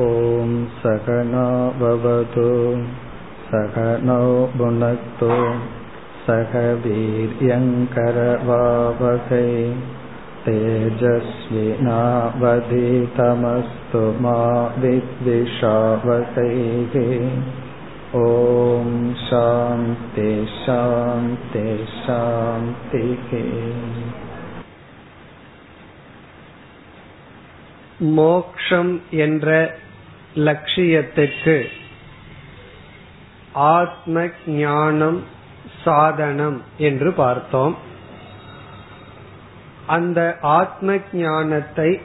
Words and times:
ॐ 0.00 0.52
सहनाववतु 0.82 2.44
सहनौ 3.48 4.28
भुनक्तु 4.58 5.28
सह 6.28 6.54
वीर्यङ्करवावहै 6.84 7.90
तेजस्विनावधितमस्तु 10.46 11.22
मा 14.26 14.38
विद्विषावहैः 14.84 15.36
ॐ 18.22 18.88
शान्ति 19.26 20.30
शान्ति 20.64 21.68
शान्तिः 22.00 23.30
மோக்ஷம் 28.18 28.92
என்ற 29.24 29.48
லட்சியத்திற்கு 30.33 31.69
ஆத்ம 33.53 34.27
ஞானம் 34.47 35.23
சாதனம் 35.83 36.61
என்று 36.77 37.11
பார்த்தோம். 37.11 37.77
அந்த 39.85 40.37
ஆத்ம 40.41 40.97
ஞானத்தை 41.11 42.01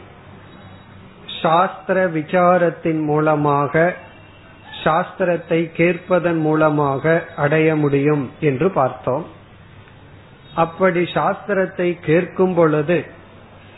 சாஸ்திர 1.43 2.07
விசாரத்தின் 2.07 3.05
மூலமாக 3.05 3.95
சாஸ்திரத்தை 4.85 5.71
கேட்பதன் 5.77 6.41
மூலமாக 6.41 7.25
அடைய 7.37 7.77
முடியும் 7.77 8.31
என்று 8.41 8.71
பார்த்தோம். 8.71 9.27
அப்படி 10.55 11.03
சாஸ்திரத்தை 11.03 11.99
கேட்கும் 12.01 12.55
பொழுது 12.55 13.05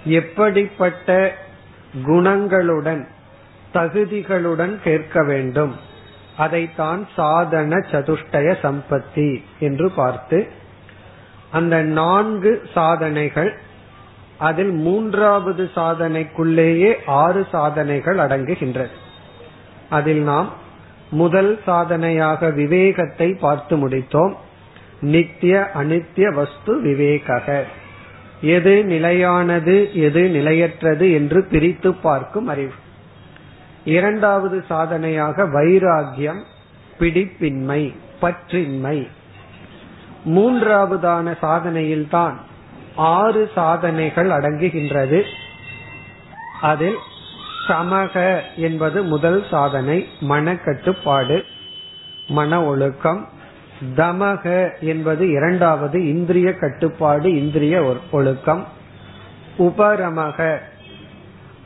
எப்படிப்பட்ட 0.05 1.35
குணங்களுடன் 2.07 3.07
தகுதிகளுடன் 3.75 4.75
கேட்க 4.85 5.25
வேண்டும். 5.25 5.75
அதைத்தான் 6.37 7.09
சாதன 7.17 7.77
சதுஷ்டய 7.91 8.55
சம்பத்தி 8.63 9.43
என்று 9.59 9.91
பார்த்து 9.91 10.49
அந்த 11.51 11.83
நான்கு 11.83 12.63
சாதனைகள் 12.75 13.53
அதில் 14.39 14.71
மூன்றாவது 14.71 15.71
சாதனைக்குள்ளேயே 15.75 16.95
ஆறு 17.07 17.47
சாதனைகள் 17.53 18.17
அடங்குகின்றது. 18.17 18.95
அதில் 19.89 20.23
நாம் 20.23 20.53
முதல் 21.11 21.61
சாதனையாக 21.67 22.51
விவேகத்தை 22.51 23.35
பார்த்து 23.35 23.89
முடித்தோம். 23.89 24.35
நித்திய 25.01 25.71
அனித்திய 25.75 26.35
வஸ்து 26.35 26.81
விவேக 26.81 27.67
எது 28.41 28.85
நிலையானது 28.85 29.95
எது 29.95 30.23
நிலையற்றது 30.29 31.13
என்று 31.13 31.43
பிரித்து 31.43 31.95
பார்க்கும் 31.95 32.47
அறிவு. 32.47 32.73
இரண்டாவது 33.85 34.65
சாதனையாக 34.69 35.43
வைராகியம் 35.43 36.43
பிடிப்பின்மை 36.99 37.95
பற்றின்மை. 38.23 39.09
மூன்றாவதான 40.25 41.37
சாதனையில்தான் 41.43 42.33
ஆறு 42.97 43.51
சாதனைகள் 43.55 44.29
அடங்குகின்றது. 44.29 45.23
அதில் 46.61 46.97
சமக 47.69 48.41
என்பது 48.57 49.03
முதல் 49.03 49.45
சாதனை 49.51 50.09
மனக்கட்டுப்பாடு 50.21 51.43
மன 52.29 52.65
ஒழுக்கம். 52.65 53.29
தமக 53.97 54.71
என்பது 54.81 55.31
இரண்டாவது 55.31 56.09
இந்திரிய 56.09 56.55
கட்டுப்பாடு 56.55 57.37
இந்திரிய 57.37 57.97
ஒழுக்கம். 58.11 58.67
உபரமக 59.59 60.59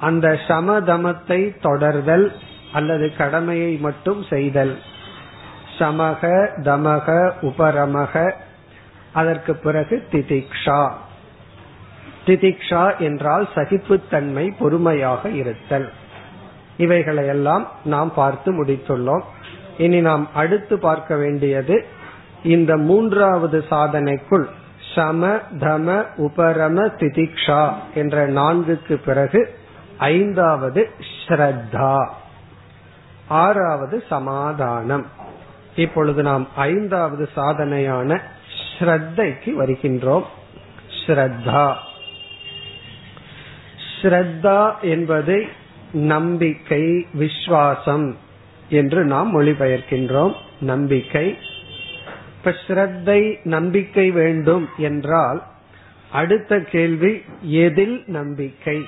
அந்த 0.01 0.39
சமதமத்தை 0.49 1.57
தொடர்தல் 1.63 2.33
அல்லது 2.73 3.17
கடமையை 3.17 3.77
மட்டும் 3.77 4.25
செய்தல். 4.31 4.79
சமக 5.79 6.49
தமக 6.57 7.33
உபரமக. 7.41 8.33
அதற்கு 9.13 9.55
பிறகு 9.55 10.07
திதிக்ஷா. 10.13 10.91
திதிக்ஷா 12.27 12.98
என்றால் 12.98 13.48
சகிப்புத்தன்மை 13.55 14.53
பொறுமையாக 14.58 15.29
இருத்தல். 15.29 15.92
இவைகளையெல்லாம் 16.77 17.69
நாம் 17.85 18.14
பார்த்து 18.14 18.64
முடித்துள்ளோம். 18.64 19.23
இனி 19.79 20.01
நாம் 20.01 20.29
அடுத்து 20.35 20.79
பார்க்க 20.79 21.17
வேண்டியது 21.17 21.85
இந்த 22.42 22.77
மூன்றாவது 22.77 23.64
சாதனைக்குள் 23.70 24.45
சம 24.95 25.37
தம 25.58 26.05
உபரம 26.17 26.87
திதிக்ஷா 26.87 27.73
என்ற 27.95 28.29
நான்குக்கு 28.29 28.95
பிறகு 28.95 29.58
ஐந்தாவது 29.98 30.91
ஸ்ரத்தா. 31.27 32.09
ஆறாவது 33.29 34.05
சமாதானம். 34.09 35.07
இப்பொழுது 35.77 36.23
நாம் 36.23 36.48
ஐந்தாவது 36.57 37.29
சாதனையான 37.36 38.20
ஸ்ரத்தைக்கு 38.79 39.53
வருகின்றோம். 39.58 40.25
ஸ்ரத்தா. 41.07 41.75
ஸ்ரத்தா 44.03 44.81
என்பது 44.81 45.47
நம்பிக்கை 45.92 47.07
விஸ்வாசம் 47.19 48.14
என்று 48.69 49.05
நாம் 49.05 49.41
மொழிபெயர்க்கின்றோம். 49.41 50.35
நம்பிக்கை. 50.61 51.39
இப்ப 52.37 52.55
ஸ்ரத்தை 52.67 53.37
நம்பிக்கை 53.45 54.11
வேண்டும் 54.11 54.69
என்றால் 54.77 55.42
அடுத்த 56.13 56.61
கேள்வி 56.61 57.23
எதில் 57.41 58.05
நம்பிக்கை? 58.07 58.83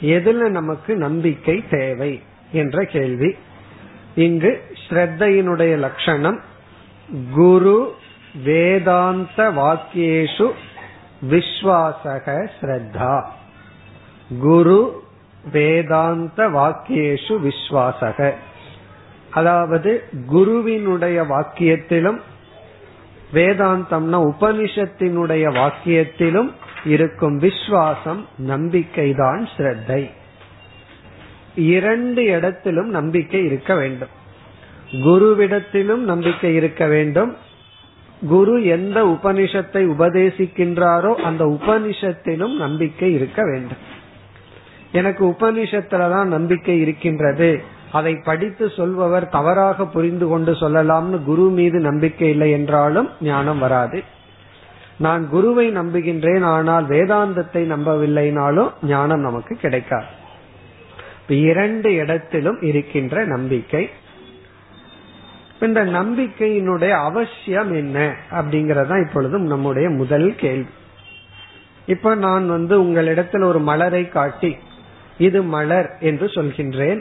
எதில் 0.00 0.50
நமக்கு 0.50 0.96
நம்பிக்கை 0.96 1.64
தேவை 1.70 2.22
என்ற 2.52 2.84
கேள்வி. 2.84 3.36
இங்கு 4.14 4.62
ஸ்ரத்தையினுடைய 4.88 5.76
லட்சணம் 5.76 6.40
குரு 7.34 7.94
வேதாந்த 8.44 9.50
வாக்கியேஷு 9.50 10.50
விஸ்வாசக 11.30 12.48
ஸ்ரத்தா. 12.60 13.24
குரு 14.40 15.02
வேதாந்த 15.52 16.48
வாக்கியேஷு 16.48 17.48
விஸ்வாசக. 17.48 18.34
அதாவது 19.30 20.04
குருவினுடைய 20.26 21.22
வாக்கியத்திலும் 21.22 22.20
வேதாந்தம்னா 23.34 24.32
உபனிஷத்தினுடைய 24.32 25.50
வாக்கியத்திலும் 25.50 26.52
இருக்கும் 26.84 27.40
விஸ்வாசம் 27.40 28.24
நம்பிக்கைதான் 28.36 29.48
ஸ்ரத்தை. 29.56 30.10
இரண்டு 31.54 32.24
இடத்திலும் 32.24 32.88
நம்பிக்கை 32.88 33.44
இருக்க 33.44 33.74
வேண்டும். 33.74 34.08
குருவிடத்திலும் 34.92 35.96
நம்பிக்கை 35.96 36.54
இருக்க 36.54 36.86
வேண்டும். 36.86 37.36
குரு 38.28 38.64
எந்த 38.64 39.04
உபனிஷத்தை 39.04 39.94
உபதேசிக்கின்றாரோ 39.98 41.14
அந்த 41.14 41.44
உபனிஷத்திலும் 41.44 42.56
நம்பிக்கை 42.56 43.12
இருக்க 43.12 43.42
வேண்டும். 43.44 43.76
எனக்கு 44.92 45.26
உபனிஷத்துலதான் 45.26 46.24
நம்பிக்கை 46.24 46.80
இருக்கின்றது. 46.80 47.62
அதை 47.92 48.16
படித்து 48.24 48.70
சொல்பவர் 48.70 49.28
தவறாக 49.28 49.86
புரிந்து 49.86 50.28
கொண்டு 50.28 50.52
சொல்லலாம்னு 50.52 51.24
குரு 51.24 51.42
மீது 51.42 51.78
நம்பிக்கை 51.78 52.28
இல்லை 52.28 52.50
என்றாலும் 52.50 53.08
ஞானம் 53.20 53.58
வராது. 53.58 54.02
நான் 55.04 55.22
குருவை 55.28 55.66
நம்புகின்றேன் 55.76 56.44
ஆனால் 56.44 56.86
வேதாந்தத்தை 56.86 57.62
நம்பவில்லைனாலும் 57.74 58.70
ஞானம் 58.82 59.20
நமக்கு 59.20 59.54
கிடைக்காது. 59.56 60.10
இரண்டு 61.28 61.94
இடத்திலும் 61.94 62.60
இருக்கின்ற 62.60 63.24
நம்பிக்கை. 63.24 63.82
இந்த 65.60 65.80
நம்பிக்கையினுடைய 65.84 66.92
அவசியம் 67.08 67.70
என்ன 67.74 68.14
அப்படிங்கறதா 68.30 68.96
இப்பொழுதும் 69.06 69.46
நம்முடைய 69.46 69.90
முதல் 69.90 70.34
கேள்வி. 70.36 70.72
இப்ப 71.86 72.14
நான் 72.14 72.48
வந்து 72.48 72.74
உங்களிடத்தில் 72.80 73.42
ஒரு 73.42 73.60
மலரை 73.60 74.08
காட்டி 74.08 74.56
இது 75.18 75.42
மலர் 75.42 75.90
என்று 76.00 76.26
சொல்கின்றேன். 76.26 77.00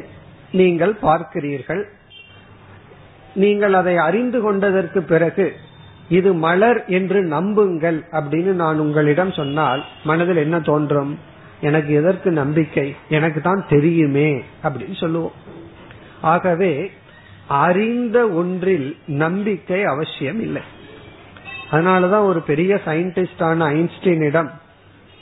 நீங்கள் 0.52 0.94
பார்க்கிறீர்கள். 1.02 1.84
நீங்கள் 3.34 3.74
அதை 3.74 3.98
அறிந்து 3.98 4.42
கொண்டதற்கு 4.42 5.02
பிறகு 5.04 5.46
இது 6.10 6.34
மலர் 6.34 6.86
என்று 6.86 7.24
நம்புங்கள் 7.24 8.04
அப்படின்னு 8.12 8.54
நான் 8.54 8.80
உங்களிடம் 8.80 9.32
சொன்னால் 9.32 9.84
மனதில் 10.04 10.36
என்ன 10.36 10.60
தோன்றும்? 10.60 11.20
எனக்கு 11.62 11.94
எதற்கு 11.94 12.32
நம்பிக்கை? 12.32 12.96
எனக்கு 13.10 13.42
தான் 13.42 13.66
தெரியுமே 13.70 14.42
அப்படின்னு 14.64 15.00
சொல்லுவோம். 15.00 15.32
ஆகவே 16.22 16.92
அறிந்த 17.48 18.30
ஒன்றில் 18.30 18.98
நம்பிக்கை 19.06 19.84
அவசியம் 19.84 20.42
இல்லை. 20.42 20.62
அதனாலதான் 21.72 22.24
ஒரு 22.24 22.42
பெரிய 22.42 22.80
சயின்டிஸ்டான 22.86 23.64
ஐன்ஸ்டீனிடம் 23.64 24.50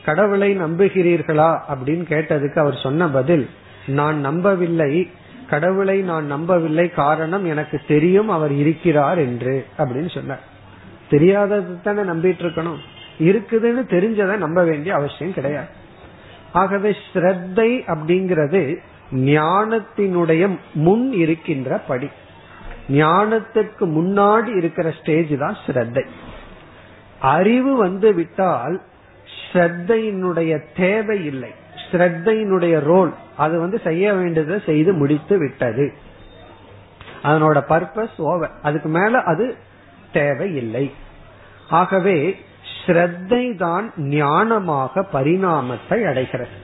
கடவுளை 0.04 0.58
நம்புகிறீர்களா? 0.58 1.60
அப்படின்னு 1.70 2.04
கேட்டதுக்கு 2.10 2.60
அவர் 2.60 2.80
சொன்ன 2.84 3.10
பதில் 3.10 3.50
நான் 3.88 4.20
நம்பவில்லை. 4.20 5.10
கடவுளை 5.50 6.02
நான் 6.02 6.26
நம்பவில்லை. 6.26 6.90
காரணம் 6.90 7.46
எனக்கு 7.46 7.82
தெரியும். 7.88 8.30
அவர் 8.30 8.52
இருக்கிறார் 8.52 9.18
என்று 9.18 9.66
அப்படின்னு 9.78 10.14
சொன்னார். 10.14 10.56
தெரியாதது 11.10 11.82
தானே 11.82 12.02
நம்பிட்டு 12.02 12.44
இருக்கணும். 12.46 12.80
இருக்குதுன்னு 13.20 13.84
தெரிஞ்சதை 13.94 14.38
நம்ப 14.38 14.64
வேண்டிய 14.64 14.96
அவசியம் 14.96 15.34
கிடையாது. 15.34 15.68
ஆகவே 16.52 16.96
ஸ்ரத்தை 17.06 17.70
அப்படிங்கிறது 17.94 18.78
ஞானத்தினுடைய 19.12 20.58
முன் 20.74 21.14
இருக்கின்ற 21.14 21.78
படி. 21.78 22.10
ஞானத்துக்கு 22.90 23.86
முன்னாடி 23.98 24.58
இருக்கிற 24.58 24.92
ஸ்டேஜ் 24.92 25.38
தான் 25.40 25.58
ஸ்ரத்தை. 25.66 26.06
அறிவு 27.20 27.76
வந்து 27.76 28.14
விட்டால் 28.14 28.82
ஸ்ரத்தையினுடைய 29.52 30.64
தேவை 30.76 31.26
இல்லை. 31.26 31.52
ஸ்ரத்தையினுடைய 31.92 32.80
ரோல் 32.80 33.14
அது 33.38 33.60
வந்து 33.60 33.80
செய்ய 33.80 34.14
வேண்டியதை 34.14 34.62
செய்து 34.66 34.94
முடித்து 34.94 35.38
விட்டது. 35.38 35.94
அதனோட 37.24 37.58
பர்பஸ் 37.70 38.18
ஓவர் 38.18 38.52
அதுக்கு 38.62 38.90
மேல 38.90 39.22
அது 39.22 39.56
தேவையில்லை. 40.20 40.86
ஆகவே 41.80 42.18
ஸ்ரத்தை 42.76 43.44
தான் 43.64 43.86
ஞானமாக 44.18 45.04
பரிணாமத்தை 45.16 46.00
அடைகிறது. 46.12 46.58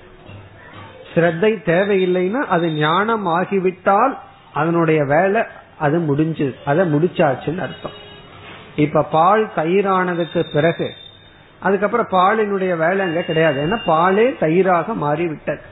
ஸ்ரத்தை 1.11 1.51
தேவையில்லைன்னா 1.71 2.41
அது 2.55 2.67
ஞானம் 2.83 3.25
ஆகிவிட்டால் 3.38 4.13
அதனுடைய 4.59 5.01
வேலை 5.15 5.41
அது 5.85 5.97
முடிஞ்சு 6.09 6.47
அதை 6.71 6.83
முடிச்சாச்சுன்னு 6.94 7.63
அர்த்தம். 7.65 7.97
இப்ப 8.83 9.05
பால் 9.15 9.44
தயிரானதுக்கு 9.57 10.41
பிறகு 10.55 10.88
அதுக்கப்புறம் 11.61 12.13
பாலினுடைய 12.15 12.73
வேலைங்க 12.83 13.21
கிடையாது. 13.27 13.57
ஏன்னா 13.65 13.77
பாலே 13.91 14.25
தயிராக 14.44 14.94
மாறிவிட்டது. 15.03 15.63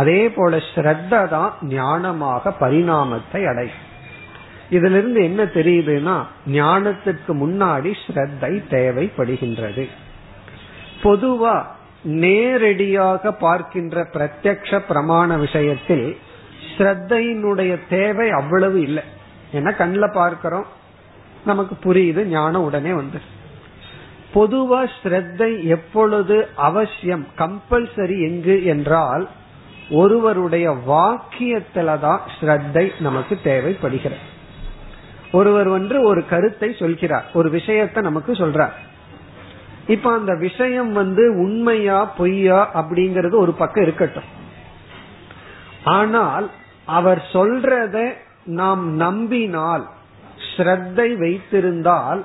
அதே 0.00 0.20
போல 0.36 0.58
ஸ்ரத்த 0.72 1.22
தான் 1.32 1.52
ஞானமாக 1.78 2.52
பரிணாமத்தை 2.60 3.40
அடையும். 3.52 3.80
இதுல 4.76 4.98
இருந்து 5.00 5.20
என்ன 5.24 5.42
தெரியுதுன்னா 5.58 6.16
ஞானத்திற்கு 6.46 7.32
முன்னாடி 7.42 7.90
ஸ்ரத்தை 8.04 8.52
தேவைப்படுகின்றது. 8.70 9.84
பொதுவா 11.02 11.54
நேரடியாக 12.24 13.32
பார்க்கின்ற 13.46 14.04
பிரத்யக்ஷ 14.14 14.80
பிரமாண 14.88 15.38
விஷயத்தில் 15.38 16.06
ஸ்ரத்தையினுடைய 16.72 17.72
தேவை 17.88 18.28
அவ்வளவு 18.30 18.78
இல்லை. 18.82 19.04
ஏன்னா 19.52 19.70
கண்ணில் 19.76 20.16
பார்க்கிறோம் 20.20 20.66
நமக்கு 21.44 21.74
புரியுது 21.84 22.22
ஞானம் 22.26 22.62
உடனே 22.62 22.92
வந்து 22.92 23.20
பொதுவா 24.34 24.80
ஸ்ரத்தை 24.98 25.50
எப்பொழுது 25.76 26.36
அவசியம் 26.68 27.24
கம்பல்சரி 27.38 28.16
எங்கு 28.28 28.56
என்றால் 28.64 29.24
ஒருவருடைய 30.00 30.66
வாக்கியத்துல 30.92 31.98
தான் 32.00 32.22
ஸ்ரத்தை 32.36 32.84
நமக்கு 32.98 33.34
தேவைப்படுகிறது. 33.50 34.22
ஒருவர் 35.32 35.68
வந்து 35.68 35.96
ஒரு 36.02 36.22
கருத்தை 36.26 36.68
சொல்கிறார் 36.74 37.26
ஒரு 37.32 37.48
விஷயத்தை 37.50 38.02
நமக்கு 38.02 38.32
சொல்றார். 38.32 38.74
இப்ப 39.86 40.12
அந்த 40.12 40.32
விஷயம் 40.34 40.92
வந்து 40.92 41.24
உண்மையா 41.36 41.98
பொய்யா 42.18 42.58
அப்படிங்கறது 42.74 43.34
ஒரு 43.34 43.52
பக்கம் 43.52 43.82
இருக்கட்டும். 43.82 44.28
ஆனால் 45.84 46.46
அவர் 46.84 47.22
சொல்றத 47.32 47.96
நாம் 48.44 48.84
நம்பினால் 48.96 49.84
ஸ்ரத்தை 50.50 51.08
வைத்திருந்தால் 51.18 52.24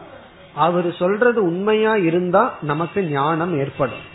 அவர் 0.56 0.89
சொல்றது 0.94 1.39
உண்மையா 1.44 1.95
இருந்தா 1.95 2.44
நமக்கு 2.62 3.00
ஞானம் 3.04 3.54
ஏற்படும். 3.59 4.06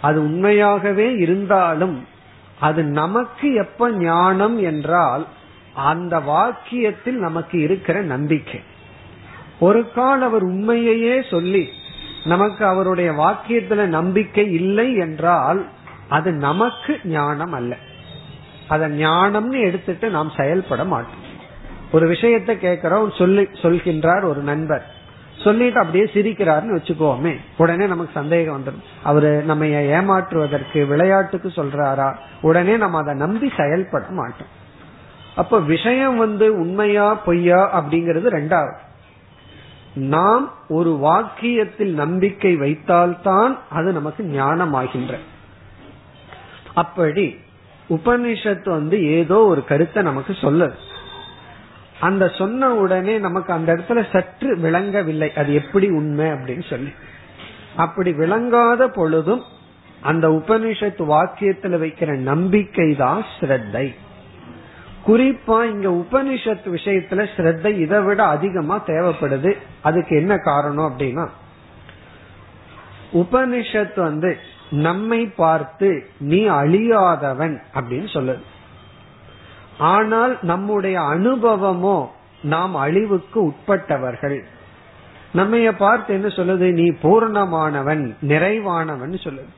அது 0.00 0.18
உண்மையாகவே 0.22 1.08
இருந்தாலும் 1.18 1.96
அது 2.60 2.82
நமக்கு 2.82 3.48
எப்ப 3.54 3.88
ஞானம் 3.90 4.56
என்றால் 4.62 5.24
அந்த 5.74 6.18
வாக்கியத்தில் 6.18 7.18
நமக்கு 7.18 7.60
இருக்கிற 7.60 8.02
நம்பிக்கை. 8.02 8.60
ஒரு 9.58 9.92
கால் 9.92 10.22
அவர் 10.22 10.44
உண்மையையே 10.46 11.30
சொல்லி 11.30 11.68
நமக்கு 12.24 12.64
அவருடைய 12.64 13.12
வாக்கியத்துல 13.12 13.84
நம்பிக்கை 13.84 14.52
இல்லை 14.52 14.94
என்றால் 14.94 15.66
அது 16.08 16.32
நமக்கு 16.32 17.00
ஞானம் 17.04 17.52
அல்ல. 17.52 17.76
அத 18.68 18.88
ஞானம்னு 18.88 19.60
எடுத்துட்டு 19.60 20.10
நாம் 20.10 20.32
செயல்பட 20.36 20.84
மாட்டோம். 20.84 21.30
ஒரு 21.92 22.08
விஷயத்தை 22.08 22.58
கேட்கிறோம் 22.58 23.12
சொல்லி 23.18 23.42
சொல்கின்றார் 23.42 24.24
ஒரு 24.24 24.40
நண்பர். 24.40 25.00
சொல்லிட்டு 25.36 25.78
அப்படியே 25.78 26.04
சிரிக்கிறாருன்னு 26.04 26.76
வச்சுக்கோமே 26.78 27.36
உடனே 27.56 27.86
நமக்கு 27.86 28.12
சந்தேகம் 28.14 28.64
வந்துடும். 28.64 28.82
அவரு 29.02 29.42
நம்ம 29.42 29.64
ஏமாற்றுவதற்கு 29.64 30.86
விளையாட்டுக்கு 30.86 31.48
சொல்றாரா? 31.48 32.16
உடனே 32.40 32.76
நம்ம 32.76 32.98
அதை 32.98 33.14
நம்பி 33.14 33.52
செயல்பட 33.56 34.06
மாட்டோம். 34.08 34.60
அப்ப 35.34 35.60
விஷயம் 35.60 36.16
வந்து 36.16 36.58
உண்மையா 36.58 37.14
பொய்யா 37.14 37.80
அப்படிங்கிறது 37.80 38.30
ரெண்டாவது 38.38 38.76
நாம் 39.94 40.54
ஒரு 40.68 40.98
வாக்கியத்தில் 41.02 41.92
நம்பிக்கை 41.92 42.56
வைத்தால்தான் 42.56 43.58
அது 43.70 43.92
நமக்கு 43.92 44.24
ஞானமாகின்ற. 44.24 45.18
அப்படி 46.74 47.36
உபனிஷத்து 47.90 48.68
வந்து 48.68 49.04
ஏதோ 49.04 49.38
ஒரு 49.38 49.64
கருத்தை 49.64 50.02
நமக்கு 50.02 50.32
சொல்லுது. 50.32 50.72
அந்த 52.00 52.28
சொன்ன 52.28 52.74
உடனே 52.74 53.18
நமக்கு 53.18 53.52
அந்த 53.52 53.72
இடத்துல 53.72 54.12
சற்று 54.12 54.58
விளங்கவில்லை. 54.58 55.32
அது 55.32 55.54
எப்படி 55.54 55.88
உண்மை 55.88 56.26
அப்படின்னு 56.26 56.70
சொல்லி. 56.70 56.92
அப்படி 57.76 58.12
விளங்காத 58.12 58.88
பொழுதும் 58.88 59.42
அந்த 60.02 60.28
உபனிஷத்து 60.28 61.04
வாக்கியத்துல 61.14 61.78
வைக்கிற 61.78 62.16
நம்பிக்கை 62.16 62.94
தான் 62.94 63.24
ஸ்ரத்தை 63.40 63.94
குறிப்பா 65.06 65.64
இங்க 65.64 65.88
உபனிஷத் 65.88 66.66
விஷயத்துல 66.66 67.26
ஸ்ரத்தை 67.36 67.78
இதை 67.78 68.00
விட 68.00 68.24
அதிகமா 68.24 68.82
தேவைப்படுது. 68.86 69.56
அதுக்கு 69.82 70.16
என்ன 70.16 70.36
காரணம் 70.36 70.92
அப்படின்னா 70.92 71.28
உபனிஷத் 73.12 74.00
வந்து 74.00 74.38
நம்மை 74.70 75.26
பார்த்து 75.26 76.06
நீ 76.18 76.48
அழியாதவன் 76.48 77.62
அப்படின்னு 77.74 78.08
சொல்லுது. 78.12 78.42
ஆனால் 79.78 80.38
நம்முடைய 80.42 81.00
அனுபவமோ 81.00 82.06
நாம் 82.42 82.74
அழிவுக்கு 82.74 83.46
உட்பட்டவர்கள். 83.46 84.44
நம்மைய 85.34 85.72
பார்த்து 85.72 86.14
என்ன 86.14 86.26
சொல்லுது? 86.26 86.72
நீ 86.72 86.90
பூர்ணமானவன் 87.02 88.14
நிறைவானவன் 88.22 89.18
சொல்லுது. 89.22 89.52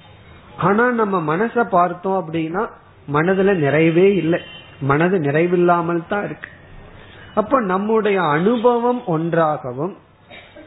ஆனா 0.56 0.91
நம்ம 0.91 1.37
மனச 1.37 1.64
பார்த்தோம் 1.64 2.29
அப்படின்னா 2.29 2.69
மனதுல 3.12 3.55
நிறைவே 3.56 4.14
இல்லை. 4.14 4.41
மனது 4.81 5.19
நிறைவில்லாமல் 5.19 6.09
தான் 6.09 6.25
இருக்கு. 6.25 6.49
அப்ப 7.35 7.61
நம்முடைய 7.61 8.23
அனுபவம் 8.23 9.05
ஒன்றாகவும் 9.06 9.97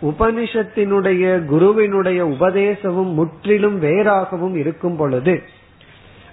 உபனிஷத்தினுடைய 0.01 1.45
குருவினுடைய 1.45 2.25
உபதேசமும் 2.25 3.13
முற்றிலும் 3.13 3.81
வேறாகவும் 3.81 4.55
இருக்கும் 4.55 4.95
பொழுது 4.95 5.43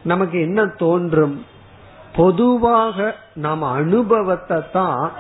நமக்கு 0.03 0.41
என்ன 0.41 0.67
தோன்றும்? 0.67 1.45
பொதுவாக 2.17 3.17
நாம் 3.35 3.63
அனுபவத்தை 3.63 4.59
தான் 4.73 5.13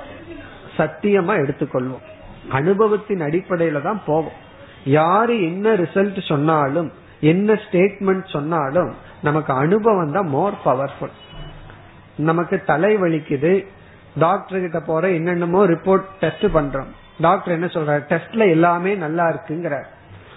சத்தியமா 0.77 1.35
எடுத்துக்கொள்வோம். 1.45 2.05
அனுபவத்தின் 2.49 3.21
அடிப்படையில 3.21 3.83
தான் 3.83 4.01
போவோம். 4.07 4.39
யாரு 4.85 5.43
என்ன 5.43 5.75
ரிசல்ட் 5.75 6.23
சொன்னாலும் 6.23 6.93
என்ன 7.21 7.53
ஸ்டேட்மெண்ட் 7.53 8.27
சொன்னாலும் 8.27 8.91
நமக்கு 9.23 9.53
அனுபவம் 9.53 10.13
தான் 10.13 10.29
மோர் 10.29 10.55
பவர்ஃபுல் 10.65 11.15
நமக்கு 12.17 12.63
தலை 12.67 12.97
வலிக்குது. 12.97 13.67
டாக்டர் 14.19 14.61
கிட்ட 14.61 14.81
போற 14.81 15.11
என்னென்னமோ 15.11 15.67
ரிப்போர்ட் 15.67 16.05
டெஸ்ட் 16.21 16.45
பண்றோம். 16.45 16.91
டாக்டர் 17.21 17.55
என்ன 17.55 17.67
சொல்ற 17.67 18.03
டெஸ்ட்ல 18.09 18.49
எல்லாமே 18.51 18.95
நல்லா 18.95 19.29
இருக்குங்கிற 19.29 19.83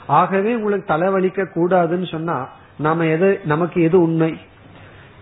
ஆகவே 0.07 0.55
உங்களுக்கு 0.55 0.93
தலைவலிக்க 0.93 1.45
கூடாதுன்னு 1.55 2.07
சொன்னா 2.07 2.49
நாம 2.77 3.05
எது 3.05 3.41
நமக்கு 3.45 3.81
எது 3.81 4.01
உண்மை? 4.01 4.39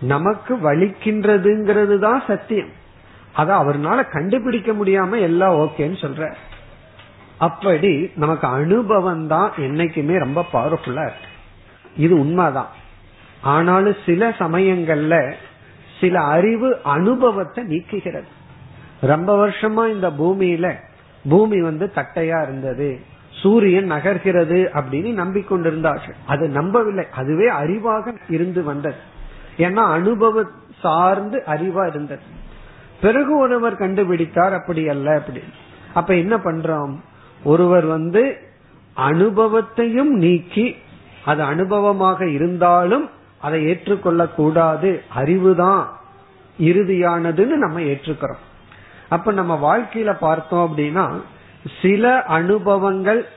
நமக்கு 0.00 0.56
வலிக்கின்றதுங்கிறது 0.56 1.98
தான் 1.98 2.22
சத்தியம். 2.26 2.72
அத 3.32 3.54
அவர்னால 3.54 4.10
கண்டுபிடிக்க 4.10 4.72
முடியாம 4.72 5.20
எல்லாம் 5.20 5.56
ஓகேன்னு 5.56 5.98
சொல்ற 6.00 6.34
அப்படி 7.38 8.10
நமக்கு 8.16 8.46
அனுபவம் 8.46 9.26
தான் 9.26 9.52
என்னைக்குமே 9.56 10.18
ரொம்ப 10.18 10.44
பவர்ஃபுல்லா 10.52 11.02
இருக்கு. 11.02 11.30
இது 11.96 12.18
உண்மைதான். 12.18 12.68
ஆனாலும் 13.40 13.96
சில 14.06 14.28
சமயங்கள்ல 14.28 15.34
சில 16.00 16.20
அறிவு 16.20 16.80
அனுபவத்தை 16.82 17.64
நீக்குகிறது. 17.64 18.28
ரொம்ப 19.00 19.48
வருஷமா 19.48 19.88
இந்த 19.88 20.10
பூமியில 20.10 20.74
பூமி 21.28 21.62
வந்து 21.62 21.92
தட்டையா 21.94 22.42
இருந்தது. 22.42 23.00
சூரியன் 23.30 23.92
நகர்கிறது 23.92 24.68
அப்படின்னு 24.72 25.20
நம்பிக்கொண்டிருந்தார்கள். 25.24 26.14
அது 26.26 26.48
நம்பவில்லை. 26.48 27.06
அதுவே 27.14 27.50
அறிவாக 27.50 28.14
இருந்து 28.28 28.62
வந்தது. 28.62 28.96
ஏன்னா 29.56 29.84
அனுபவ 29.90 30.42
சார்ந்து 30.80 31.42
அறிவா 31.46 31.86
இருந்தது. 31.86 32.22
பிறகு 33.00 33.38
ஒருவர் 33.38 33.76
கண்டுபிடித்தார் 33.76 34.54
அப்படி 34.54 34.88
அல்ல 34.88 35.18
அப்படி. 35.18 35.40
அப்ப 35.94 36.14
என்ன 36.14 36.36
பண்றோம்? 36.36 36.94
ஒருவர் 37.44 37.84
வந்து 37.84 38.36
அனுபவத்தையும் 38.94 40.12
நீக்கி 40.14 40.76
அது 41.24 41.44
அனுபவமாக 41.44 42.32
இருந்தாலும் 42.32 43.10
அதை 43.40 43.64
ஏற்றுக்கொள்ள 43.64 44.26
கூடாது 44.26 45.02
அறிவுதான் 45.16 45.86
இறுதியானதுன்னு 46.60 47.44
நம்ம 47.44 47.80
ஏற்றுக்கிறோம். 47.80 48.44
அப்ப 49.08 49.32
நம்ம 49.32 49.78
வாழ்க்கையில 49.78 50.12
பார்த்தோம் 50.12 50.76
அப்படின்னா 50.76 51.20
சில 51.82 52.22
அனுபவங்கள் 52.22 53.28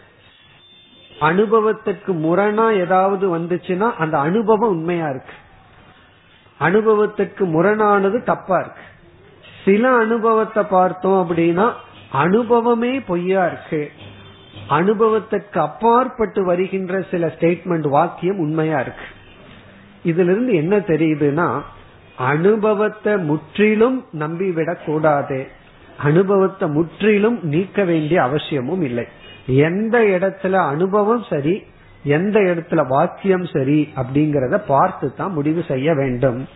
அனுபவத்துக்கு 1.21 2.07
முரணா 2.07 2.77
ஏதாவது 2.77 3.37
வந்துச்சுன்னா 3.37 3.95
அந்த 3.95 4.19
அனுபவம் 4.19 4.69
உண்மையா 4.69 5.09
இருக்கு. 5.09 5.33
அனுபவத்துக்கு 6.59 7.39
முரணானது 7.39 8.23
தப்பா 8.23 8.59
இருக்கு. 8.59 8.81
சில 9.65 9.91
அனுபவத்தை 9.91 10.63
பார்த்தோம் 10.63 11.29
அப்படின்னா 11.29 11.73
அனுபவமே 12.11 12.99
பொய்யா 12.99 13.45
இருக்கு. 13.45 13.91
அனுபவத்துக்கு 14.69 15.57
அப்பாற்பட்டு 15.57 16.45
வருகின்ற 16.45 17.05
சில 17.11 17.27
ஸ்டேட்மெண்ட் 17.27 17.89
வாக்கியம் 17.89 18.37
உண்மையா 18.37 18.79
இருக்கு. 18.79 19.17
இதுல 20.03 20.29
இருந்து 20.29 20.55
என்ன 20.55 20.77
தெரியுதுன்னா 20.77 21.61
அனுபவத்தை 22.17 23.17
முற்றிலும் 23.17 24.05
நம்பிவிடக் 24.19 24.83
கூடாது. 24.85 25.47
அனுபவத்தை 25.97 26.69
முற்றிலும் 26.69 27.39
நீக்க 27.41 27.83
வேண்டிய 27.83 28.23
அவசியமும் 28.23 28.81
இல்லை. 28.81 29.05
எந்த 29.47 29.99
இடத்துல 29.99 30.51
அனுபவம் 30.51 31.23
சரி 31.29 31.63
எந்த 32.03 32.39
இடத்துல 32.39 32.87
வாக்கியம் 32.87 33.45
சரி 33.45 33.89
அப்படிங்கறத 33.95 34.61
பார்த்து 34.67 35.15
தான் 35.15 35.33
முடிவு 35.33 35.63
செய்ய 35.67 35.93
வேண்டும். 35.93 36.47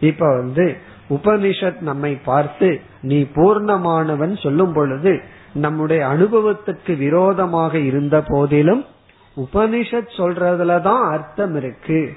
இப்ப 0.00 0.36
வந்து 0.36 0.76
உபனிஷத் 1.10 1.80
நம்மை 1.80 2.18
பார்த்து 2.24 2.80
நீ 3.02 3.26
பூர்ணமானவன் 3.34 4.42
சொல்லும் 4.42 4.72
பொழுது 4.72 5.20
நம்முடைய 5.54 6.06
அனுபவத்துக்கு 6.06 6.96
விரோதமாக 6.96 7.78
இருந்த 7.78 8.22
போதிலும் 8.26 8.84
உபனிஷத் 9.36 10.12
சொல்றதுலதான் 10.16 11.10
அர்த்தம் 11.10 11.56
இருக்கு. 11.56 12.12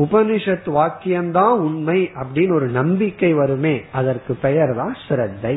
உபனிஷத் 0.00 0.68
வாக்கியம்தான் 0.78 1.56
உண்மை 1.66 2.10
அப்படின்னு 2.14 2.52
ஒரு 2.52 2.68
நம்பிக்கை 2.68 3.32
வருமே 3.32 3.74
அதற்கு 3.92 4.34
பெயர் 4.34 4.72
தான் 4.74 4.94
ஸ்ரத்தை. 5.08 5.54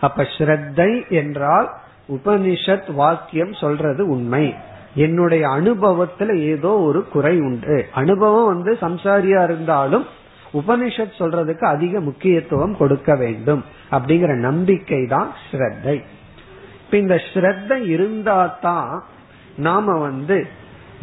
அப்ப 0.00 0.22
ஸ்ரத்தை 0.36 0.90
என்றால் 1.08 1.68
உபனிஷத் 2.08 2.90
வாக்கியம் 2.92 3.52
சொல்றது 3.52 4.02
உண்மை. 4.08 4.54
என்னுடைய 4.94 5.44
அனுபவத்துல 5.48 6.30
ஏதோ 6.44 6.72
ஒரு 6.78 7.00
குறை 7.08 7.40
உண்டு. 7.40 7.76
அனுபவம் 7.92 8.50
வந்து 8.52 8.72
சம்சாரியா 8.80 9.42
இருந்தாலும் 9.44 10.06
உபனிஷத் 10.54 11.18
சொல்றதுக்கு 11.18 11.64
அதிக 11.64 12.00
முக்கியத்துவம் 12.00 12.74
கொடுக்க 12.76 13.14
வேண்டும் 13.14 13.62
அப்படிங்கிற 13.90 14.32
நம்பிக்கை 14.38 15.06
தான் 15.06 15.30
ஸ்ரத்தை. 15.50 15.96
இப்ப 16.84 16.96
இந்த 16.96 17.16
ஸ்ரத்தை 17.32 17.78
இருந்தா 17.86 18.58
தான் 18.60 19.04
நாம 19.56 19.98
வந்து 19.98 20.46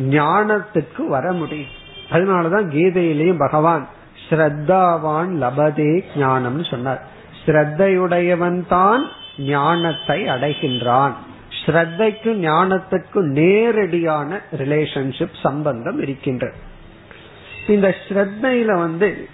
ஞானத்துக்கு 0.09 1.03
வர 1.07 1.31
முடியும். 1.31 1.77
அதனாலதான் 2.11 2.67
கீதையிலையும் 2.75 3.37
பகவான் 3.37 3.87
ஸ்ரத்தாவான் 4.29 5.31
லபதே 5.43 6.03
ஞானம்னு 6.17 6.69
சொன்னார். 6.69 7.07
ஸ்ரத்தையுடையவன் 7.45 8.67
தான் 8.67 9.03
ஞானத்தை 9.37 10.23
அடைகின்றான். 10.23 11.13
ஸ்ரத்தைக்கும் 11.65 12.39
ஞானத்துக்கும் 12.45 13.29
நேரடியான 13.39 14.39
ரிலேஷன்ஷிப் 14.57 15.39
சம்பந்தம் 15.43 16.01
இருக்கின்றது 16.01 16.55
இந்த 17.67 17.95
ஸ்ரத்தையில 18.07 18.65
வந்து 18.65 19.27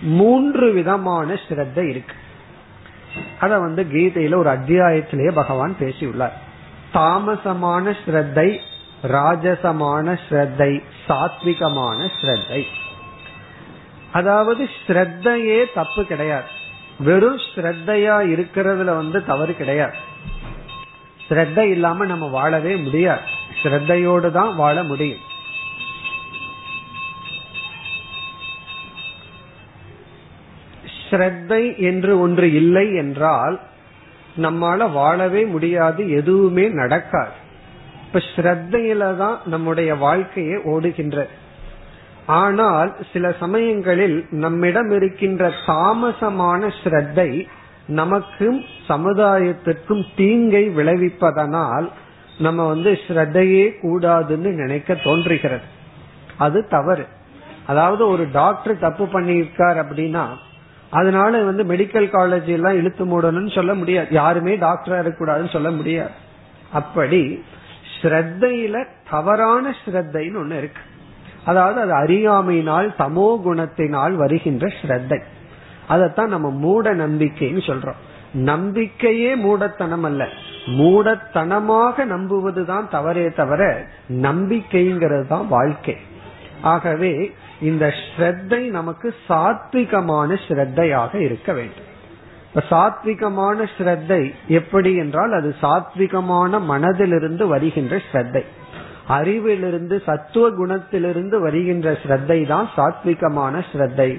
மூன்று 0.00 0.72
விதமான 0.72 1.34
ஸ்ரத்தை 1.34 1.88
இருக்கு. 1.88 2.14
அத 3.40 3.58
வந்து 3.58 3.82
கீதையில 3.92 4.34
ஒரு 4.34 4.50
அத்தியாயத்திலேயே 4.50 5.30
பகவான் 5.30 5.76
பேசியுள்ளார். 5.80 6.36
தாமசமான 6.94 7.94
ஸ்ரத்தை 8.04 8.58
ராஜசமான 9.02 10.18
ஸ்ரத்தை 10.28 10.82
சாத்விகமான 11.08 12.10
ஸ்ரத்தை. 12.20 12.66
அதாவது 14.12 14.68
ஸ்ரத்தையே 14.86 15.64
தப்பு 15.74 16.04
கிடையாது. 16.04 16.46
வெறும் 16.98 17.36
ஸ்ரத்தையா 17.36 18.16
இருக்கிறதுல 18.34 18.84
வந்து 18.84 19.24
தவறு 19.24 19.56
கிடையாது. 19.56 19.94
ஸ்ரத்தை 21.28 21.70
இல்லாம 21.70 22.04
நம்ம 22.04 22.26
வாழவே 22.26 22.76
முடியாது. 22.76 23.20
ஸ்ரத்தையோடு 23.62 24.30
தான் 24.30 24.56
வாழ 24.56 24.82
முடியும். 24.82 25.20
ஸ்ரத்தை 31.10 31.76
என்று 31.76 32.20
ஒன்று 32.20 32.52
இல்லை 32.52 32.94
என்றால் 32.94 33.60
நம்மால 34.36 34.92
வாழவே 34.92 35.44
முடியாது 35.44 36.10
எதுவுமே 36.10 36.68
நடக்காது. 36.68 37.46
இப்ப 38.08 38.20
ஸ்ரத்தையில 38.36 39.16
தான் 39.16 39.38
நம்முடைய 39.44 39.94
வாழ்க்கையை 39.94 40.56
ஓடுகின்றது 40.64 41.32
ஆனால் 42.26 42.94
சில 43.12 43.32
சமயங்களில் 43.40 44.26
நம்மிடம் 44.30 44.90
இருக்கின்ற 44.90 45.52
தாமசமான 45.66 46.70
ஸ்ரத்தை 46.82 47.46
நமக்கும் 47.86 48.64
சமுதாயத்திற்கும் 48.88 50.06
தீங்கை 50.16 50.68
விளைவிப்பதனால் 50.68 51.88
நம்ம 52.38 52.66
வந்து 52.66 52.90
ஸ்ரத்தையே 53.06 53.64
கூடாதுன்னு 53.82 54.50
நினைக்க 54.52 54.94
தோன்றுகிறது. 54.94 55.66
அது 56.38 56.68
தவறு. 56.68 57.06
அதாவது 57.66 58.08
ஒரு 58.08 58.26
டாக்டர் 58.32 58.78
தப்பு 58.78 59.04
பண்ணியிருக்கார் 59.04 59.78
அப்படின்னா 59.84 60.26
அதனால 60.90 61.42
வந்து 61.42 61.64
மெடிக்கல் 61.64 62.08
காலேஜ் 62.12 62.44
எல்லாம் 62.44 62.74
இழுத்து 62.74 63.04
மூடணும்னு 63.04 63.54
சொல்ல 63.54 63.74
முடியாது. 63.74 64.08
யாருமே 64.10 64.56
டாக்டரா 64.56 64.98
இருக்கக்கூடாதுன்னு 65.00 65.52
சொல்ல 65.52 65.70
முடியாது. 65.70 66.10
அப்படி 66.72 67.44
ஸ்ரத்தையில 68.00 68.86
தவறான 69.10 69.74
ஸ்ரத்தைன்னு 69.84 70.40
ஒண்ணு 70.42 70.56
இருக்கு. 70.56 70.82
அதாவது 71.44 71.80
அது 71.80 71.92
அறியாமையினால் 71.92 72.88
தமோ 72.98 73.28
குணத்தினால் 73.44 74.14
வருகின்ற 74.14 74.66
ஸ்ரத்தை. 74.66 75.20
அதத்தான் 75.88 76.26
நம்ம 76.26 76.50
மூட 76.50 76.94
நம்பிக்கைன்னு 76.94 77.62
சொல்றோம். 77.66 78.00
நம்பிக்கையே 78.32 79.34
மூடத்தனம் 79.34 80.02
அல்ல. 80.02 80.28
மூடத்தனமாக 80.66 82.04
நம்புவதுதான் 82.04 82.88
தவறே 82.88 83.32
தவிர 83.32 83.86
நம்பிக்கைங்கிறது 84.08 85.26
தான் 85.26 85.48
வாழ்க்கை. 85.48 85.96
ஆகவே 86.62 87.32
இந்த 87.60 87.94
ஸ்ரத்தை 88.00 88.70
நமக்கு 88.70 89.14
சாத்விகமான 89.28 90.36
ஸ்ரத்தையாக 90.48 91.14
இருக்க 91.14 91.52
வேண்டும். 91.52 91.96
சாத்விகமான 92.54 93.66
ஸ்ரத்தை 93.78 94.32
எப்படி 94.48 94.96
என்றால் 94.96 95.32
அது 95.32 95.54
சாத்விகமான 95.60 96.60
மனதிலிருந்து 96.68 97.46
வருகின்ற 97.46 98.02
ஸ்ரத்தை. 98.12 98.44
அறிவிலிருந்து 99.08 100.02
சத்துவ 100.04 100.48
குணத்திலிருந்து 100.48 101.40
வருகின்ற 101.40 101.92
ஸ்ரத்தை 101.92 102.46
தான் 102.46 102.68
சாத்விகமான 102.76 103.64
ஸ்ரத்தை. 103.72 104.18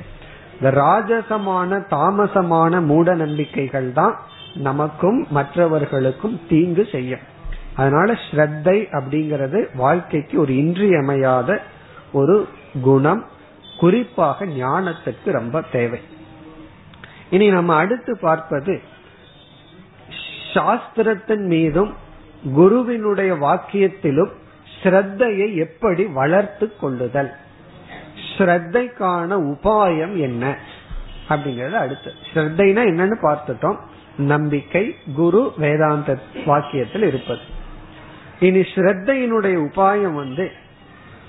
இந்த 0.54 0.72
ராஜசமான 0.72 1.88
தாமசமான 1.90 2.82
மூட 2.82 3.16
நம்பிக்கைகள் 3.16 3.92
தான் 3.92 4.16
நமக்கும் 4.54 5.28
மற்றவர்களுக்கும் 5.30 6.40
தீங்கு 6.48 6.88
செய்யும். 6.92 7.20
அதனால 7.76 8.14
ஸ்ரத்தை 8.14 8.78
அப்படிங்கிறது 8.92 9.76
வாழ்க்கைக்கு 9.76 10.40
ஒரு 10.40 10.56
இன்றியமையாத 10.56 11.62
ஒரு 12.12 12.48
குணம் 12.82 13.26
குறிப்பாக 13.80 14.46
ஞானத்துக்கு 14.46 15.32
ரொம்ப 15.32 15.62
தேவை. 15.72 16.00
இனி 17.30 17.50
நம்ம 17.50 17.76
அடுத்து 17.76 18.18
பார்ப்பது 18.18 18.82
சாஸ்திரத்தின் 20.54 21.46
மீதும் 21.46 21.94
குருவினுடைய 22.54 23.34
வாக்கியத்திலும் 23.34 24.30
ஸ்ரத்தையை 24.84 25.56
எப்படி 25.56 26.06
வளர்த்து 26.06 26.78
கொள்ளுதல்? 26.78 27.32
ஸ்ரத்தைக்கான 28.38 29.56
உபாயம் 29.56 30.18
என்ன? 30.18 30.58
அப்படிங்கறது 31.30 31.72
அடுத்து. 31.72 32.14
ஸ்ரத்தைனா 32.34 32.82
என்னன்னு 32.84 33.18
பார்த்துட்டோம். 33.22 33.78
நம்பிக்கை 34.18 34.96
குரு 35.16 35.54
வேதாந்த 35.58 36.20
வாக்கியத்தில் 36.46 37.08
இருப்பது. 37.08 37.42
இனி 38.40 38.60
ஸ்ரத்தையினுடைய 38.60 39.68
உபாயம் 39.72 40.14
வந்து 40.14 40.52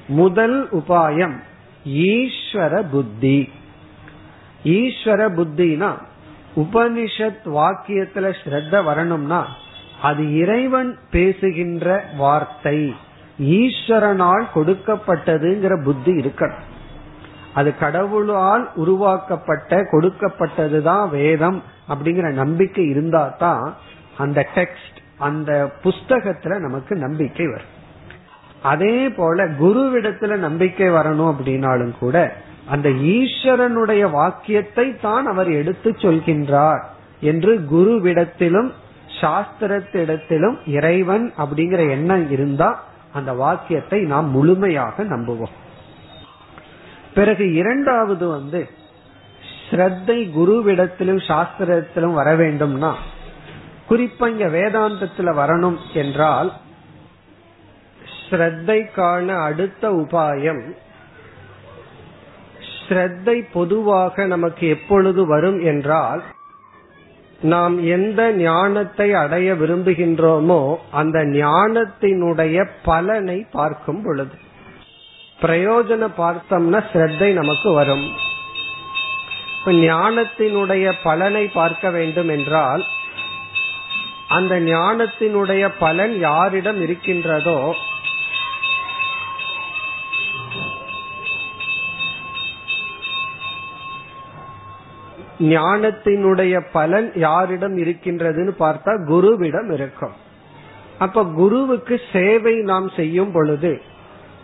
முதல் 0.09 0.69
உபாயம் 0.73 1.37
ஈஸ்வர 1.89 2.89
புத்தி. 2.91 3.51
ஈஸ்வர 4.65 5.29
புத்தினா 5.39 5.91
உபனிஷத் 6.57 7.45
வாக்கியத்துல 7.45 8.35
ஸ்ரத்த 8.45 8.85
வரணும்னா 8.85 9.47
அது 10.03 10.37
இறைவன் 10.37 10.99
பேசுகின்ற 11.11 12.05
வார்த்தை. 12.17 12.95
ஈஸ்வரனால் 13.41 14.45
கொடுக்கப்பட்டதுங்கிற 14.55 15.83
புத்தி 15.83 16.13
இருக்கணும். 16.13 16.69
அது 17.55 17.79
கடவுளால் 17.79 18.71
உருவாக்கப்பட்ட 18.75 19.83
கொடுக்கப்பட்டதுதான் 19.83 21.11
வேதம் 21.11 21.63
அப்படிங்கிற 21.89 22.33
நம்பிக்கை 22.33 22.89
இருந்தா 22.89 23.35
தான் 23.39 23.77
அந்த 24.19 24.47
டெக்ஸ்ட் 24.55 24.99
அந்த 25.19 25.73
புஸ்தகத்துல 25.85 26.59
நமக்கு 26.59 26.97
நம்பிக்கை 26.97 27.47
வரும். 27.47 27.79
அதே 28.63 29.09
போல 29.09 29.47
குருவிடத்துல 29.47 30.37
நம்பிக்கை 30.37 30.89
வரணும் 30.89 31.35
அப்படின்னாலும் 31.35 31.99
கூட 31.99 32.37
அந்த 32.71 32.89
ஈஸ்வரனுடைய 32.89 34.11
வாக்கியத்தை 34.11 34.99
தான் 34.99 35.27
அவர் 35.27 35.51
எடுத்து 35.51 35.91
சொல்கின்றார் 35.91 36.83
என்று 37.21 37.65
குருவிடத்திலும் 37.71 38.73
சாஸ்திரத்திடத்திலும் 39.21 40.59
இறைவன் 40.67 41.33
அப்படிங்கிற 41.39 41.91
எண்ணம் 41.91 42.31
இருந்தா 42.31 42.85
அந்த 43.13 43.33
வாக்கியத்தை 43.33 44.01
நாம் 44.03 44.29
முழுமையாக 44.31 45.05
நம்புவோம். 45.05 45.55
பிறகு 47.15 47.53
இரண்டாவது 47.53 48.29
வந்து 48.29 48.69
ஸ்ரத்தை 49.71 50.31
குருவிடத்திலும் 50.31 51.23
சாஸ்திரத்திலும் 51.27 52.13
வர 52.13 52.37
வேண்டும்னா 52.37 52.93
குறிப்பா 53.89 54.29
இங்க 54.29 54.47
வேதாந்தத்துல 54.49 55.35
வரணும் 55.35 55.79
என்றால் 55.93 56.53
ஸ்ரத்தைக்கான 58.31 59.27
அடுத்த 59.43 59.91
உபாயம் 59.91 60.63
ஸ்ரத்தை 62.91 63.45
பொதுவாக 63.53 64.25
நமக்கு 64.27 64.69
எப்பொழுது 64.69 65.27
வரும் 65.27 65.61
என்றால் 65.65 66.23
நாம் 67.41 67.83
எந்த 67.87 68.33
ஞானத்தை 68.33 69.13
அடைய 69.13 69.55
விரும்புகின்றோமோ 69.55 70.75
அந்த 70.91 71.19
ஞானத்தினுடைய 71.25 72.69
பலனை 72.83 73.47
பார்க்கும் 73.51 74.03
பொழுது. 74.03 74.35
பிரயோஜன 75.41 76.09
பார்த்தோம்னா 76.17 76.81
ஸ்ரத்தை 76.93 77.33
நமக்கு 77.33 77.73
வரும். 77.73 78.07
இப்ப 79.59 79.73
ஞானத்தினுடைய 79.73 80.93
பலனை 81.03 81.47
பார்க்க 81.47 81.91
வேண்டும் 81.91 82.29
என்றால் 82.29 82.85
அந்த 84.29 84.61
ஞானத்தினுடைய 84.61 85.71
பலன் 85.79 86.19
யாரிடம் 86.19 86.83
இருக்கின்றதோ 86.83 87.75
ஞானத்தினுடைய 95.41 96.61
பலன் 96.73 97.13
யாரிடம் 97.15 97.77
இருக்கின்றதுன்னு 97.77 98.53
பார்த்தா 98.59 98.93
குருவிடம் 99.09 99.73
இருக்கும். 99.73 100.13
அப்ப 100.99 101.25
குருவுக்கு 101.25 102.01
சேவை 102.13 102.55
நாம் 102.55 102.89
செய்யும் 102.97 103.33
பொழுது 103.33 103.83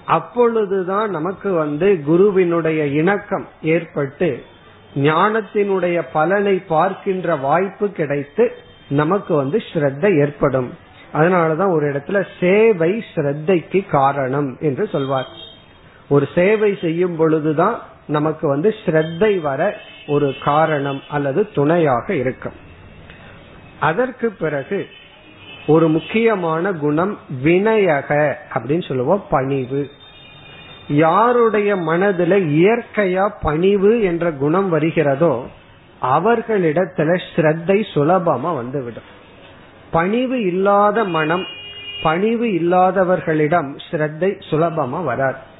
அப்பொழுதுதான் 0.04 1.10
நமக்கு 1.10 1.52
வந்து 1.52 2.02
குருவினுடைய 2.04 2.86
இணக்கம் 2.86 3.46
ஏற்பட்டு 3.62 4.42
ஞானத்தினுடைய 4.94 6.02
பலனை 6.12 6.58
பார்க்கின்ற 6.58 7.36
வாய்ப்பு 7.36 7.90
கிடைத்து 7.90 8.52
நமக்கு 8.88 9.34
வந்து 9.34 9.62
ஸ்ரத்த 9.72 10.18
ஏற்படும். 10.20 10.74
அதனாலதான் 11.14 11.72
ஒரு 11.72 11.86
இடத்துல 11.92 12.26
சேவை 12.40 13.04
ஸ்ரத்தைக்கு 13.14 13.88
காரணம் 13.90 14.56
என்று 14.60 14.86
சொல்வார். 14.86 15.26
ஒரு 16.08 16.28
சேவை 16.34 16.78
செய்யும் 16.80 17.16
பொழுதுதான் 17.16 17.78
நமக்கு 18.06 18.48
வந்து 18.48 18.74
ஸ்ரத்தை 18.84 19.40
வர 19.40 19.76
ஒரு 20.06 20.34
காரணம் 20.44 21.02
அல்லது 21.08 21.52
துணையாக 21.52 22.14
இருக்கும். 22.14 22.52
அதற்கு 23.80 24.30
பிறகு 24.30 24.88
ஒரு 25.66 25.88
முக்கியமான 25.88 26.72
குணம் 26.72 27.18
வினயக 27.44 28.34
அப்படின்னு 28.54 28.88
சொல்லுவோம் 28.88 29.24
பணிவு. 29.30 29.90
யாருடைய 30.88 31.76
மனதுல 31.76 32.34
இயற்கையா 32.60 33.30
பணிவு 33.42 34.02
என்ற 34.02 34.32
குணம் 34.32 34.68
வருகிறதோ 34.68 35.46
அவர்களிடத்துல 36.02 37.20
ஸ்ரத்தை 37.34 37.78
சுலபமா 37.94 38.54
வந்துவிடும். 38.54 39.10
பணிவு 39.90 40.42
இல்லாத 40.44 41.04
மனம் 41.04 41.46
பணிவு 42.02 42.46
இல்லாதவர்களிடம் 42.46 43.78
ஸ்ரத்தை 43.90 44.40
சுலபமா 44.50 45.04
வராது. 45.04 45.54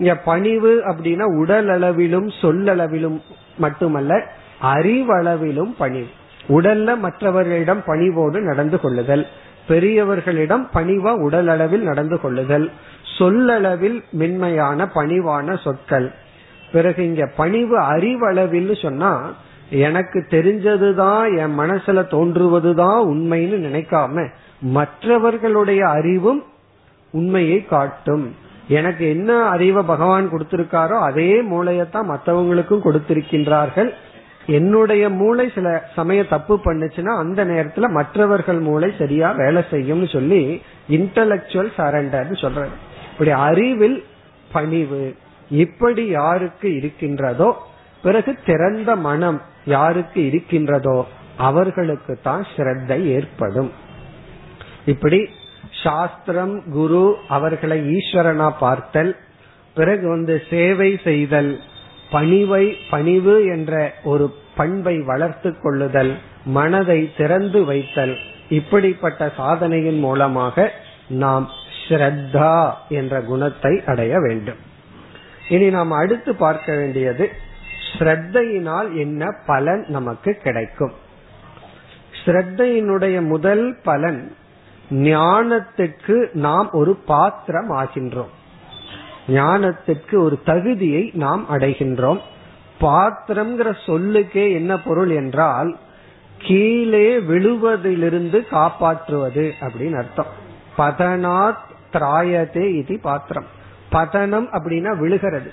இங்க 0.00 0.14
பணிவு 0.14 0.82
அப்படின்னா 0.86 1.22
உடல் 1.22 1.68
அளவிலும் 1.68 2.28
சொல்லளவிலும் 2.28 3.20
மட்டுமல்ல 3.58 4.24
அறிவளவிலும் 4.62 5.74
பணிவு. 5.78 6.06
உடல்ல 6.48 6.98
மற்றவர்களிடம் 6.98 7.82
பணிவோடு 7.86 8.40
நடந்து 8.40 8.80
கொள்ளுதல். 8.80 9.26
பெரியவர்களிடம் 9.68 10.68
பணிவா 10.74 11.12
உடல் 11.14 11.48
அளவில் 11.48 11.82
நடந்து 11.82 12.20
கொள்ளுதல். 12.20 12.70
சொல்லளவில் 13.18 14.02
மென்மையான 14.10 14.90
பணிவான 14.94 15.60
சொற்கள். 15.60 16.12
பிறகு 16.72 17.04
இங்க 17.04 17.30
பணிவு 17.36 17.78
அறிவளவில் 17.78 18.82
சொன்னா 18.82 19.32
எனக்கு 19.70 20.26
தெரிஞ்சதுதான் 20.30 21.38
என் 21.38 21.58
மனசுல 21.58 22.02
தோன்றுவதுதான் 22.14 22.98
உண்மைன்னு 23.04 23.58
நினைக்காம 23.66 24.28
மற்றவர்களுடைய 24.60 25.88
அறிவும் 25.88 26.44
உண்மையை 27.10 27.66
காட்டும். 27.66 28.48
எனக்கு 28.76 29.04
என்ன 29.14 29.30
அறிவை 29.54 29.82
பகவான் 29.90 30.26
கொடுத்திருக்காரோ 30.32 30.96
அதே 31.08 31.30
மூளையத்தான் 31.52 32.10
மற்றவங்களுக்கும் 32.12 32.84
கொடுத்திருக்கின்றார்கள். 32.86 33.90
என்னுடைய 34.58 35.04
மூளை 35.20 35.44
சில 35.54 35.68
சமயம் 35.96 36.30
தப்பு 36.34 36.54
பண்ணுச்சுன்னா 36.64 37.12
அந்த 37.22 37.40
நேரத்துல 37.44 37.88
மற்றவர்கள் 37.96 38.60
மூளை 38.68 38.88
சரியா 39.00 39.28
வேலை 39.40 39.62
செய்யும்னு 39.72 40.08
சொல்லி 40.12 40.40
இன்டலக்சுவல் 40.96 41.72
சரண்டர்னு 41.78 42.38
சொல்றது 42.44 42.76
இப்படி 43.12 43.32
அறிவில் 43.48 43.98
பணிவு 44.52 45.02
இப்படி 45.50 46.04
யாருக்கு 46.18 46.68
இருக்கின்றதோ 46.76 47.50
பிறகு 48.04 48.32
திறந்த 48.46 48.90
மனம் 49.08 49.40
யாருக்கு 49.74 50.20
இருக்கின்றதோ 50.26 50.98
அவர்களுக்கு 51.48 52.14
தான் 52.22 52.44
ஸ்ரத்தை 52.52 52.98
ஏற்படும். 53.16 53.70
இப்படி 54.92 55.18
சாஸ்திரம் 55.70 56.62
குரு 56.72 57.16
அவர்களை 57.28 57.96
ஈஸ்வரனா 57.96 58.52
பார்த்தல் 58.60 59.16
பிறகு 59.74 60.08
வந்து 60.08 60.42
சேவை 60.50 61.00
செய்தல் 61.04 61.60
பணிவை 62.12 62.76
பணிவு 62.90 63.44
என்ற 63.44 63.92
ஒரு 64.02 64.34
பண்பை 64.54 64.98
வளர்த்து 64.98 65.58
கொள்ளுதல் 65.60 66.16
மனதை 66.44 67.14
திறந்து 67.16 67.64
வைத்தல் 67.64 68.16
இப்படிப்பட்ட 68.48 69.32
சாதனையின் 69.36 69.98
மூலமாக 69.98 70.72
நாம் 71.08 71.50
ஸ்ரத்தா 71.88 72.70
என்ற 72.88 73.20
குணத்தை 73.20 73.82
அடைய 73.86 74.18
வேண்டும். 74.18 74.56
இனி 75.48 75.70
நாம் 75.70 75.90
அடுத்து 75.90 76.34
பார்க்க 76.34 76.76
வேண்டியது 76.76 77.30
ஸ்ரத்தையினால் 77.98 78.96
என்ன 78.96 79.30
பலன் 79.46 79.84
நமக்கு 79.88 80.36
கிடைக்கும்? 80.42 80.92
ஸ்ரத்தையினுடைய 82.24 83.26
முதல் 83.26 83.76
பலன் 83.82 84.36
ஞானத்துக்கு 84.90 86.34
நாம் 86.34 86.68
ஒரு 86.72 86.94
பாத்திரம் 86.94 87.72
ஆகின்றோம் 87.72 88.28
ஞானத்துக்கு 89.28 90.18
ஒரு 90.18 90.40
தகுதியை 90.44 91.10
நாம் 91.14 91.46
அடைகின்றோம். 91.50 92.20
பாத்திரம்ங்கிற 92.80 93.76
சொல்லுக்கே 93.86 94.52
என்ன 94.52 94.80
பொருள் 94.80 95.10
என்றால் 95.10 95.76
கீழே 96.38 97.18
விழுவதிலிருந்து 97.18 98.48
காப்பாற்றுவது 98.48 99.52
அப்படின்னு 99.60 99.96
அர்த்தம். 99.96 100.26
பதனாத் 100.78 101.68
திராயதே 101.92 102.74
இது 102.74 103.00
பாத்திரம். 103.02 103.46
பதனம் 103.92 104.46
அப்படின்னா 104.52 104.98
விழுகிறது. 104.98 105.52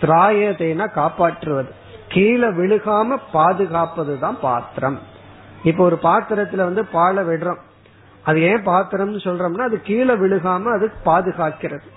திராயதேனா 0.00 0.92
காப்பாற்றுவது. 0.92 1.72
கீழே 2.08 2.46
விழுகாம 2.46 3.16
பாதுகாப்பது 3.32 4.18
தான் 4.18 4.40
பாத்திரம். 4.40 4.98
இப்ப 5.64 5.84
ஒரு 5.84 5.98
பாத்திரத்துல 6.02 6.56
வந்து 6.56 6.86
பாலை 6.86 7.24
விடுறோம். 7.24 7.58
அது 8.24 8.42
ஏன் 8.42 8.62
பாத்திரம்னு 8.66 9.20
சொல்றோம்னா 9.24 9.68
அது 9.70 9.80
கீழே 9.82 10.14
விழுகாம 10.14 10.72
அது 10.72 10.92
பாதுகாக்கிறது. 11.04 11.88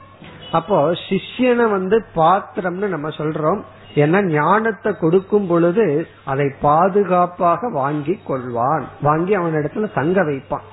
அப்போ 0.52 0.92
சிஷ்யனை 1.08 1.70
வந்து 1.70 2.06
பாத்திரம்னு 2.16 2.88
நம்ம 2.88 3.08
சொல்றோம். 3.08 3.62
ஏன்னா 3.96 4.20
ஞானத்தை 4.26 4.92
கொடுக்கும் 5.00 5.48
பொழுது 5.48 6.08
அதை 6.26 6.48
பாதுகாப்பாக 6.62 7.70
வாங்கி 7.70 8.20
கொள்வான். 8.28 8.86
வாங்கி 9.02 9.34
அவன் 9.34 9.54
இடத்துல 9.54 9.94
தங்க 9.94 10.22
வைப்பான். 10.22 10.66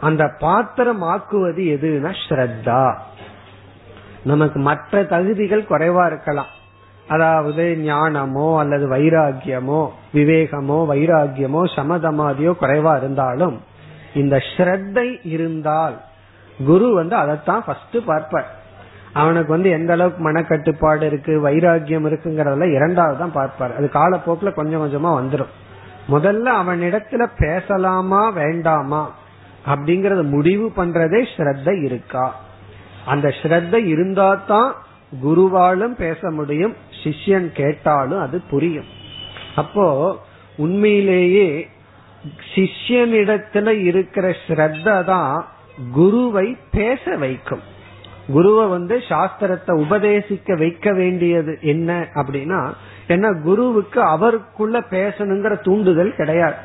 அந்த 0.00 0.24
பாத்திரம் 0.38 1.02
ஆக்குவது 1.02 1.62
எதுனா 1.76 2.12
ஸ்ரத்தா. 2.28 2.94
நமக்கு 4.24 4.58
மற்ற 4.58 5.02
தகுதிகள் 5.02 5.70
குறைவா 5.70 6.06
இருக்கலாம். 6.06 6.52
அதாவது 7.08 7.64
ஞானமோ 7.84 8.58
அல்லது 8.58 8.86
வைராகியமோ 8.90 9.88
விவேகமோ 10.14 10.78
வைராகியமோ 10.92 11.62
சமதமாதியோ 11.76 12.52
குறைவா 12.60 12.96
இருந்தாலும் 12.96 13.56
இந்த 14.14 14.36
ஸ்ரத்தை 14.36 15.20
இருந்தால் 15.22 15.96
குரு 16.66 16.94
வந்து 16.94 17.16
அதைத்தான் 17.16 17.64
ஃபர்ஸ்ட் 17.64 18.04
பார்ப்பார். 18.04 18.56
அவனுக்கு 19.12 19.48
வந்து 19.48 19.70
எந்த 19.70 19.92
அளவுக்கு 19.92 20.32
மனக்கட்டுப்பாடு 20.32 21.02
இருக்கு 21.02 21.48
வைராகியம் 21.48 22.06
இருக்குங்கறதெல்லாம் 22.08 22.74
இரண்டாவது 22.74 23.18
தான் 23.18 23.32
பார்ப்பார். 23.32 23.76
அது 23.76 23.88
காலப்போக்கில் 23.88 24.54
கொஞ்சம் 24.54 24.82
கொஞ்சமா 24.84 25.10
வந்துடும் 25.20 25.54
முதல்ல 26.08 26.46
அவனிடத்துல 26.62 27.26
பேசலாமா 27.38 28.30
வேண்டாமா 28.30 29.10
அப்படிங்கறத 29.66 30.22
முடிவு 30.22 30.72
பண்றதே 30.76 31.26
ஸ்ரத்த 31.36 31.84
இருக்கா? 31.84 32.34
அந்த 33.06 33.28
ஸ்ரத்த 33.28 33.74
இருந்தா 33.86 34.34
தான் 34.34 34.74
குருவாலும் 35.24 35.94
பேச 35.96 36.30
முடியும் 36.30 36.74
சிஷ்யன் 37.04 37.52
கேட்டாலும் 37.52 38.20
அது 38.20 38.42
புரியும். 38.50 38.84
அப்போ 39.56 40.18
உண்மையிலேயே 40.56 41.68
சிஷ்யனிடத்துல 42.54 43.68
இருக்கிற 43.84 44.28
ஸ்ரத்த 44.46 45.04
தான் 45.04 45.46
குருவை 45.92 46.56
பேச 46.70 47.16
வைக்கும். 47.16 47.62
குருவை 48.32 48.66
வந்து 48.66 49.02
சாஸ்திரத்தை 49.08 49.72
உபதேசிக்க 49.84 50.56
வைக்க 50.58 50.92
வேண்டியது 50.92 51.58
என்ன 51.60 52.08
அப்படின்னா 52.14 52.60
ஏன்னா 53.08 53.28
குருவுக்கு 53.42 54.00
அவருக்குள்ள 54.00 54.78
பேசணுங்கிற 54.90 55.62
தூண்டுதல் 55.62 56.14
கிடையாது. 56.14 56.58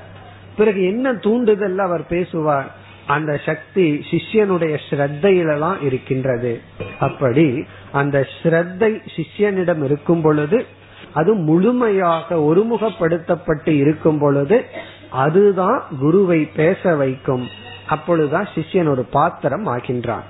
பிறகு 0.58 0.84
என்ன 0.84 1.14
தூண்டுதல் 1.14 1.78
அவர் 1.78 2.06
பேசுவார்? 2.08 2.68
அந்த 3.08 3.38
சக்தி 3.46 3.86
சிஷ்யனுடைய 4.10 4.78
ஸ்ரத்தையில 4.90 5.60
தான் 5.60 5.82
இருக்கின்றது. 5.82 6.62
அப்படி 7.00 7.66
அந்த 7.92 8.28
ஸ்ரத்தை 8.36 8.92
சிஷ்யனிடம் 9.16 9.84
இருக்கும் 9.84 10.22
பொழுது 10.22 10.66
அது 11.14 11.34
முழுமையாக 11.34 12.36
ஒருமுகப்படுத்தப்பட்டு 12.36 13.68
இருக்கும் 13.68 14.18
பொழுது 14.18 14.66
அதுதான் 15.14 15.84
குருவை 16.00 16.46
பேச 16.46 16.96
வைக்கும். 16.96 17.48
அப்பொழுதுதான் 17.88 18.48
சிஷ்யன் 18.56 18.90
ஒரு 18.90 19.04
பாத்திரம் 19.04 19.68
ஆகின்றான். 19.68 20.28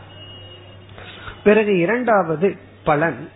பிறகு 1.44 1.78
இரண்டாவது 1.78 2.58
பலன். 2.84 3.30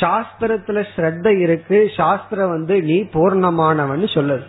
சாஸ்திரத்துல 0.00 0.84
ஸ்ரத்த 0.96 1.40
இருக்கு. 1.40 1.90
சாஸ்திரம் 1.96 2.48
வந்து 2.48 2.82
நீ 2.82 3.00
பூர்ணமானவன் 3.00 4.04
சொல்லுது 4.14 4.46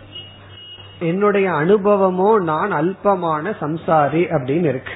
என்னுடைய 1.00 1.50
அனுபவமோ 1.52 2.42
நான் 2.42 2.72
அல்பமான 2.72 3.54
சம்சாரி 3.60 4.22
அப்படின்னு 4.36 4.68
இருக்கு. 4.68 4.92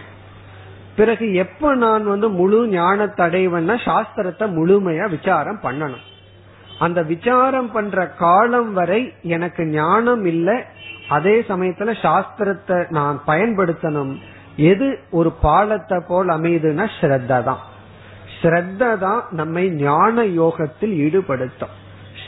பிறகு 0.96 1.34
எப்ப 1.34 1.74
நான் 1.74 2.04
வந்து 2.06 2.28
முழு 2.28 2.66
ஞானத்தை 2.68 3.26
அடைவன்னா 3.26 3.76
சாஸ்திரத்தை 3.84 4.46
முழுமையா 4.56 5.08
விசாரம் 5.08 5.60
பண்ணணும். 5.62 6.06
அந்த 6.78 7.02
விசாரம் 7.02 7.72
பண்ற 7.72 8.06
காலம் 8.08 8.72
வரை 8.72 9.12
எனக்கு 9.22 9.66
ஞானம் 9.66 10.24
இல்லை. 10.24 10.64
அதே 11.16 11.34
சமயத்துல 11.48 11.90
சாஸ்திரத்தை 12.02 12.78
நான் 12.98 13.16
பயன்படுத்தணும். 13.26 14.12
எது 14.70 14.88
ஒரு 15.18 15.30
பாலத்தை 15.44 15.98
போல் 16.08 16.28
அமையுதுன்னா 16.28 16.86
ஸ்ரத்த 16.98 17.42
தான். 17.48 17.62
ஸ்ரத்த 18.38 18.82
தான் 18.98 19.22
நம்மை 19.30 19.64
ஞான 19.82 20.24
யோகத்தில் 20.24 20.94
ஈடுபடுத்தும். 21.04 21.74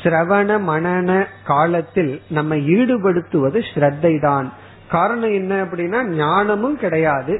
சிரவண 0.00 0.50
மனன 0.70 1.10
காலத்தில் 1.44 2.12
நம்ம 2.28 2.54
ஈடுபடுத்துவது 2.76 3.58
ஸ்ரத்தை 3.70 4.14
தான். 4.20 4.48
காரணம் 4.88 5.34
என்ன 5.40 5.52
அப்படின்னா 5.64 6.00
ஞானமும் 6.16 6.76
கிடையாது. 6.76 7.34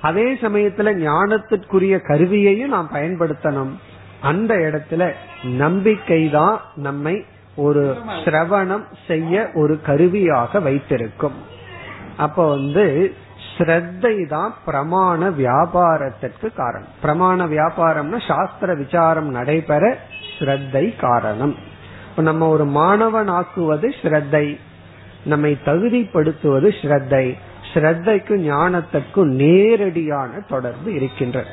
அதே 0.00 0.26
சமயத்துல 0.42 0.90
ஞானத்திற்குரிய 1.06 1.94
கருவியையும் 2.10 2.74
நாம் 2.76 2.94
பயன்படுத்தணும். 2.94 3.72
அந்த 4.30 4.52
இடத்துல 4.66 5.02
நம்பிக்கை 5.62 6.22
தான் 6.30 6.56
நம்மை 6.86 7.14
ஒரு 7.56 7.96
சிரவணம் 8.08 8.84
செய்ய 9.06 9.50
ஒரு 9.54 9.80
கருவியாக 9.80 10.60
வைத்திருக்கும். 10.60 11.32
அப்ப 12.16 12.48
வந்து 12.48 13.14
ஸ்ரத்தை 13.58 14.28
தான் 14.28 14.54
பிரமாண 14.66 15.30
வியாபாரத்திற்கு 15.30 16.52
காரணம். 16.54 16.88
பிரமாண 17.02 17.46
வியாபாரம்னா 17.46 18.26
சாஸ்திர 18.26 18.74
விசாரம் 18.74 19.30
நடைபெற 19.30 19.98
ஸ்ரத்தை 20.38 20.96
காரணம். 20.96 21.54
நம்ம 22.16 22.48
ஒரு 22.48 22.64
மாணவன் 22.64 23.30
ஆக்குவது 23.30 23.92
ஸ்ரத்தை. 24.02 24.58
நம்மை 25.24 25.58
தகுதிப்படுத்துவது 25.64 26.68
ஸ்ரத்தை. 26.82 27.36
ஸ்ரத்தைக்கும் 27.74 28.42
ஞானத்திற்கும் 28.44 29.26
நேரடியான 29.26 30.30
தொடர்பு 30.48 30.94
இருக்கின்ற. 30.94 31.44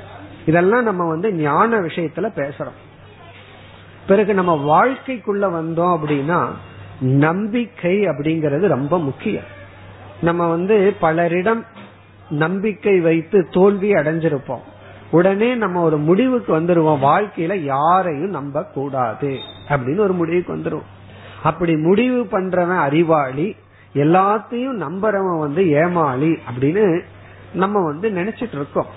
இதெல்லாம் 0.45 0.83
நம்ம 0.83 1.07
வந்து 1.07 1.33
ஞான 1.33 1.77
விஷயத்துல 1.77 2.27
பேசுறோம். 2.35 2.79
பிறகு 4.07 4.33
நம்ம 4.33 4.85
வாழ்க்கைக்குள்ள 4.85 5.51
வந்தோம் 5.51 5.99
அப்படின்னா 5.99 6.47
நம்பிக்கை 6.99 8.07
அப்படிங்கறது 8.07 8.67
ரொம்ப 8.67 8.99
முக்கியம். 8.99 9.43
நம்ம 10.21 10.47
வந்து 10.47 10.95
பலரிடம் 11.01 11.65
நம்பிக்கை 12.29 12.99
வைத்து 12.99 13.47
தோல்வி 13.51 13.91
அடைஞ்சிருப்போம். 13.91 14.61
உடனே 15.11 15.55
நம்ம 15.55 15.81
ஒரு 15.81 15.97
முடிவுக்கு 15.97 16.59
வந்துருவோம். 16.59 16.99
வாழ்க்கையில 16.99 17.55
யாரையும் 17.55 18.29
நம்ப 18.29 18.63
கூடாது 18.63 19.37
அப்படின்னு 19.69 19.97
ஒரு 19.97 20.13
முடிவுக்கு 20.13 20.55
வந்துருவோம். 20.55 20.99
அப்படி 21.43 21.77
முடிவு 21.77 22.27
பண்றவன் 22.31 22.77
அறிவாளி 22.77 23.55
எல்லாத்தையும் 23.93 24.85
நம்புறவன் 24.85 25.39
வந்து 25.39 25.69
ஏமாளி 25.69 26.37
அப்படின்னு 26.51 27.01
நம்ம 27.53 27.83
வந்து 27.83 28.09
நினைச்சிட்டு 28.09 28.55
இருக்கோம். 28.55 28.87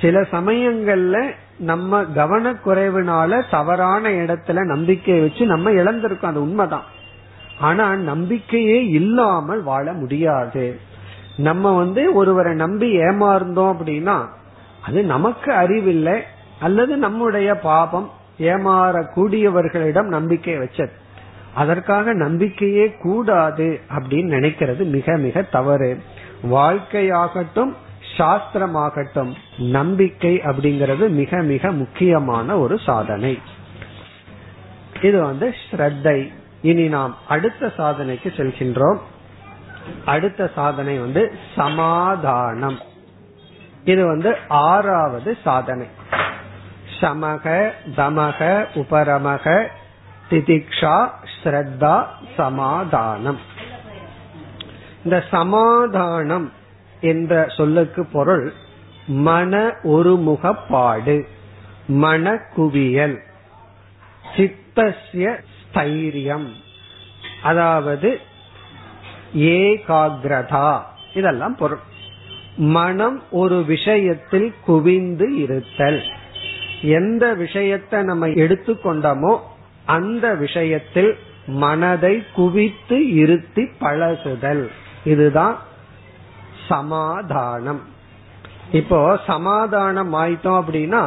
சில 0.00 0.20
சமயங்கள்ல 0.20 1.30
நம்ம 1.58 2.02
கவனக்குறைவுனால 2.02 3.42
தவறான 3.50 4.08
இடத்துல 4.08 4.64
நம்பிக்கையை 4.64 5.22
வச்சு 5.22 5.46
நம்ம 5.46 5.70
இழந்திருக்கோம். 5.70 6.24
அது 6.24 6.40
உண்மைதான். 6.40 6.84
ஆனா 7.60 7.96
நம்பிக்கையே 7.96 8.86
இல்லாமல் 8.86 9.62
வாழ 9.62 9.92
முடியாது. 9.92 10.80
நம்ம 11.36 11.76
வந்து 11.76 12.14
ஒருவரை 12.14 12.54
நம்பி 12.54 12.96
ஏமாறந்தோம் 12.96 13.74
அப்படின்னா 13.74 14.26
அது 14.84 15.04
நமக்கு 15.04 15.52
அறிவில்லை 15.52 16.22
அல்லது 16.60 16.96
நம்முடைய 16.96 17.54
பாபம் 17.54 18.10
ஏமாறக்கூடியவர்களிடம் 18.38 20.04
நம்பிக்கை 20.04 20.58
வச்சது. 20.58 20.90
அதற்காக 21.54 22.12
நம்பிக்கையே 22.12 22.96
கூடாது 23.02 23.80
அப்படின்னு 23.94 24.30
நினைக்கிறது 24.30 24.84
மிக 24.84 25.16
மிக 25.16 25.42
தவறு. 25.42 25.98
வாழ்க்கையாகட்டும் 26.50 27.72
சாஸ்திரமாகட்டும் 28.18 29.34
நம்பிக்கை 29.58 30.36
அப்படிங்கிறது 30.36 31.08
மிக 31.08 31.42
மிக 31.42 31.70
முக்கியமான 31.70 32.58
ஒரு 32.58 32.78
சாதனை. 32.78 33.38
இது 35.02 35.22
வந்து 35.24 35.54
ஸ்ரத்தை. 35.70 36.32
இனி 36.62 36.88
நாம் 36.88 37.16
அடுத்த 37.28 37.72
சாதனைக்கு 37.76 38.32
செல்கின்றோம். 38.36 38.98
அடுத்த 40.04 40.50
சாதனை 40.54 40.98
வந்து 40.98 41.38
சமாதானம். 41.56 42.78
இது 43.84 44.06
வந்து 44.06 44.36
ஆறாவது 44.48 45.36
சாதனை. 45.44 45.86
சமக 47.00 47.70
தமக 47.96 48.66
உபரமக 48.74 49.66
திதிக்ஷா 50.30 51.08
ஸ்ரத்தா 51.42 52.04
சமாதானம். 52.36 53.38
இந்த 55.04 55.24
சமாதானம் 55.30 56.52
என்ற 57.00 57.46
சொல்லுக்கு 57.56 58.06
பொருள் 58.06 58.52
மன 59.06 59.76
ஒருமுகப்பாடு 59.84 61.22
மன 61.86 62.40
குவியல் 62.54 63.18
சித்தசிய 64.36 65.40
ஸ்தைரியம் 65.58 66.48
அதாவது 67.42 68.20
ஏகாகிரதா 69.34 70.80
இதெல்லாம் 71.14 71.56
பொருள். 71.56 71.78
மனம் 72.56 73.22
ஒரு 73.30 73.64
விஷயத்தில் 73.64 74.54
குவிந்து 74.64 75.36
இருத்தல். 75.36 76.02
எந்த 76.82 77.34
விஷயத்தை 77.34 78.02
நம்ம 78.02 78.26
எடுத்துக்கொண்டோமோ 78.26 79.38
அந்த 79.84 80.34
விஷயத்தில் 80.34 81.16
மனதை 81.46 82.22
குவித்து 82.34 83.14
இருத்தி 83.14 83.68
பழகுதல். 83.78 84.70
இதுதான் 85.04 85.58
சமாதானம். 86.68 87.80
இப்போ 88.72 89.18
சமாதானம் 89.26 90.14
ஆயிட்டோம் 90.14 90.60
அப்படின்னா 90.60 91.02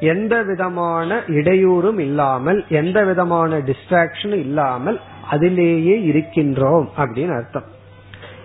எந்த 0.00 0.42
விதமான 0.42 1.20
இடையூறும் 1.26 1.98
இல்லாமல் 1.98 2.64
எந்த 2.68 3.04
விதமான 3.04 3.58
டிஸ்ட்ராக்ஷனும் 3.58 4.42
இல்லாமல் 4.46 5.00
அதிலேயே 5.30 5.96
இருக்கின்றோம் 6.12 6.86
அப்படின்னு 6.96 7.34
அர்த்தம். 7.34 7.68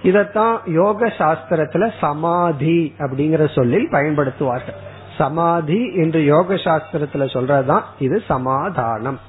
இதத்தான் 0.04 0.58
யோக 0.66 1.08
சாஸ்திரத்துல 1.18 1.92
சமாதி 2.00 2.96
அப்படிங்கிற 2.98 3.54
சொல்லில் 3.54 3.90
பயன்படுத்துவார்கள். 3.92 4.78
சமாதி 5.18 5.94
என்று 5.96 6.24
யோக 6.24 6.54
சாஸ்திரத்துல 6.54 7.26
சொல்றதுதான் 7.34 7.86
இது 8.00 8.24
சமாதானம். 8.28 9.20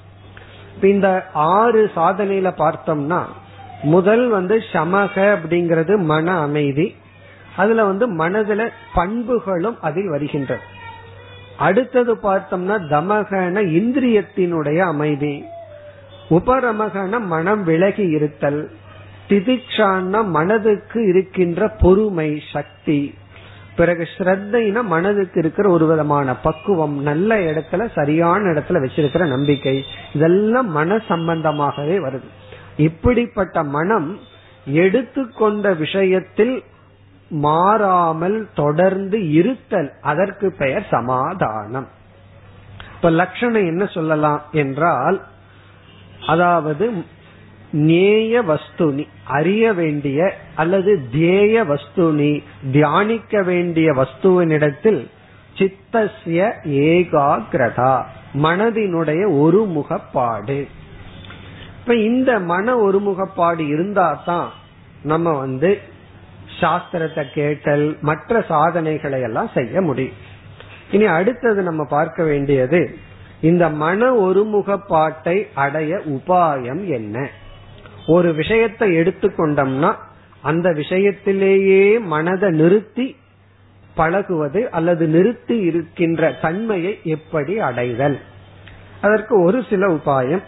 இந்த 0.82 1.08
ஆறு 1.32 1.90
சாதனையில 1.96 2.48
பார்த்தோம்னா 2.56 3.20
முதல் 3.82 4.28
வந்து 4.28 4.56
சமக 4.72 5.14
அப்படிங்கிறது 5.36 5.96
மன 6.02 6.38
அமைதி 6.40 6.94
அதுல 7.58 7.84
வந்து 7.84 8.06
மனதுல 8.16 8.68
பண்புகளும் 8.94 9.78
அதில் 9.80 10.08
வருகின்றது 10.08 10.76
அடுத்தது 11.58 12.14
பார்த்தோம்னா 12.14 12.76
தமகன 12.90 13.62
இந்திரியத்தினுடைய 13.76 14.78
அமைதி. 14.78 15.44
உபரமகன 16.30 17.20
மனம் 17.24 17.62
விலகி 17.64 18.06
இருத்தல். 18.08 18.60
திதிக்ஷான்னா 19.28 20.20
மனதுக்கு 20.26 21.08
இருக்கின்ற 21.08 21.68
பொறுமை 21.80 22.42
சக்தி. 22.52 23.14
பிறகு 23.76 24.08
ஸ்ரத்தைனா 24.18 24.82
மனதுக்கு 24.84 25.38
இருக்கிற 25.38 25.70
ஒரு 25.70 25.86
விதமான 25.86 26.36
பக்குவம் 26.36 26.96
நல்ல 27.02 27.36
இடத்துல 27.36 27.88
சரியான 27.94 28.42
இடத்துல 28.52 28.78
வச்சிருக்கிற 28.84 29.26
நம்பிக்கை. 29.26 29.84
இதெல்லாம் 30.14 30.70
மன 30.70 30.96
சம்பந்தமாகவே 31.08 31.96
வருது. 32.06 32.28
இப்படிப்பட்ட 32.76 33.62
மனம் 33.62 34.18
எடுத்துக்கொண்ட 34.64 35.72
விஷயத்தில் 35.74 36.56
மாறாமல் 37.30 38.48
தொடர்ந்து 38.54 39.32
இருத்தல். 39.32 39.92
அதற்கு 40.00 40.54
பெயர் 40.58 40.86
சமாதானம். 40.90 41.88
இப்ப 42.94 43.10
லட்சணம் 43.10 43.66
என்ன 43.66 43.86
சொல்லலாம் 43.86 44.42
என்றால் 44.52 45.22
அதாவது 46.26 46.92
நேய 47.70 48.42
வஸ்துனி 48.42 49.06
அறிய 49.24 49.72
வேண்டிய 49.72 50.34
அல்லது 50.54 51.08
தேய 51.12 51.64
வஸ்துனி 51.64 52.42
தியானிக்க 52.72 53.42
வேண்டிய 53.42 53.92
வஸ்துவனிடத்தில் 53.92 55.08
சித்தசிய 55.54 56.58
ஏகாகிரதா 56.64 58.02
மனதினுடைய 58.34 59.22
ஒருமுகப்பாடு 59.44 60.66
இப்ப 61.78 61.94
இந்த 61.94 62.38
மன 62.38 62.74
ஒருமுகப்பாடு 62.76 63.68
இருந்தா 63.68 64.22
தான் 64.24 64.48
நம்ம 65.02 65.32
வந்து 65.32 65.80
சாஸ்திரத்தை 66.60 67.24
கேட்டல் 67.34 67.98
மற்ற 68.00 68.44
சாதனைகளை 68.48 69.20
எல்லாம் 69.20 69.50
செய்ய 69.54 69.80
முடியும். 69.80 70.16
இனி 70.90 71.04
அடுத்தது 71.04 71.62
நம்ம 71.62 71.84
பார்க்க 71.84 72.24
வேண்டியது 72.24 72.96
இந்த 73.40 73.68
மன 73.68 74.12
ஒருமுகப்பாட்டை 74.14 75.46
அடைய 75.54 75.96
உபாயம் 75.96 76.84
என்ன? 76.86 77.30
ஒரு 78.06 78.34
விஷயத்தை 78.34 78.88
எடுத்துக்கொண்டோம்னா 78.96 79.94
அந்த 80.42 80.68
விஷயத்திலேயே 80.70 82.00
மனதை 82.00 82.50
நிறுத்தி 82.50 83.16
பழகுவது 83.94 84.70
அல்லது 84.70 85.06
நிறுத்தி 85.06 85.58
இருக்கின்ற 85.58 86.30
தன்மையை 86.42 87.00
எப்படி 87.04 87.58
அடைதல்? 87.58 88.18
அதற்கு 89.00 89.42
ஒரு 89.42 89.64
சில 89.70 89.86
உபாயம். 89.86 90.42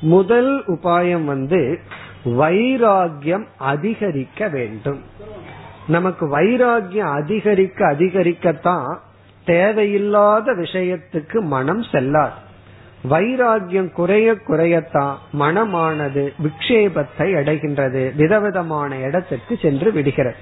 முதல் 0.00 0.64
உபாயம் 0.66 1.24
வந்து 1.24 1.78
வைராகியம் 2.26 3.46
அதிகரிக்க 3.58 4.48
வேண்டும். 4.48 5.02
நமக்கு 5.86 6.38
வைராகியம் 6.38 7.12
அதிகரிக்க 7.12 7.92
அதிகரிக்கத்தான் 7.92 8.96
தேவையில்லாத 9.44 10.52
விஷயத்துக்கு 10.52 11.40
மனம் 11.40 11.82
செல்லாது. 11.82 12.44
வைராகியம் 13.10 13.92
குறைய 13.92 14.32
குறையத்தான் 14.32 15.14
மனமானது 15.38 16.32
விக்ஷேபத்தை 16.42 17.18
அடைகின்றது 17.18 18.14
விதவிதமான 18.16 18.96
இடத்திற்கு 18.96 19.58
சென்று 19.62 19.92
விடுகிறது. 19.92 20.36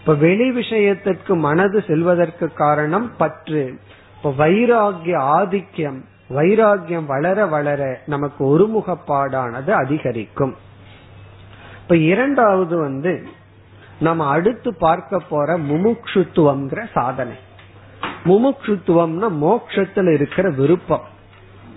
இப்ப 0.00 0.14
வெளி 0.14 0.50
விஷயத்திற்கு 0.50 1.36
மனது 1.36 1.84
செல்வதற்கு 1.86 2.52
காரணம் 2.52 3.16
பற்று. 3.16 3.78
இப்ப 4.16 4.46
வைராகிய 4.46 5.16
ஆதிக்கம் 5.16 6.04
வைராகியம் 6.30 7.06
வளர 7.06 7.46
வளர 7.46 7.98
நமக்கு 8.06 8.58
ஒருமுகப்பாடானது 8.58 9.70
அதிகரிக்கும். 9.70 10.56
இப்ப 11.92 12.04
இரண்டாவது 12.04 12.76
வந்து 12.76 13.22
நம்ம 14.00 14.26
அடுத்து 14.26 14.74
பார்க்க 14.74 15.18
போற 15.18 15.58
முமுக்ஷுத்துவம்ங்கிற 15.58 16.86
சாதனை. 16.92 17.34
முமுக்ஷுத்துவம்னா 18.24 19.28
மோக்ஷத்துல 19.42 20.12
இருக்கிற 20.12 20.50
விருப்பம். 20.50 21.02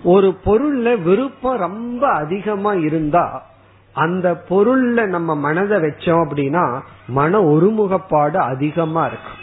ஒரு 0.04 0.38
பொருள்ல 0.44 1.02
விருப்பம் 1.02 1.58
ரொம்ப 1.58 2.08
அதிகமா 2.08 2.72
இருந்தா 2.72 3.46
அந்த 3.92 4.44
பொருள்ல 4.48 5.06
நம்ம 5.06 5.36
மனதை 5.36 5.78
வச்சோம் 5.78 6.22
அப்படின்னா 6.24 6.80
மன 7.06 7.40
ஒருமுகப்பாடு 7.40 8.36
அதிகமா 8.36 9.06
இருக்கும். 9.06 9.40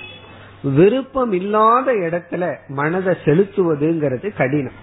விருப்பம் 0.74 1.32
இல்லாத 1.32 1.92
இடத்துல 1.92 2.56
மனதை 2.68 3.16
செலுத்துவதுங்கிறது 3.26 4.36
கடினம். 4.36 4.80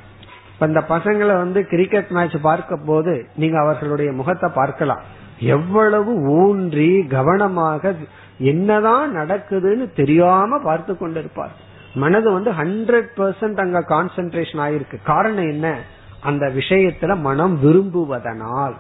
அந்த 0.59 0.85
பசங்களை 0.89 1.37
வந்து 1.37 1.67
கிரிக்கெட் 1.67 2.09
மேட்ச் 2.09 2.41
பார்க்க 2.43 2.77
போது 2.77 3.27
நீங்க 3.37 3.61
அவர்களுடைய 3.61 4.13
முகத்தை 4.13 4.51
பார்க்கலாம். 4.55 5.19
எவ்வளவு 5.41 6.15
ஊன்றி 6.15 7.07
கவனமாக 7.07 7.95
என்னதான் 8.39 9.17
நடக்குதுன்னு 9.17 9.93
தெரியாம 9.95 10.59
பார்த்து 10.59 10.93
கொண்டிருப்பார். 10.93 11.55
மனது 11.95 12.33
வந்து 12.33 12.51
ஹண்ட்ரட் 12.51 13.09
பெர்சன்ட் 13.17 13.61
அங்க 13.61 13.85
கான்சென்ட்ரேஷன் 13.89 14.61
ஆயிருக்கு. 14.67 15.03
காரணம் 15.05 15.51
என்ன? 15.51 15.79
அந்த 16.21 16.47
விஷயத்துல 16.47 17.21
மனம் 17.21 17.59
விரும்புவதனால். 17.65 18.73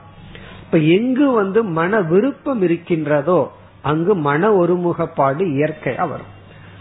இப்ப 0.64 0.79
எங்கு 0.79 1.31
வந்து 1.31 1.64
மன 1.64 2.01
விருப்பம் 2.01 2.62
இருக்கின்றதோ 2.62 3.53
அங்கு 3.83 4.14
மன 4.14 4.51
ஒருமுகப்பாடு 4.51 5.44
இயற்கையா 5.44 6.09
வரும். 6.09 6.38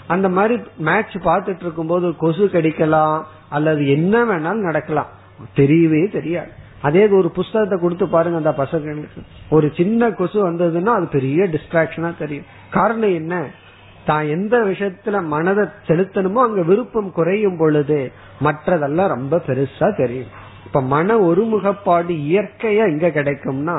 அந்த 0.07 0.29
மாதிரி 0.29 0.61
மேட்ச் 0.77 1.15
பார்த்துட்டு 1.15 1.61
இருக்கும் 1.61 1.87
போது 1.87 2.15
கொசு 2.15 2.49
கடிக்கலாம் 2.53 3.23
அல்லது 3.49 3.89
என்ன 3.89 4.23
வேணாலும் 4.23 4.61
நடக்கலாம். 4.61 5.07
தெரியவே 5.55 6.11
தெரியாது. 6.11 6.58
அதே 6.81 7.03
ஒரு 7.09 7.29
புஸ்தகத்தை 7.29 7.79
கொடுத்து 7.79 8.07
பாருங்க 8.07 8.37
அந்த 8.37 8.53
பசங்களுக்கு 8.57 9.21
ஒரு 9.49 9.71
சின்ன 9.75 10.09
கொசு 10.09 10.37
வந்ததுன்னா 10.49 10.91
அது 10.97 11.07
பெரிய 11.07 11.45
டிஸ்ட்ராக்ஷனா 11.45 12.17
தெரியும். 12.17 12.45
காரணம் 12.69 13.13
என்ன? 13.13 13.35
தான் 14.05 14.27
எந்த 14.27 14.57
விஷயத்துல 14.57 15.23
மனதை 15.23 15.65
செலுத்தணுமோ 15.87 16.41
அங்க 16.47 16.61
விருப்பம் 16.61 17.11
குறையும் 17.11 17.57
பொழுது 17.57 18.11
மற்றதெல்லாம் 18.43 19.07
ரொம்ப 19.07 19.37
பெருசா 19.47 19.95
தெரியும். 19.95 20.31
இப்ப 20.65 20.81
மன 20.81 21.17
ஒருமுகப்பாடு 21.17 22.13
இயற்கையா 22.29 22.85
எங்க 22.93 23.07
கிடைக்கும்னா 23.07 23.77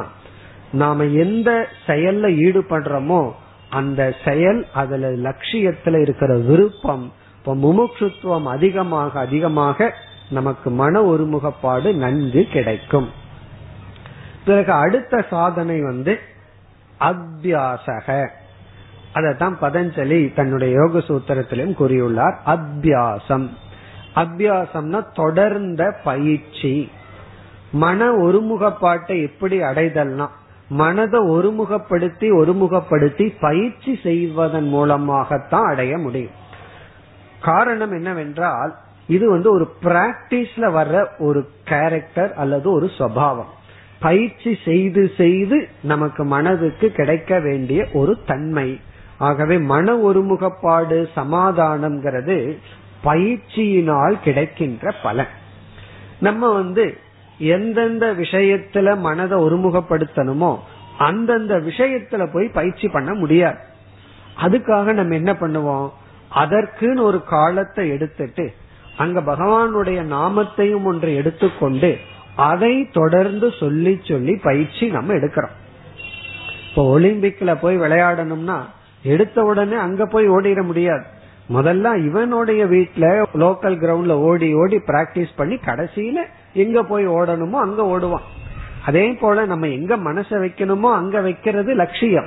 நாம 0.72 1.04
எந்த 1.04 1.50
செயல்ல 1.86 2.26
ஈடுபடுறோமோ 2.44 3.22
அந்த 3.70 4.00
செயல் 4.24 4.66
அதுல 4.72 5.08
லட்சியத்துல 5.26 6.00
இருக்கிற 6.00 6.34
விருப்பம் 6.38 7.04
இப்ப 7.38 7.54
முமுட்சுத்துவம் 7.54 8.48
அதிகமாக 8.48 9.20
அதிகமாக 9.20 9.94
நமக்கு 10.30 10.70
மன 10.70 11.02
ஒருமுகப்பாடு 11.02 11.94
நன்கு 11.94 12.46
கிடைக்கும். 12.52 13.10
பிறகு 14.44 14.72
அடுத்த 14.72 15.24
சாதனை 15.30 15.82
வந்து 15.82 16.18
அத்தியாசக 17.00 18.28
அதத்தான் 19.14 19.54
பதஞ்சலி 19.62 20.34
தன்னுடைய 20.34 20.74
யோக 20.74 20.98
சூத்திரத்திலும் 20.98 21.74
கூறியுள்ளார். 21.80 22.34
அத்தியாசம் 22.46 23.48
அத்தியாசம்னா 24.14 25.04
தொடர்ந்த 25.14 25.94
பயிற்சி. 26.04 26.90
மன 27.72 28.16
ஒருமுகப்பாட்டை 28.16 29.22
எப்படி 29.22 29.62
அடைதல்னா 29.62 30.28
மனதை 30.68 31.20
ஒருமுகப்படுத்தி 31.20 32.30
ஒருமுகப்படுத்தி 32.32 33.34
பயிற்சி 33.40 33.98
செய்வதன் 34.02 34.68
மூலமாகத்தான் 34.68 35.70
அடைய 35.70 35.98
முடியும். 35.98 36.38
காரணம் 37.40 37.92
என்னவென்றால் 37.92 38.76
இது 39.10 39.24
வந்து 39.30 39.48
ஒரு 39.52 39.66
பிராக்டிஸ்ல 39.82 40.66
வர்ற 40.76 40.96
ஒரு 41.18 41.40
கேரக்டர் 41.64 42.32
அல்லது 42.34 42.66
ஒரு 42.72 42.86
சுவாவம் 42.98 43.50
பயிற்சி 44.00 44.52
செய்து 44.64 45.02
செய்து 45.16 45.56
நமக்கு 45.82 46.22
மனதுக்கு 46.24 46.86
கிடைக்க 46.90 47.40
வேண்டிய 47.40 47.86
ஒரு 47.92 48.12
தன்மை. 48.26 48.68
ஆகவே 49.18 49.56
மன 49.58 49.94
ஒருமுகப்பாடு 49.96 50.98
சமாதானம்ங்கிறது 51.16 52.36
பயிற்சியினால் 53.04 54.16
கிடைக்கின்ற 54.22 54.92
பலன். 55.02 55.32
நம்ம 56.20 56.52
வந்து 56.52 56.84
எந்தெந்த 57.38 58.06
விஷயத்துல 58.12 58.96
மனதை 58.98 59.36
ஒருமுகப்படுத்தணுமோ 59.38 60.52
அந்தந்த 60.98 61.54
விஷயத்துல 61.58 62.22
போய் 62.32 62.48
பயிற்சி 62.48 62.88
பண்ண 62.88 63.10
முடியாது. 63.14 63.60
அதுக்காக 64.42 64.92
நம்ம 64.92 65.14
என்ன 65.14 65.32
பண்ணுவோம்? 65.32 65.88
அதற்குன்னு 66.34 67.02
ஒரு 67.02 67.20
காலத்தை 67.24 67.84
எடுத்துட்டு 67.88 68.46
அங்க 68.96 69.20
பகவானுடைய 69.20 70.00
நாமத்தையும் 70.10 70.82
ஒன்று 70.82 71.14
எடுத்துக்கொண்டு 71.14 71.98
அதை 72.36 72.88
தொடர்ந்து 72.92 73.52
சொல்லி 73.60 74.00
சொல்லி 74.02 74.36
பயிற்சி 74.42 74.86
நம்ம 74.86 75.12
எடுக்கிறோம். 75.12 75.56
இப்போ 76.70 77.00
ஒலிம்பிக்ல 77.00 77.54
போய் 77.60 77.76
விளையாடணும்னா 77.76 78.58
எடுத்த 79.02 79.42
உடனே 79.42 79.76
அங்க 79.76 80.06
போய் 80.06 80.28
ஓடிட 80.28 80.62
முடியாது. 80.62 81.04
முதல்ல 81.48 82.04
இவனுடைய 82.04 82.64
வீட்டுல 82.64 83.24
லோக்கல் 83.34 83.76
கிரவுண்ட்ல 83.76 84.10
ஓடி 84.10 84.54
ஓடி 84.54 84.76
பிராக்டிஸ் 84.76 85.36
பண்ணி 85.36 85.54
கடைசியில 85.54 86.18
எங்க 86.52 86.82
போய் 86.82 87.08
ஓடணுமோ 87.08 87.52
அங்க 87.52 87.82
ஓடுவான். 87.82 88.28
அதே 88.86 89.12
போல 89.12 89.44
நம்ம 89.44 89.68
எங்க 89.68 89.96
மனசை 89.96 90.30
வைக்கணுமோ 90.30 90.92
அங்க 90.94 91.20
வைக்கிறது 91.20 91.74
லட்சியம். 91.74 92.26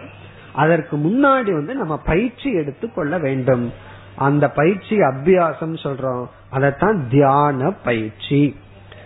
அதற்கு 0.51 0.97
முன்னாடி 0.97 1.51
வந்து 1.53 1.75
நம்ம 1.75 1.97
பயிற்சி 1.97 2.53
எடுத்து 2.53 2.93
கொள்ள 2.93 3.17
வேண்டும். 3.17 3.73
அந்த 4.15 4.49
பயிற்சி 4.49 4.97
அபியாசம் 4.97 5.77
சொல்றோம். 5.83 6.25
அதத்தான் 6.53 7.07
தியான 7.09 7.71
பயிற்சி. 7.71 8.55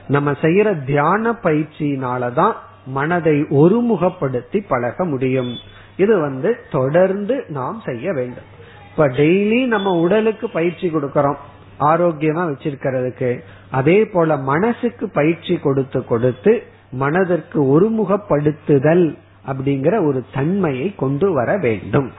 நம்ம 0.08 0.32
செய்யற 0.32 0.84
தியான 0.84 1.32
பயிற்சியினாலதான் 1.32 2.54
மனதை 2.86 3.42
ஒருமுகப்படுத்தி 3.42 4.66
பழக 4.68 5.06
முடியும். 5.06 5.56
இது 5.98 6.20
வந்து 6.20 6.58
தொடர்ந்து 6.72 7.46
நாம் 7.48 7.82
செய்ய 7.86 8.14
வேண்டும். 8.14 8.44
இப்ப 8.92 9.08
டெய்லி 9.08 9.66
நம்ம 9.66 9.92
உடலுக்கு 9.92 10.50
பயிற்சி 10.50 10.90
கொடுக்கறோம். 10.90 11.36
ஆரோக்கியமா 11.80 12.44
வச்சிருக்கிறதுக்கு. 12.52 13.40
அதே 13.72 14.06
போல 14.06 14.38
மனசுக்கு 14.38 15.10
பயிற்சி 15.10 15.58
கொடுத்து 15.58 16.06
கொடுத்து 16.06 16.64
மனதிற்கு 16.92 17.64
ஒருமுகப்படுத்துதல் 17.64 19.18
அப்படிங்கிற 19.48 20.06
ஒரு 20.06 20.26
தன்மையை 20.34 20.96
கொண்டு 20.96 21.34
வர 21.34 21.58
வேண்டும். 21.58 22.12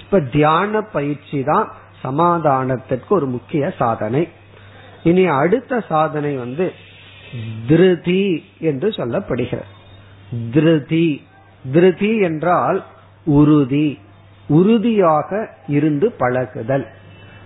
இப்ப 0.00 0.20
தியான 0.20 0.82
பயிற்சி 0.82 1.42
தான் 1.42 1.72
சமாதானத்திற்கு 2.02 3.08
ஒரு 3.08 3.26
முக்கிய 3.26 3.72
சாதனை. 3.78 4.28
இனி 5.02 5.26
அடுத்த 5.26 5.80
சாதனை 5.80 6.36
வந்து 6.36 6.72
திருதி 7.66 8.44
என்று 8.58 8.88
சொல்லப்படுகிறது. 8.88 9.68
திருதி. 10.52 11.26
திருதி 11.72 12.18
என்றால் 12.18 12.84
உறுதி. 13.24 13.98
உறுதியாக 14.48 15.48
இருந்து 15.68 16.12
பழகுதல். 16.12 16.86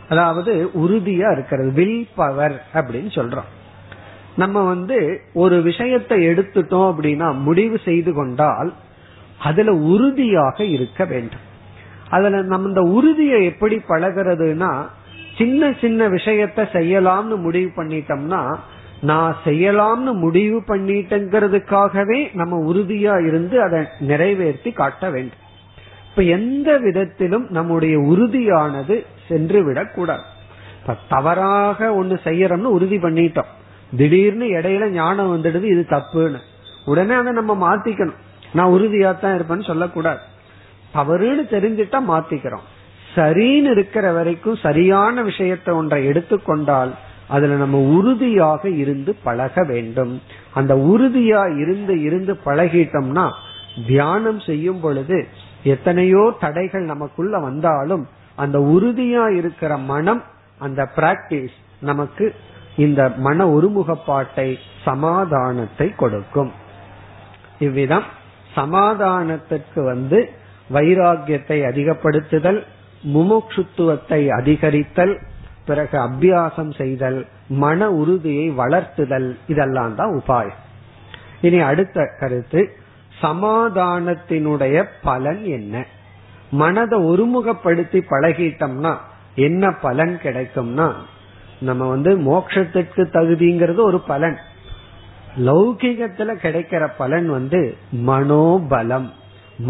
அதாவது 0.09 0.71
உறுதியா 0.75 1.33
இருக்கிறது. 1.33 1.73
வில் 1.73 2.09
பவர் 2.15 2.67
அப்படின்னு 2.75 3.11
சொல்றோம். 3.15 3.51
நம்ம 4.37 4.62
வந்து 4.62 5.21
ஒரு 5.35 5.62
விஷயத்தை 5.62 6.27
எடுத்துட்டோம் 6.27 6.95
அப்படின்னா 6.95 7.38
முடிவு 7.38 7.79
செய்து 7.85 8.12
கொண்டால் 8.12 8.75
அதுல 9.38 9.73
உறுதியாக 9.73 10.65
இருக்க 10.65 11.05
வேண்டும். 11.05 11.51
அதுல 12.14 12.42
நம்ம 12.42 12.68
இந்த 12.68 12.83
உறுதியை 12.96 13.38
எப்படி 13.44 13.77
பழகிறதுனா 13.88 14.72
சின்ன 15.38 15.72
சின்ன 15.81 16.09
விஷயத்த 16.09 16.64
செய்யலாம்னு 16.72 17.37
முடிவு 17.37 17.70
பண்ணிட்டோம்னா 17.77 18.40
நான் 19.11 19.37
செய்யலாம்னு 19.44 20.12
முடிவு 20.25 20.59
பண்ணிட்டேங்கிறதுக்காகவே 20.68 22.18
நம்ம 22.40 22.59
உறுதியா 22.72 23.14
இருந்து 23.27 23.57
அதை 23.62 23.81
நிறைவேற்றி 24.01 24.70
காட்ட 24.72 25.11
வேண்டும். 25.11 25.40
இப்ப 26.11 26.22
எந்த 26.37 26.70
விதத்திலும் 26.79 27.46
நம்முடைய 27.51 27.94
உறுதியானது 27.98 28.96
சென்று 29.29 29.61
விடக்கூடாது 29.64 30.25
இப்ப 30.81 30.96
தவறாக 31.09 31.88
ஒண்ணு 32.01 32.16
செய்யறோம்னு 32.25 32.75
உறுதி 32.77 32.96
பண்ணிட்டோம். 32.96 33.51
திடீர்னு 33.96 34.46
இடையில 34.59 34.90
ஞானம் 34.90 35.33
வந்துடுது 35.33 35.66
இது 35.75 35.85
தப்புன்னு. 35.90 36.40
உடனே 36.85 37.14
அதை 37.14 37.33
நம்ம 37.33 37.53
மாத்திக்கணும். 37.64 38.20
நான் 38.55 38.72
உறுதியா 38.72 39.11
தான் 39.18 39.37
இருப்பேன்னு 39.38 39.68
சொல்லக்கூடாது. 39.70 40.22
தவறுன்னு 40.94 41.44
தெரிஞ்சுட்டா 41.55 41.98
மாத்திக்கிறோம். 42.12 42.66
சரின்னு 43.14 43.70
இருக்கிற 43.76 44.07
வரைக்கும் 44.12 44.62
சரியான 44.66 45.22
விஷயத்த 45.22 45.68
ஒன்றை 45.78 45.98
எடுத்துக்கொண்டால் 46.11 46.92
அதுல 47.35 47.57
நம்ம 47.62 47.78
உறுதியாக 47.96 48.62
இருந்து 48.83 49.11
பழக 49.26 49.64
வேண்டும். 49.72 50.12
அந்த 50.59 50.72
உறுதியா 50.92 51.42
இருந்து 51.62 51.94
இருந்து 52.02 52.33
பழகிட்டோம்னா 52.46 53.26
தியானம் 53.87 54.40
செய்யும் 54.40 54.81
பொழுது 54.81 55.18
எத்தனையோ 55.74 56.22
தடைகள் 56.40 56.85
நமக்குள்ள 56.92 57.38
வந்தாலும் 57.38 58.05
அந்த 58.38 58.59
உறுதியா 58.74 59.24
இருக்கிற 59.38 59.72
மனம் 59.92 60.22
அந்த 60.61 60.81
பிராக்டிஸ் 60.96 61.57
நமக்கு 61.81 62.26
இந்த 62.76 63.00
மன 63.26 63.46
ஒருமுகப்பாட்டை 63.46 64.48
சமாதானத்தை 64.85 65.88
கொடுக்கும். 66.02 66.52
இவ்விதம் 67.59 68.07
சமாதானத்திற்கு 68.57 69.81
வந்து 69.85 70.20
வைராகியத்தை 70.73 71.59
அதிகப்படுத்துதல் 71.71 72.61
முமுட்சுத்துவத்தை 73.15 74.21
அதிகரித்தல் 74.29 75.15
பிறகு 75.65 75.99
அபியாசம் 75.99 76.77
செய்தல் 76.77 77.27
மன 77.49 77.91
உறுதியை 77.91 78.51
வளர்த்துதல் 78.51 79.37
இதெல்லாம் 79.47 79.95
தான் 79.95 80.13
உபாயம். 80.15 80.61
இனி 81.41 81.59
அடுத்த 81.61 82.07
கருத்து 82.21 82.61
சமாதானத்தினுடைய 83.23 84.85
பலன் 85.03 85.45
என்ன? 85.45 85.85
மனதை 86.51 86.99
ஒருமுகப்படுத்தி 87.01 88.01
பழகிட்டோம்னா 88.11 88.93
என்ன 89.35 89.71
பலன் 89.71 90.19
கிடைக்கும்னா 90.23 90.93
நம்ம 91.61 91.89
வந்து 91.89 92.11
மோட்சத்திற்கு 92.19 93.03
தகுதிங்கிறது 93.13 93.81
ஒரு 93.81 94.01
பலன். 94.01 94.39
லௌகிகத்துல 95.39 96.31
கிடைக்கிற 96.43 96.89
பலன் 96.97 97.29
வந்து 97.29 97.77
மனோபலம். 98.07 99.11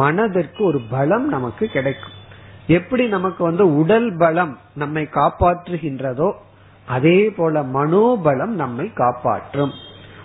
மனதிற்கு 0.01 0.65
ஒரு 0.65 0.81
பலம் 0.91 1.29
நமக்கு 1.29 1.67
கிடைக்கும். 1.67 2.17
எப்படி 2.67 3.05
நமக்கு 3.07 3.43
வந்து 3.45 3.65
உடல் 3.77 4.11
பலம் 4.17 4.59
நம்மை 4.75 5.09
காப்பாற்றுகின்றதோ 5.15 6.29
அதே 6.89 7.19
போல 7.31 7.63
மனோபலம் 7.63 8.55
நம்மை 8.63 8.93
காப்பாற்றும். 8.93 9.73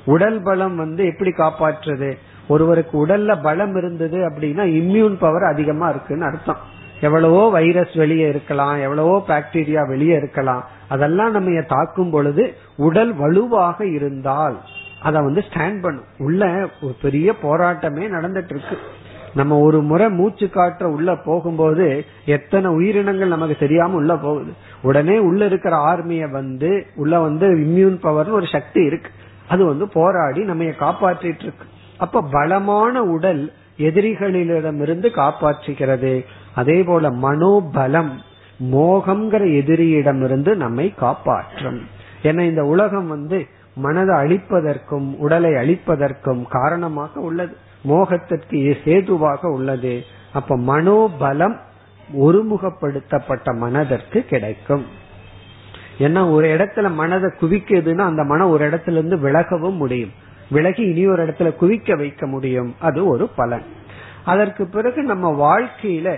உடல் 0.06 0.40
பலம் 0.42 0.76
வந்து 0.76 1.06
எப்படி 1.06 1.32
காப்பாற்றுது 1.38 2.10
ஒருவருக்கு 2.48 2.96
உடல்ல 3.06 3.32
பலம் 3.42 3.76
இருந்தது 3.76 4.18
அப்படின்னா 4.30 4.64
இம்யூன் 4.80 5.16
பவர் 5.20 5.44
அதிகமா 5.44 5.88
இருக்குன்னு 5.90 6.26
அர்த்தம். 6.26 6.62
எவ்வளவோ 7.02 7.50
வைரஸ் 7.50 7.94
வெளியே 7.94 8.28
இருக்கலாம் 8.30 8.78
எவ்வளவோ 8.78 9.16
பாக்டீரியா 9.28 9.82
வெளியே 9.88 10.16
இருக்கலாம். 10.16 10.64
அதெல்லாம் 10.88 11.32
நம்ம 11.32 11.62
தாக்கும் 11.68 12.10
பொழுது 12.10 12.44
உடல் 12.78 13.14
வலுவாக 13.14 13.86
இருந்தால் 13.86 14.58
அத 15.02 15.22
வந்து 15.22 15.44
ஸ்டாண்ட் 15.50 15.82
பண்ணும். 15.82 16.08
உள்ள 16.18 16.42
ஒரு 16.82 16.96
பெரிய 17.02 17.34
போராட்டமே 17.44 18.06
நடந்துட்டு 18.16 18.54
இருக்கு. 18.56 18.78
நம்ம 19.38 19.54
ஒரு 19.60 19.80
முறை 19.82 20.06
மூச்சு 20.10 20.46
காற்ற 20.46 20.84
உள்ள 20.96 21.12
போகும்போது 21.26 21.86
எத்தனை 22.26 22.70
உயிரினங்கள் 22.72 23.34
நமக்கு 23.36 23.56
தெரியாம 23.60 23.96
உள்ள 23.96 24.14
போகுது. 24.18 24.52
உடனே 24.82 25.18
உள்ள 25.30 25.42
இருக்கிற 25.46 25.76
ஆர்மிய 25.92 26.26
வந்து 26.32 26.70
உள்ள 26.96 27.20
வந்து 27.20 27.48
இம்யூன் 27.56 28.06
பவர்னு 28.06 28.38
ஒரு 28.40 28.48
சக்தி 28.52 28.82
இருக்கு. 28.84 29.12
அது 29.48 29.66
வந்து 29.66 29.86
போராடி 29.88 30.42
நம்ம 30.44 30.64
காப்பாற்றிட்டு 30.64 31.46
இருக்கு. 31.48 31.66
அப்ப 31.98 32.24
பலமான 32.32 33.04
உடல் 33.16 33.44
எதிரிகளிடமிருந்து 33.78 35.10
காப்பாற்றுகிறது. 35.16 36.14
அதே 36.56 36.84
போல 36.84 37.10
மனோபலம் 37.26 38.12
மோகம்ங்கிற 38.74 39.44
எதிரியிடமிருந்து 39.62 40.56
நம்மை 40.56 40.94
காப்பாற்றும். 40.98 41.82
ஏன்னா 42.24 42.44
இந்த 42.52 42.64
உலகம் 42.64 43.08
வந்து 43.08 43.40
மனதை 43.76 44.16
அழிப்பதற்கும் 44.16 45.08
உடலை 45.18 45.52
அழிப்பதற்கும் 45.52 46.44
காரணமாக 46.50 47.20
உள்ளது. 47.20 47.56
மோகத்திற்கு 47.82 48.78
சேதுவாக 48.84 49.48
உள்ளது. 49.52 50.04
அப்ப 50.34 50.58
மனோபலம் 50.58 51.58
ஒருமுகப்படுத்தப்பட்ட 52.22 53.56
மனதிற்கு 53.56 54.26
கிடைக்கும். 54.26 54.86
ஏன்னா 56.00 56.32
ஒரு 56.32 56.48
இடத்துல 56.48 56.94
மனதை 56.94 57.32
குவிக்குதுன்னா 57.42 58.00
அந்த 58.00 58.24
மனம் 58.24 58.50
ஒரு 58.50 58.70
இடத்துல 58.70 58.92
இருந்து 58.92 59.18
விலகவும் 59.18 59.76
முடியும். 59.76 60.12
விலகி 60.50 60.84
இனி 60.84 61.08
ஒரு 61.08 61.26
இடத்துல 61.26 61.54
குவிக்க 61.62 61.98
வைக்க 61.98 62.28
முடியும். 62.28 62.76
அது 62.80 63.08
ஒரு 63.08 63.28
பலன். 63.28 63.62
அதற்கு 64.24 64.66
பிறகு 64.66 65.04
நம்ம 65.04 65.60
வாழ்க்கையில 65.60 66.16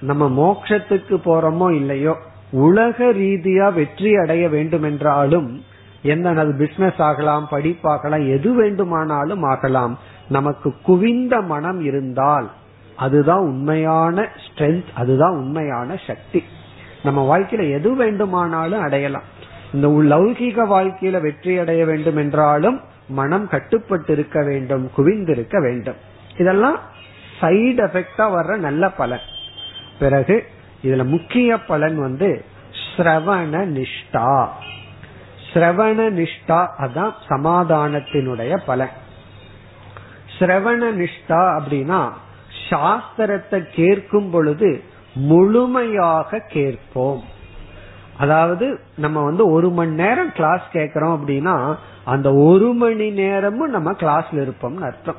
நம்ம 0.00 0.28
மோட்சத்துக்கு 0.28 1.16
போறோமோ 1.24 1.70
இல்லையோ 1.70 2.16
உலக 2.50 3.04
ரீதியா 3.04 3.72
வெற்றி 3.72 4.16
அடைய 4.16 4.48
வேண்டும் 4.48 4.82
என்றாலும் 4.82 5.62
எந்த 6.02 6.44
பிசினஸ் 6.44 6.98
ஆகலாம் 6.98 7.48
படிப்பாகலாம் 7.50 8.28
எது 8.28 8.54
வேண்டுமானாலும் 8.54 9.42
ஆகலாம். 9.42 9.98
நமக்கு 10.28 10.74
குவிந்த 10.82 11.40
மனம் 11.40 11.80
இருந்தால் 11.80 12.50
அதுதான் 12.96 13.38
உண்மையான 13.38 14.28
ஸ்ட்ரென்த் 14.44 14.84
அதுதான் 14.94 15.36
உண்மையான 15.36 15.96
சக்தி. 16.06 16.44
நம்ம 17.02 17.38
வாழ்க்கையில 17.38 17.70
எது 17.70 17.94
வேண்டுமானாலும் 17.94 18.80
அடையலாம். 18.80 19.22
இந்த 19.72 19.88
லௌகீக 19.88 20.66
வாழ்க்கையில 20.68 21.20
வெற்றி 21.20 21.58
அடைய 21.58 21.84
வேண்டும் 21.84 22.16
என்றாலும் 22.16 22.80
மனம் 23.08 23.48
கட்டுப்பட்டு 23.48 24.12
இருக்க 24.12 24.42
வேண்டும் 24.42 24.90
குவிந்திருக்க 24.96 25.60
வேண்டும். 25.60 25.94
இதெல்லாம் 26.38 26.78
சைடு 27.40 27.82
எஃபெக்டா 27.86 28.18
வர்ற 28.18 28.56
நல்ல 28.56 28.90
பலன். 28.90 29.20
பிறகு 29.98 30.46
இதுல 30.84 31.04
முக்கிய 31.04 31.58
பலன் 31.58 32.00
வந்து 32.00 32.44
ஸ்ரவண 32.96 33.66
நிஷ்டா. 33.76 34.46
ஸ்ரவண 35.52 36.10
நிஷ்டா 36.10 36.66
அதான் 36.78 37.12
சமாதானத்தினுடைய 37.28 38.56
பலன். 38.66 39.02
ஸ்ரவண 40.38 40.82
நிஷ்டா 41.00 41.60
அப்படின்னா 41.60 42.10
சாஸ்திரத்தை 42.70 43.62
கேட்கும் 43.70 44.30
பொழுது 44.30 44.82
முழுமையாக 45.14 46.38
கேட்போம். 46.38 47.22
அதாவது 48.18 48.80
நம்ம 48.96 49.22
வந்து 49.22 49.50
ஒரு 49.50 49.70
மணி 49.70 49.90
நேரம் 49.90 50.32
கிளாஸ் 50.32 50.62
கேட்கறோம் 50.72 51.18
அப்படின்னா 51.18 51.76
அந்த 52.04 52.34
ஒரு 52.34 52.72
மணி 52.72 53.10
நேரமும் 53.10 53.70
நம்ம 53.70 53.92
கிளாஸ்ல 53.92 54.32
இருப்போம்னு 54.32 54.80
அர்த்தம். 54.80 55.16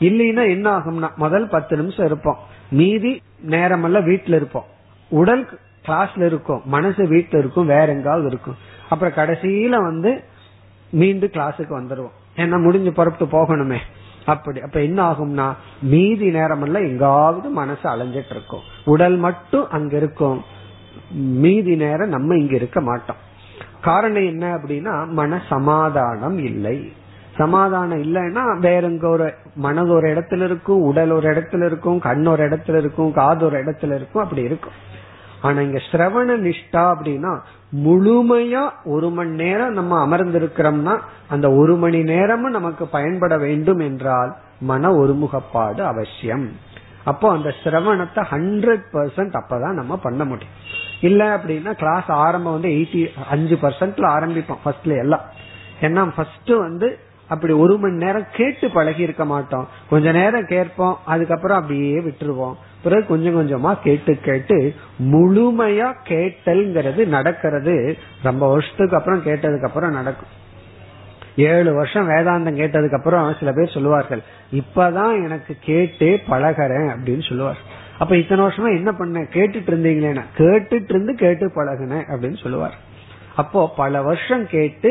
இல்லைன்னா 0.00 0.48
என்ன 0.48 0.78
ஆகும்னா 0.78 1.16
முதல் 1.16 1.48
பத்து 1.48 1.76
நிமிஷம் 1.76 2.06
இருப்போம். 2.06 2.38
மீதி 2.70 3.22
நேரமெல்லாம் 3.40 4.06
வீட்டுல 4.06 4.34
இருப்போம். 4.34 4.64
உடல் 5.08 5.48
கிளாஸ்ல 5.86 6.26
இருக்கும். 6.26 6.62
மனசு 6.64 7.04
வீட்டுல 7.04 7.38
இருக்கும். 7.38 7.66
வேற 7.66 7.86
எங்காவது 7.86 8.26
இருக்கும். 8.26 8.56
அப்புறம் 8.88 9.14
கடைசியில 9.14 9.82
வந்து 9.82 10.24
மீண்டும் 10.90 11.30
கிளாஸுக்கு 11.30 11.70
வந்துருவோம். 11.70 12.16
ஏன்னா 12.36 12.62
முடிஞ்சு 12.62 12.92
புறப்பட்டு 12.92 13.38
போகணுமே. 13.38 13.76
அப்படி. 14.30 14.60
அப்ப 14.60 14.82
என்ன 14.82 15.00
ஆகும்னா 15.10 15.48
மீதி 15.82 16.28
நேரம் 16.30 16.62
எல்லாம் 16.62 16.82
எங்காவது 16.82 17.48
மனசு 17.48 17.88
அலைஞ்சிட்டு 17.90 18.30
இருக்கும் 18.30 18.64
உடல் 18.84 19.16
மட்டும் 19.16 19.66
அங்க 19.70 19.96
இருக்கும். 19.96 20.40
மீதி 21.44 21.74
நேரம் 21.76 22.08
நம்ம 22.08 22.36
இங்க 22.36 22.54
இருக்க 22.54 22.80
மாட்டோம். 22.80 23.20
காரணம் 23.80 24.26
என்ன 24.26 24.54
அப்படின்னா 24.54 24.94
மன 25.08 25.42
சமாதானம் 25.48 26.38
இல்லை. 26.38 26.92
சமாதானம் 27.36 28.02
இல்லைன்னா 28.02 28.42
வேற 28.58 28.86
எங்க 28.86 29.08
ஒரு 29.08 29.26
மனது 29.56 29.92
ஒரு 29.92 30.08
இடத்துல 30.08 30.44
இருக்கும் 30.44 30.82
உடல் 30.82 31.10
ஒரு 31.10 31.28
இடத்துல 31.30 31.66
இருக்கும் 31.66 31.98
கண் 31.98 32.26
ஒரு 32.26 32.48
இடத்துல 32.48 32.78
இருக்கும் 32.78 33.12
காது 33.12 33.44
ஒரு 33.44 33.58
இடத்துல 33.64 33.94
இருக்கும் 33.94 34.22
அப்படி 34.22 34.42
இருக்கும். 34.42 34.76
ஆனா 35.42 35.60
இங்க 35.60 35.80
சிரவண 35.92 36.28
நிஷ்டா 36.46 36.82
அப்படின்னா 36.92 37.32
முழுமையா 37.72 38.70
ஒரு 38.84 39.10
மணி 39.10 39.30
நேரம் 39.30 39.72
நம்ம 39.72 40.06
அமர்ந்திருக்கிறோம்னா 40.06 40.98
அந்த 41.28 41.50
ஒரு 41.50 41.76
மணி 41.76 42.02
நேரமும் 42.02 42.50
நமக்கு 42.50 42.86
பயன்பட 42.86 43.38
வேண்டும் 43.38 43.78
என்றால் 43.78 44.36
மன 44.60 44.92
ஒருமுகப்பாடு 44.92 45.80
அவசியம். 45.80 46.52
அப்போ 47.04 47.30
அந்த 47.30 47.54
சிரவணத்தை 47.64 48.22
ஹண்ட்ரட் 48.30 48.82
பர்சன்ட் 48.92 49.40
அப்பதான் 49.40 49.72
நம்ம 49.72 49.96
பண்ண 49.96 50.24
முடியும். 50.24 50.54
இல்ல 51.00 51.36
அப்படின்னா 51.36 51.72
கிளாஸ் 51.72 52.08
ஆரம்பம் 52.08 52.52
வந்து 52.52 52.68
எயிட்டி 52.68 53.10
அஞ்சு 53.30 53.58
பர்சன்ட்ல 53.62 54.06
ஆரம்பிப்போம் 54.06 54.64
ஃபர்ஸ்ட்ல 54.64 54.98
எல்லாம். 54.98 55.20
ஏன்னா 55.80 56.10
ஃபர்ஸ்ட் 56.16 56.50
வந்து 56.50 56.98
அப்படி 57.30 57.52
ஒரு 57.52 57.78
மணி 57.78 57.96
நேரம் 57.96 58.26
கேட்டு 58.32 58.70
பழகி 58.70 59.02
இருக்க 59.02 59.24
மாட்டோம். 59.24 59.68
கொஞ்ச 59.90 60.12
நேரம் 60.12 60.46
கேட்போம் 60.46 60.98
அதுக்கப்புறம் 61.04 61.60
அப்படியே 61.60 61.98
விட்டுருவோம். 61.98 62.56
பிறகு 62.82 63.06
கொஞ்சம் 63.06 63.36
கொஞ்சமா 63.36 63.72
கேட்டு 63.82 64.14
கேட்டு 64.18 64.74
முழுமையா 65.12 65.88
கேட்டல்ங்கிறது 66.08 67.06
நடக்கிறது. 67.06 67.96
ரொம்ப 68.22 68.48
வருஷத்துக்கு 68.48 68.96
அப்புறம் 68.96 69.24
கேட்டதுக்கு 69.24 69.66
அப்புறம் 69.66 69.92
நடக்கும். 69.92 70.38
ஏழு 71.36 71.74
வருஷம் 71.74 72.08
வேதாந்தம் 72.08 72.58
கேட்டதுக்கு 72.60 72.96
அப்புறம் 72.96 73.34
சில 73.38 73.52
பேர் 73.52 73.74
சொல்லுவார்கள் 73.74 74.22
இப்பதான் 74.52 75.24
எனக்கு 75.24 75.56
கேட்டே 75.66 76.10
பழகிறேன் 76.30 76.88
அப்படின்னு 76.88 77.28
சொல்லுவார் 77.28 77.60
அப்ப 77.98 78.16
இத்தனை 78.16 78.44
வருஷமா 78.44 78.76
என்ன 78.76 78.92
பண்ண 78.92 79.20
கேட்டுட்டு 79.20 79.70
இருந்தீங்களே 79.70 80.20
கேட்டுட்டு 80.38 80.88
இருந்து 80.88 81.14
கேட்டு 81.14 81.46
பழகினேன் 81.46 82.04
அப்படின்னு 82.12 82.42
சொல்லுவார் 82.42 82.76
அப்போ 83.36 83.72
பல 83.76 84.02
வருஷம் 84.02 84.46
கேட்டு 84.46 84.90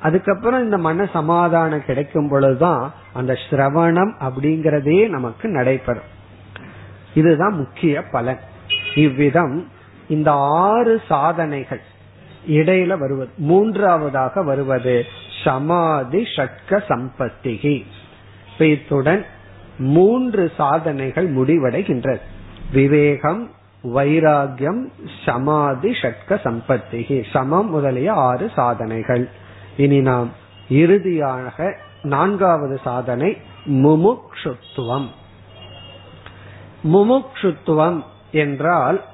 அதுக்கப்புறம் 0.00 0.62
இந்த 0.62 0.78
மன 0.78 1.08
சமாதானம் 1.12 1.84
கிடைக்கும் 1.84 2.28
பொழுதுதான் 2.28 2.92
அந்த 3.12 3.38
சிரவணம் 3.50 4.12
அப்படிங்கறதே 4.20 5.08
நமக்கு 5.08 5.48
நடைபெறும். 5.48 6.18
இதுதான் 7.14 7.52
முக்கிய 7.52 8.02
பலன். 8.02 8.38
இவ்விதம் 8.94 9.68
இந்த 10.08 10.30
ஆறு 10.34 11.02
சாதனைகள் 11.08 11.80
இடையில 12.48 12.98
வருவது. 12.98 13.28
மூன்றாவதாக 13.36 14.42
வருவது 14.42 15.04
சமாதி 15.44 16.22
ஷட்க 16.22 16.82
சம்பத்திகி. 16.88 17.84
இத்துடன் 18.58 19.24
மூன்று 19.78 20.52
சாதனைகள் 20.56 21.34
முடிவடைகின்றது. 21.34 22.20
விவேகம் 22.72 23.50
வைராகியம் 23.84 24.84
சமாதி 25.24 25.90
ஷட்க 25.90 26.28
சம்பத்திகி. 26.28 27.24
சமம் 27.32 27.70
முதலிய 27.70 28.12
ஆறு 28.12 28.50
சாதனைகள். 28.54 29.28
இனி 29.80 30.00
நாம் 30.00 30.30
இறுதியாக 30.68 31.76
நான்காவது 32.02 32.80
சாதனை 32.84 33.36
முமுக்ஷுத்துவம். 33.66 35.08
முமுக்ஷுத்துவம் 36.84 38.02
என்றால் 38.32 39.04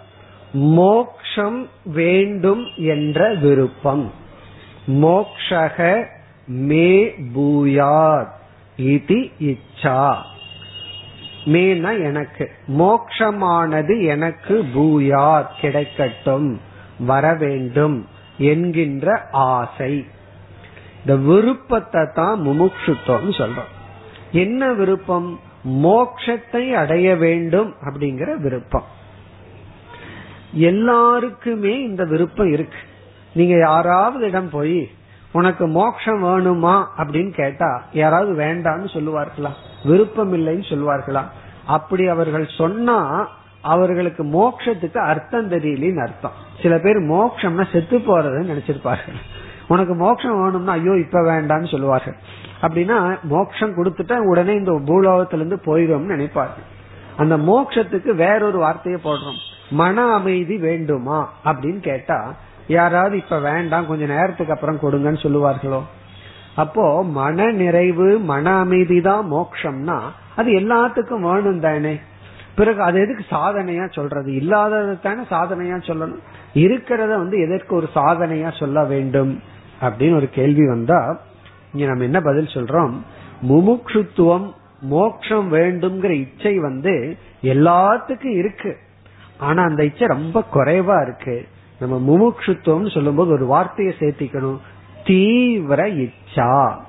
மோக்ஷம் 0.53 1.69
வேண்டும் 1.85 2.65
என்ற 2.77 3.35
விருப்பம். 3.35 4.11
மோக்ஷக 4.87 6.07
மே 6.47 7.05
பூயாத் 7.35 8.33
இது 8.77 9.31
இச்சா. 9.41 10.17
மேனா 11.45 12.03
எனக்கு 12.05 12.51
மோக்ஷமானது 12.79 14.05
எனக்கு 14.07 14.67
பூயாத் 14.75 15.55
கிடைக்கட்டும் 15.61 16.57
வர 16.99 17.35
வேண்டும் 17.35 18.07
என்கின்ற 18.39 19.29
ஆசை. 19.33 20.07
இந்த 21.07 21.21
விருப்பத்தை 21.21 22.07
தான் 22.15 22.47
முமுட்சுத்துவம் 22.47 23.31
சொல்றோம். 23.31 23.73
என்ன 24.33 24.73
விருப்பம்? 24.73 25.41
மோக்ஷத்தை 25.65 26.73
அடைய 26.73 27.17
வேண்டும் 27.17 27.75
அப்படிங்கிற 27.81 28.37
விருப்பம். 28.37 28.85
எல்லாருக்குமே 30.53 31.83
இந்த 31.83 32.05
விருப்பம் 32.05 32.53
இருக்கு. 32.53 32.79
நீங்க 33.33 33.59
யாராவது 33.59 34.27
இடம் 34.27 34.51
போய் 34.51 34.91
உனக்கு 35.33 35.67
மோட்சம் 35.67 36.25
வேணுமா? 36.25 36.85
அப்படின்னு 36.99 37.31
கேட்டா 37.31 37.83
யாராவது 37.93 38.35
வேண்டாம்னு 38.45 38.89
சொல்லுவார்களா? 38.93 39.51
விருப்பம் 39.85 40.33
இல்லைன்னு 40.33 40.65
சொல்லுவார்களா? 40.69 41.23
அப்படி 41.67 42.07
அவர்கள் 42.07 42.49
சொன்னா 42.57 43.29
அவர்களுக்கு 43.61 44.25
மோட்சத்துக்கு 44.25 44.99
அர்த்தம் 44.99 45.51
தெரியலன்னு 45.51 46.03
அர்த்தம். 46.03 46.33
சில 46.63 46.79
பேர் 46.79 46.97
மோட்சம்னா 46.97 47.73
செத்து 47.73 47.99
போறதுன்னு 47.99 48.51
நினைச்சிருப்பார்கள். 48.55 49.45
உனக்கு 49.69 49.95
மோட்சம் 49.95 50.43
வேணும்னா 50.43 50.73
ஐயோ 50.73 50.97
இப்ப 50.97 51.21
வேண்டாம்னு 51.21 51.71
சொல்லுவார்கள். 51.71 52.17
அப்படின்னா 52.63 53.19
மோட்சம் 53.23 53.77
கொடுத்துட்டா 53.77 54.17
உடனே 54.17 54.55
இந்த 54.55 54.73
பூலோகத்திலிருந்து 54.87 55.59
போயிடும்னு 55.67 56.13
நினைப்பார்கள். 56.15 56.67
அந்த 57.17 57.37
மோட்சத்துக்கு 57.37 58.15
வேறொரு 58.15 58.59
வார்த்தையை 58.59 59.01
போடுறோம். 59.05 59.39
மன 59.71 60.05
அமைதி 60.13 60.57
வேண்டுமா? 60.57 61.33
அப்படின்னு 61.45 61.81
கேட்டா 61.81 62.35
யாராவது 62.67 63.17
இப்ப 63.17 63.39
வேண்டாம் 63.39 63.87
கொஞ்ச 63.87 64.05
நேரத்துக்கு 64.07 64.53
அப்புறம் 64.53 64.81
கொடுங்கன்னு 64.83 65.19
சொல்லுவார்களோ? 65.19 65.83
அப்போ 66.55 67.05
மன 67.05 67.51
நிறைவு 67.51 68.19
மன 68.19 68.59
அமைதி 68.59 69.01
தான் 69.01 69.33
மோக்ஷம்னா 69.33 69.99
அது 70.37 70.51
எல்லாத்துக்கும் 70.53 71.27
வேணும் 71.29 71.61
தானே. 71.61 72.01
பிறகு 72.55 72.83
அது 72.83 73.01
எதுக்கு 73.01 73.25
சாதனையா 73.31 73.93
சொல்றது? 73.93 74.35
இல்லாதது 74.35 75.01
தானே 75.01 75.23
சாதனையா 75.31 75.75
சொல்லணும்? 75.75 76.23
இருக்கிறத 76.55 77.09
வந்து 77.09 77.39
எதற்கு 77.41 77.77
ஒரு 77.77 77.89
சாதனையா 77.95 78.59
சொல்ல 78.59 78.85
வேண்டும்? 78.85 79.43
அப்படின்னு 79.81 80.15
ஒரு 80.15 80.31
கேள்வி 80.31 80.67
வந்தா 80.67 81.21
இங்க 81.73 81.87
நம்ம 81.87 82.03
என்ன 82.03 82.21
பதில் 82.21 82.47
சொல்றோம்? 82.47 82.93
முமுட்சுத்துவம் 83.49 84.53
மோக்ஷம் 84.81 85.53
வேண்டும்ங்கிற 85.53 86.11
இச்சை 86.11 86.59
வந்து 86.59 87.17
எல்லாத்துக்கும் 87.43 88.37
இருக்கு. 88.37 88.77
ஆனா 89.39 89.63
அந்த 89.63 89.85
இச்சை 89.85 90.07
ரொம்ப 90.07 90.43
குறைவா 90.55 91.03
இருக்கு. 91.03 91.49
நம்ம 91.81 91.99
முமுட்சுத்துவம் 91.99 92.91
சொல்லும்போது 92.91 93.31
ஒரு 93.31 93.47
வார்த்தையை 93.47 93.95
சேர்த்திக்கணும். 93.99 94.59
தீவிர 95.05 95.87
இச்சா. 95.87 96.81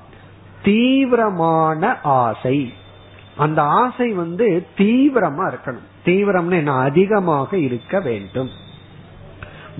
தீவிரமான 0.63 2.01
ஆசை. 2.01 2.73
அந்த 3.37 3.61
ஆசை 3.61 4.11
வந்து 4.11 4.65
தீவிரமா 4.77 5.53
இருக்கணும். 5.53 5.85
தீவிரம்னு 6.05 6.51
என்ன? 6.51 6.73
அதிகமாக 6.73 7.57
இருக்க 7.57 7.99
வேண்டும். 7.99 8.49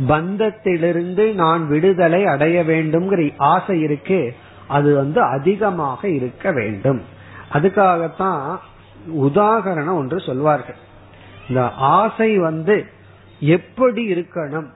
பந்தத்திலிருந்து 0.06 1.34
நான் 1.34 1.68
விடுதலை 1.68 2.26
அடைய 2.26 2.64
வேண்டும்ங்கிற 2.64 3.34
ஆசை 3.38 3.82
இருக்கு 3.82 4.36
அது 4.68 4.96
வந்து 4.96 5.22
அதிகமாக 5.22 6.10
இருக்க 6.10 6.52
வேண்டும். 6.52 7.02
அதுக்காகத்தான் 7.54 8.58
உதாகரணம் 9.16 9.96
ஒன்று 9.96 10.20
சொல்வார்கள். 10.20 10.76
இந்த 11.50 11.70
ஆசை 11.72 12.38
வந்து 12.38 12.86
எப்படி 13.40 14.14
இருக்கணும்? 14.14 14.68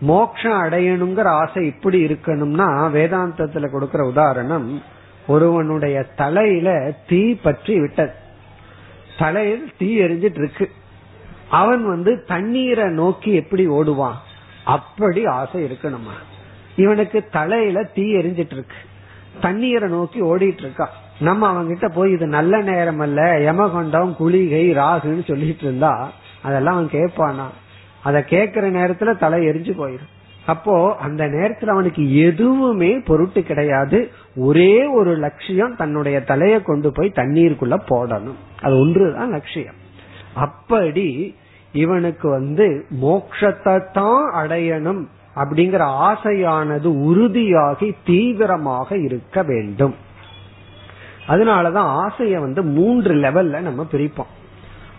மோக்ஷம் 0.00 0.62
அடையணுங்கிற 0.62 1.24
ஆசை 1.24 1.66
இப்படி 1.66 2.04
இருக்கணும்னா 2.04 2.90
வேதாந்தத்துல 2.92 3.70
கொடுக்கிற 3.70 4.04
உதாரணம் 4.04 4.82
ஒருவனுடைய 5.26 6.02
தலையில 6.02 6.92
தீ 7.08 7.34
பற்றி 7.34 7.80
விட்டது. 7.80 8.12
தலையில் 9.18 9.72
தீ 9.78 10.00
எரிஞ்சிட்டு 10.00 10.40
இருக்கு. 10.42 10.70
அவன் 11.50 11.86
வந்து 11.86 12.24
தண்ணீரை 12.26 12.84
நோக்கி 12.84 13.34
எப்படி 13.34 13.68
ஓடுவான்? 13.68 14.18
அப்படி 14.64 15.26
ஆசை 15.26 15.64
இருக்கணுமா 15.64 16.16
இவனுக்கு 16.76 17.26
தலையில 17.30 17.82
தீ 17.82 18.14
எரிஞ்சிட்டு 18.14 18.52
இருக்கு. 18.52 18.76
தண்ணீரை 19.40 19.88
நோக்கி 19.88 20.22
ஓடிட்டு 20.22 20.58
இருக்கா. 20.58 20.90
நம்ம 21.20 21.48
அவங்க 21.48 21.68
கிட்ட 21.68 21.88
போய் 21.88 22.12
இது 22.12 22.26
நல்ல 22.26 22.60
நேரம் 22.60 22.98
அல்ல 22.98 23.22
யமகண்டம் 23.38 24.16
குளிகை 24.16 24.70
ராகுன்னு 24.70 25.24
சொல்லிட்டு 25.24 25.62
இருந்தா 25.62 26.10
அதெல்லாம் 26.42 26.74
அவன் 26.74 26.88
கேட்பானா? 26.88 27.44
அத 28.02 28.24
கேக்குற 28.30 28.64
நேரத்துல 28.78 29.18
தலை 29.18 29.46
எரிஞ்சு 29.46 29.72
போயிடும் 29.78 30.12
அப்போ 30.46 30.96
அந்த 30.96 31.24
நேரத்துல 31.24 31.66
அவனுக்கு 31.66 32.16
எதுவுமே 32.16 32.98
பொருட்டு 32.98 33.42
கிடையாது. 33.42 34.10
ஒரே 34.36 34.86
ஒரு 34.86 35.16
லட்சியம் 35.16 35.76
தன்னுடைய 35.76 36.20
தலையை 36.20 36.62
கொண்டு 36.62 36.92
போய் 36.92 37.12
தண்ணீருக்குள்ள 37.14 37.78
போடணும். 37.90 38.62
அது 38.62 38.78
ஒன்றுதான் 38.78 39.30
லட்சியம். 39.30 39.74
அப்படி 40.34 41.36
இவனுக்கு 41.74 42.28
வந்து 42.28 42.86
மோக்ஷத்தை 43.02 43.92
தான் 43.92 44.32
அடையணும் 44.34 45.06
அப்படிங்கிற 45.36 45.82
ஆசையானது 45.82 46.88
உறுதியாகி 46.88 47.92
தீவிரமாக 48.04 48.98
இருக்க 48.98 49.42
வேண்டும். 49.42 49.94
அதனாலதான் 51.28 52.06
ஆசைய 52.06 52.38
வந்து 52.38 52.62
மூன்று 52.62 53.14
லெவல்ல 53.14 53.60
நம்ம 53.60 53.86
பிரிப்போம். 53.92 54.32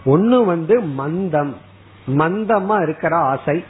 ஒன்னு 0.05 0.45
வந்து 0.45 0.81
மந்தம். 0.81 1.53
மந்தமா 2.07 2.81
இருக்கிற 2.81 3.15
ஆசை. 3.15 3.63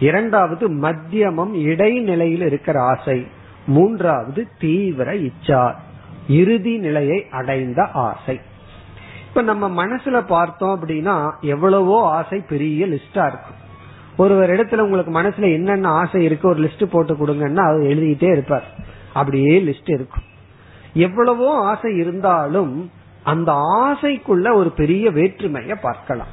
இரண்டாவது 0.00 0.70
மத்தியமம் 0.70 1.54
இடைநிலையில் 1.54 2.42
இருக்கிற 2.42 2.80
ஆசை. 2.80 3.26
மூன்றாவது 3.66 4.46
தீவிர 4.58 5.12
இச்சா. 5.12 5.74
இறுதி 6.28 6.78
நிலையை 6.78 7.26
அடைந்த 7.30 7.82
ஆசை. 7.92 8.40
இப்ப 9.34 9.54
நம்ம 9.54 9.84
மனசுல 9.84 10.26
பார்த்தோம் 10.26 10.72
அப்படின்னா 10.74 11.30
எவ்வளவோ 11.40 12.08
ஆசை 12.08 12.38
பெரிய 12.38 12.86
லிஸ்டா 12.86 13.24
இருக்கும். 13.26 13.56
ஒருவர் 14.16 14.50
இடத்துல 14.50 14.78
உங்களுக்கு 14.78 15.12
மனசுல 15.12 15.52
என்னென்ன 15.52 15.88
ஆசை 15.88 16.24
இருக்கு 16.24 16.48
ஒரு 16.48 16.60
லிஸ்ட் 16.60 16.84
போட்டு 16.84 17.14
கொடுங்கன்னா 17.14 17.62
அவர் 17.66 17.80
எழுதிட்டே 17.80 18.30
இருப்பார். 18.30 18.66
அப்படியே 19.12 19.60
லிஸ்ட் 19.60 19.90
இருக்கும். 19.92 20.22
எவ்வளவோ 20.92 21.58
ஆசை 21.60 21.96
இருந்தாலும் 21.96 22.90
அந்த 23.22 23.52
ஆசைக்குள்ள 23.52 24.54
ஒரு 24.54 24.70
பெரிய 24.70 25.10
வேற்றுமைய 25.10 25.76
பார்க்கலாம். 25.80 26.32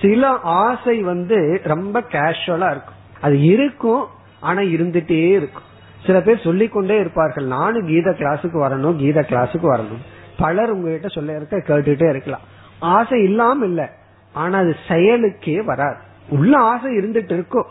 சில 0.00 0.28
ஆசை 0.42 1.02
வந்து 1.02 1.60
ரொம்ப 1.64 2.00
கேஷுவலா 2.00 2.70
இருக்கும். 2.70 2.98
அது 3.20 3.40
இருக்கும் 3.40 4.06
ஆனா 4.40 4.60
இருந்துட்டே 4.60 5.30
இருக்கும். 5.30 5.68
சில 6.06 6.20
பேர் 6.20 6.38
சொல்லிக்கொண்டே 6.38 6.98
இருப்பார்கள் 6.98 7.46
நானும் 7.46 7.86
கீத 7.86 8.10
கிளாஸுக்கு 8.10 8.58
வரணும் 8.66 8.96
கீத 8.96 9.20
கிளாஸுக்கு 9.20 9.68
வரணும். 9.76 10.02
பலர் 10.40 10.70
உங்ககிட்ட 10.70 11.08
சொல்ல 11.08 11.36
இருக்க 11.36 11.56
கேட்டுட்டே 11.56 12.08
இருக்கலாம். 12.08 12.40
ஆசை 12.78 13.22
இல்லாம 13.22 13.64
இல்ல. 13.64 13.90
ஆனா 14.32 14.58
அது 14.58 14.76
செயலுக்கே 14.88 15.64
வராது. 15.64 15.96
உள்ள 16.28 16.58
ஆசை 16.58 16.98
இருந்துட்டு 16.98 17.32
இருக்கும். 17.32 17.66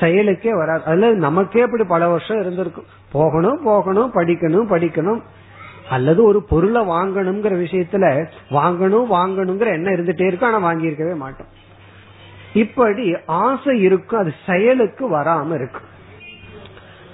செயலுக்கே 0.00 0.50
வராது. 0.50 0.84
அதுல 0.84 1.10
நமக்கே 1.10 1.62
அப்படி 1.62 1.84
பல 1.84 2.08
வருஷம் 2.08 2.40
இருந்திருக்கும். 2.40 2.84
போகணும் 3.12 3.62
போகணும் 3.62 4.12
படிக்கணும் 4.14 4.66
படிக்கணும். 4.70 5.20
அல்லது 5.90 6.24
ஒரு 6.24 6.42
பொருளை 6.42 6.82
வாங்கணுங்கிற 6.82 7.52
விஷயத்துல 7.52 8.26
வாங்கணும் 8.50 9.04
வாங்கணுங்கிற 9.10 9.66
எண்ணம் 9.66 9.94
இருந்துட்டே 9.94 10.26
இருக்கும். 10.26 10.54
ஆனா 10.54 10.72
வாங்கியிருக்கவே 10.72 11.16
மாட்டோம். 11.16 11.46
இப்படி 12.54 13.16
ஆசை 13.26 13.80
இருக்கும். 13.80 14.20
அது 14.20 14.34
செயலுக்கு 14.46 15.10
வராம 15.10 15.54
இருக்கும். 15.54 15.88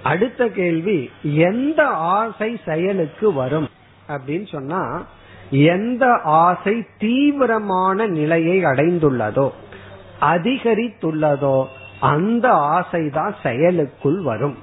அடுத்த 0.02 0.48
கேள்வி 0.48 1.10
எந்த 1.22 1.84
ஆசை 1.86 2.60
செயலுக்கு 2.64 3.32
வரும்? 3.32 3.68
அப்படின்னு 4.08 4.50
சொன்னா 4.52 5.04
எந்த 5.50 6.20
ஆசை 6.24 6.86
தீவிரமான 6.98 8.06
நிலையை 8.06 8.64
அடைந்துள்ளதோ 8.64 9.50
அதிகரித்துள்ளதோ 10.20 11.66
அந்த 12.00 12.48
ஆசைதான் 12.52 13.34
செயலுக்குள் 13.42 14.22
வரும். 14.22 14.58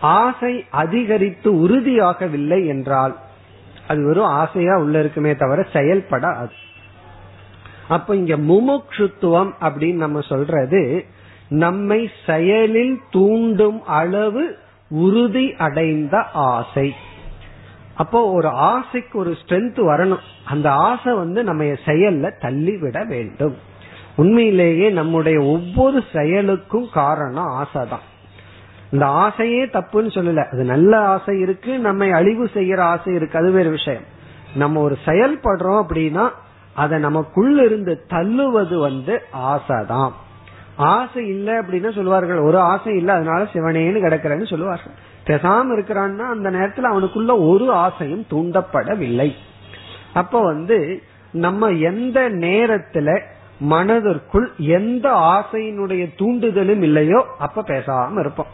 ஆசை 0.00 0.64
அதிகரித்து 0.70 1.68
உறுதியாகவில்லை 1.68 2.66
என்றால் 2.66 3.16
அது 3.88 4.06
வெறும் 4.06 4.24
ஆசையா 4.24 4.78
உள்ள 4.78 4.98
இருக்குமே 4.98 5.36
தவிர 5.36 5.66
செயல்படாது. 5.72 6.50
அப்ப 7.88 8.16
இங்க 8.16 8.36
முமுட்சுத்துவம் 8.36 9.52
அப்படின்னு 9.60 9.94
நம்ம 9.94 10.20
சொல்றது 10.20 11.04
நம்மை 11.48 12.10
செயலில் 12.26 13.00
தூண்டும் 13.10 13.84
அளவு 13.84 14.56
உறுதி 14.88 15.54
அடைந்த 15.54 16.22
ஆசை. 16.32 16.94
அப்போ 18.02 18.18
ஒரு 18.32 18.48
ஆசைக்கு 18.72 19.14
ஒரு 19.18 19.32
ஸ்ட்ரென்த் 19.40 19.80
வரணும். 19.90 20.22
அந்த 20.44 20.68
ஆசை 20.88 21.12
வந்து 21.14 21.40
நம்ம 21.44 21.64
செயல்ல 21.64 22.26
தள்ளி 22.40 22.74
விட 22.76 22.98
வேண்டும். 23.04 23.56
உண்மையிலேயே 24.16 24.88
நம்முடைய 24.90 25.38
ஒவ்வொரு 25.54 25.98
செயலுக்கும் 26.12 26.88
காரணம் 26.92 27.50
ஆசை 27.60 27.82
தான் 27.88 28.06
இந்த 28.92 29.06
ஆசையே 29.06 29.64
தப்புன்னு 29.64 30.10
சொல்லல. 30.16 30.40
அது 30.52 30.64
நல்ல 30.64 30.92
ஆசை 31.14 31.34
இருக்கு 31.40 31.78
நம்மை 31.78 32.08
அழிவு 32.10 32.46
செய்யற 32.54 32.80
ஆசை 32.92 33.14
இருக்கு. 33.14 33.38
அது 33.38 33.50
வேறு 33.50 33.70
விஷயம். 33.70 34.06
நம்ம 34.54 34.80
ஒரு 34.80 34.96
செயல்படுறோம் 35.04 35.80
அப்படின்னா 35.82 36.26
அதை 36.74 36.98
நமக்குள்ள 36.98 37.58
இருந்து 37.64 37.94
தள்ளுவது 38.10 38.76
வந்து 38.80 39.14
ஆசை 39.50 39.78
தான் 39.86 40.12
ஆசை 40.76 41.22
இல்லை 41.28 41.54
அப்படின்னா 41.54 41.94
சொல்லுவார்கள் 41.94 42.38
ஒரு 42.38 42.58
ஆசை 42.72 42.92
இல்லை 42.96 43.14
அதனால 43.14 43.42
சிவனேன்னு 43.52 44.04
கிடக்கிறேன்னு 44.04 44.50
சொல்லுவார்கள். 44.54 44.94
பெசாம 45.30 45.72
இருக்கிறான்னா 45.76 46.24
அந்த 46.34 46.48
நேரத்துல 46.50 46.90
அவனுக்குள்ள 46.92 47.32
ஒரு 47.48 47.66
ஆசையும் 47.72 48.24
தூண்டப்படவில்லை. 48.30 49.28
அப்ப 50.12 50.42
வந்து 50.42 50.78
நம்ம 51.32 51.68
எந்த 51.90 52.18
நேரத்துல 52.30 53.08
மனதிற்குள் 53.72 54.46
எந்த 54.56 55.06
ஆசையினுடைய 55.34 56.02
தூண்டுதலும் 56.18 56.82
இல்லையோ 56.82 57.20
அப்ப 57.38 57.64
பேசாம 57.66 58.18
இருப்போம். 58.18 58.52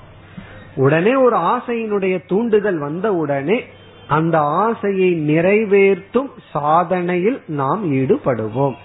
உடனே 0.76 1.14
ஒரு 1.14 1.36
ஆசையினுடைய 1.52 2.16
தூண்டுதல் 2.26 2.78
வந்த 2.78 3.06
உடனே 3.14 3.58
அந்த 4.06 4.36
ஆசையை 4.38 5.10
நிறைவேற்றும் 5.30 6.30
சாதனையில் 6.54 7.38
நாம் 7.60 7.84
ஈடுபடுவோம். 7.92 8.76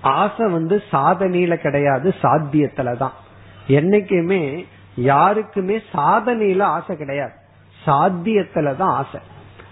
ஆசை 0.00 0.46
வந்து 0.50 0.82
சாதனையில 0.92 1.54
கிடையாது 1.56 2.14
சாத்தியத்துல 2.22 2.96
தான் 2.96 3.16
என்னைக்குமே 3.68 4.42
யாருக்குமே 5.00 5.82
சாதனையில 5.92 6.62
ஆசை 6.62 6.96
கிடையாது. 6.96 7.32
சாத்தியத்துல 7.86 8.76
தான் 8.76 8.94
ஆசை. 8.94 9.20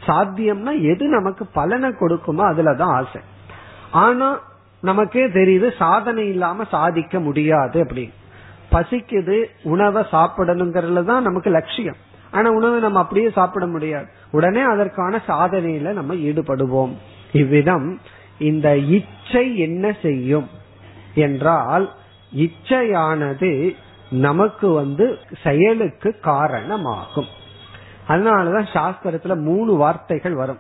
சாத்தியம்னா 0.07 0.83
எது 0.83 1.09
நமக்கு 1.09 1.47
பலனை 1.47 1.91
கொடுக்குமோ 1.91 2.45
அதுலதான் 2.51 2.95
ஆசை. 3.01 3.21
ஆனா 3.91 4.41
நமக்கே 4.81 5.25
தெரியுது 5.25 5.77
சாதனை 5.77 6.29
இல்லாம 6.29 6.65
சாதிக்க 6.65 7.21
முடியாது 7.21 7.85
அப்படின்னு. 7.85 8.13
பசிக்குது 8.73 9.45
உணவை 9.63 10.03
சாப்பிடணுங்கிறதுல 10.13 11.05
தான் 11.05 11.23
நமக்கு 11.23 11.51
லட்சியம். 11.51 11.97
ஆனா 12.31 12.51
உணவை 12.51 12.81
நம்ம 12.81 12.99
அப்படியே 12.99 13.31
சாப்பிட 13.31 13.67
முடியாது. 13.67 14.07
உடனே 14.31 14.61
அதற்கான 14.61 15.21
சாதனையில 15.29 15.93
நம்ம 15.93 16.15
ஈடுபடுவோம். 16.15 16.95
இவ்விதம் 17.33 18.01
இந்த 18.39 18.77
இச்சை 18.77 19.59
என்ன 19.59 19.93
செய்யும்? 20.03 20.49
என்றால் 21.15 21.93
இச்சையானது 22.37 23.77
நமக்கு 24.11 24.73
வந்து 24.73 25.19
செயலுக்கு 25.43 26.19
காரணமாகும். 26.21 27.27
அதனாலதான் 28.09 28.69
சாஸ்திரத்துல 28.73 29.37
மூணு 29.37 29.75
வார்த்தைகள் 29.75 30.35
வரும். 30.35 30.59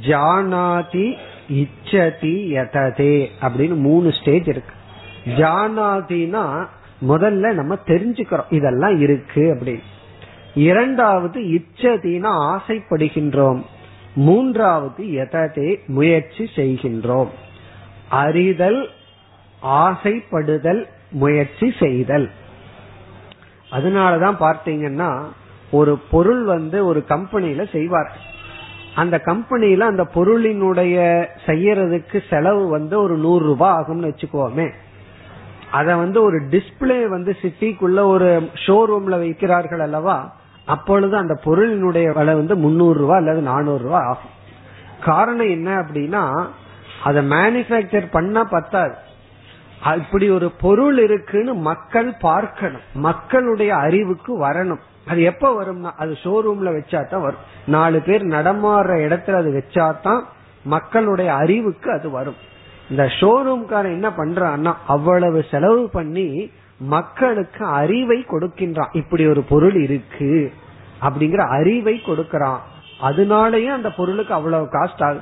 ஜானாதி 0.00 1.16
இச்சதி 1.48 2.48
யததே 2.48 3.28
அப்படின்னு 3.40 3.76
மூணு 3.76 4.12
ஸ்டேஜ் 4.12 4.48
இருக்கு. 4.48 4.74
ஜானாதினா 5.24 6.66
முதல்ல 7.08 7.52
நம்ம 7.52 7.74
தெரிஞ்சுக்கிறோம். 7.74 8.44
இதெல்லாம் 8.50 9.00
இருக்கு 9.00 9.58
அப்படின்னு. 9.60 9.82
இரண்டாவது 10.54 11.40
இச்சதினா 11.40 12.56
ஆசைப்படுகின்றோம். 12.56 13.62
மூன்றாவது 14.14 15.04
எததே 15.04 15.86
முயற்சி 15.86 16.50
செய்கின்றோம். 16.54 17.28
அறிதல் 18.08 18.88
ஆசைப்படுதல் 19.62 20.84
முயற்சி 21.10 21.72
செய்தல். 21.80 22.30
அதனாலதான் 23.70 24.36
பார்த்தீங்கன்னா 24.40 25.22
ஒரு 25.70 25.98
பொருள் 26.10 26.42
வந்து 26.42 26.86
ஒரு 26.86 27.04
கம்பெனியில 27.08 27.70
செய்வார். 27.72 28.16
அந்த 28.94 29.22
கம்பெனியில 29.24 29.80
அந்த 29.80 30.06
பொருளினுடைய 30.14 31.26
செய்யறதுக்கு 31.46 32.20
செலவு 32.30 32.68
வந்து 32.68 33.02
ஒரு 33.02 33.16
நூறு 33.16 33.44
ரூபாய் 33.46 33.74
ஆகும்னு 33.74 34.12
வச்சுக்கோமே. 34.12 34.72
அத 35.70 35.96
வந்து 35.96 36.22
ஒரு 36.22 36.42
டிஸ்பிளே 36.42 37.06
வந்து 37.06 37.36
சிட்டிக்குள்ள 37.42 38.00
ஒரு 38.04 38.50
ஷோரூம்ல 38.66 39.18
வைக்கிறார்கள் 39.20 39.78
அல்லவா 39.78 40.36
அப்பொழுது 40.66 41.16
அந்த 41.16 41.40
பொருளினுடைய 41.44 42.14
விலை 42.14 42.34
வந்து 42.34 42.56
முன்னூறு 42.56 43.00
ரூபாய் 43.00 43.18
அல்லது 43.18 43.40
நானூறு 43.40 43.82
ரூபாய் 43.82 44.04
ஆகும். 44.04 44.34
காரணம் 45.04 45.48
என்ன 45.48 45.76
அப்படின்னா 45.80 46.46
அதை 47.04 47.30
மேனுபேக்சர் 47.30 48.10
பண்ணா 48.10 48.44
பத்தாது. 48.44 48.94
இப்படி 49.94 50.30
ஒரு 50.30 50.50
பொருள் 50.50 50.98
இருக்குன்னு 50.98 51.54
மக்கள் 51.54 52.12
பார்க்கணும். 52.20 52.80
மக்களுடைய 52.94 53.76
அறிவுக்கு 53.76 54.40
வரணும். 54.40 54.80
அது 55.06 55.22
எப்ப 55.22 55.64
வரும்னா 55.64 55.90
அது 55.96 56.16
ஷோரூம்ல 56.22 56.66
வச்சா 56.66 57.08
தான் 57.08 57.20
வரும். 57.20 57.40
நாலு 57.66 58.00
பேர் 58.00 58.26
நடமாடுற 58.26 58.92
இடத்துல 59.06 59.32
அது 59.32 59.50
வச்சா 59.50 59.94
தான் 60.02 60.24
மக்களுடைய 60.62 61.34
அறிவுக்கு 61.34 61.90
அது 61.90 62.10
வரும். 62.10 62.34
இந்த 62.90 63.10
ஷோரூம்காரன் 63.20 63.92
என்ன 63.92 64.10
பண்றான்னா 64.10 64.74
அவ்வளவு 64.86 65.44
செலவு 65.50 65.90
பண்ணி 65.90 66.50
மக்களுக்கு 66.78 67.64
அறிவை 67.64 68.24
கொடுக்கின்றான். 68.28 68.96
இப்படி 68.96 69.26
ஒரு 69.26 69.42
பொருள் 69.42 69.74
இருக்கு 69.74 70.52
அப்படிங்கிற 71.00 71.48
அறிவை 71.48 72.02
கொடுக்கறான். 72.06 72.58
அதனாலயே 73.00 73.66
அந்த 73.66 73.90
பொருளுக்கு 73.90 74.34
அவ்வளவு 74.34 74.68
காஸ்ட் 74.72 75.04
ஆகுது. 75.04 75.20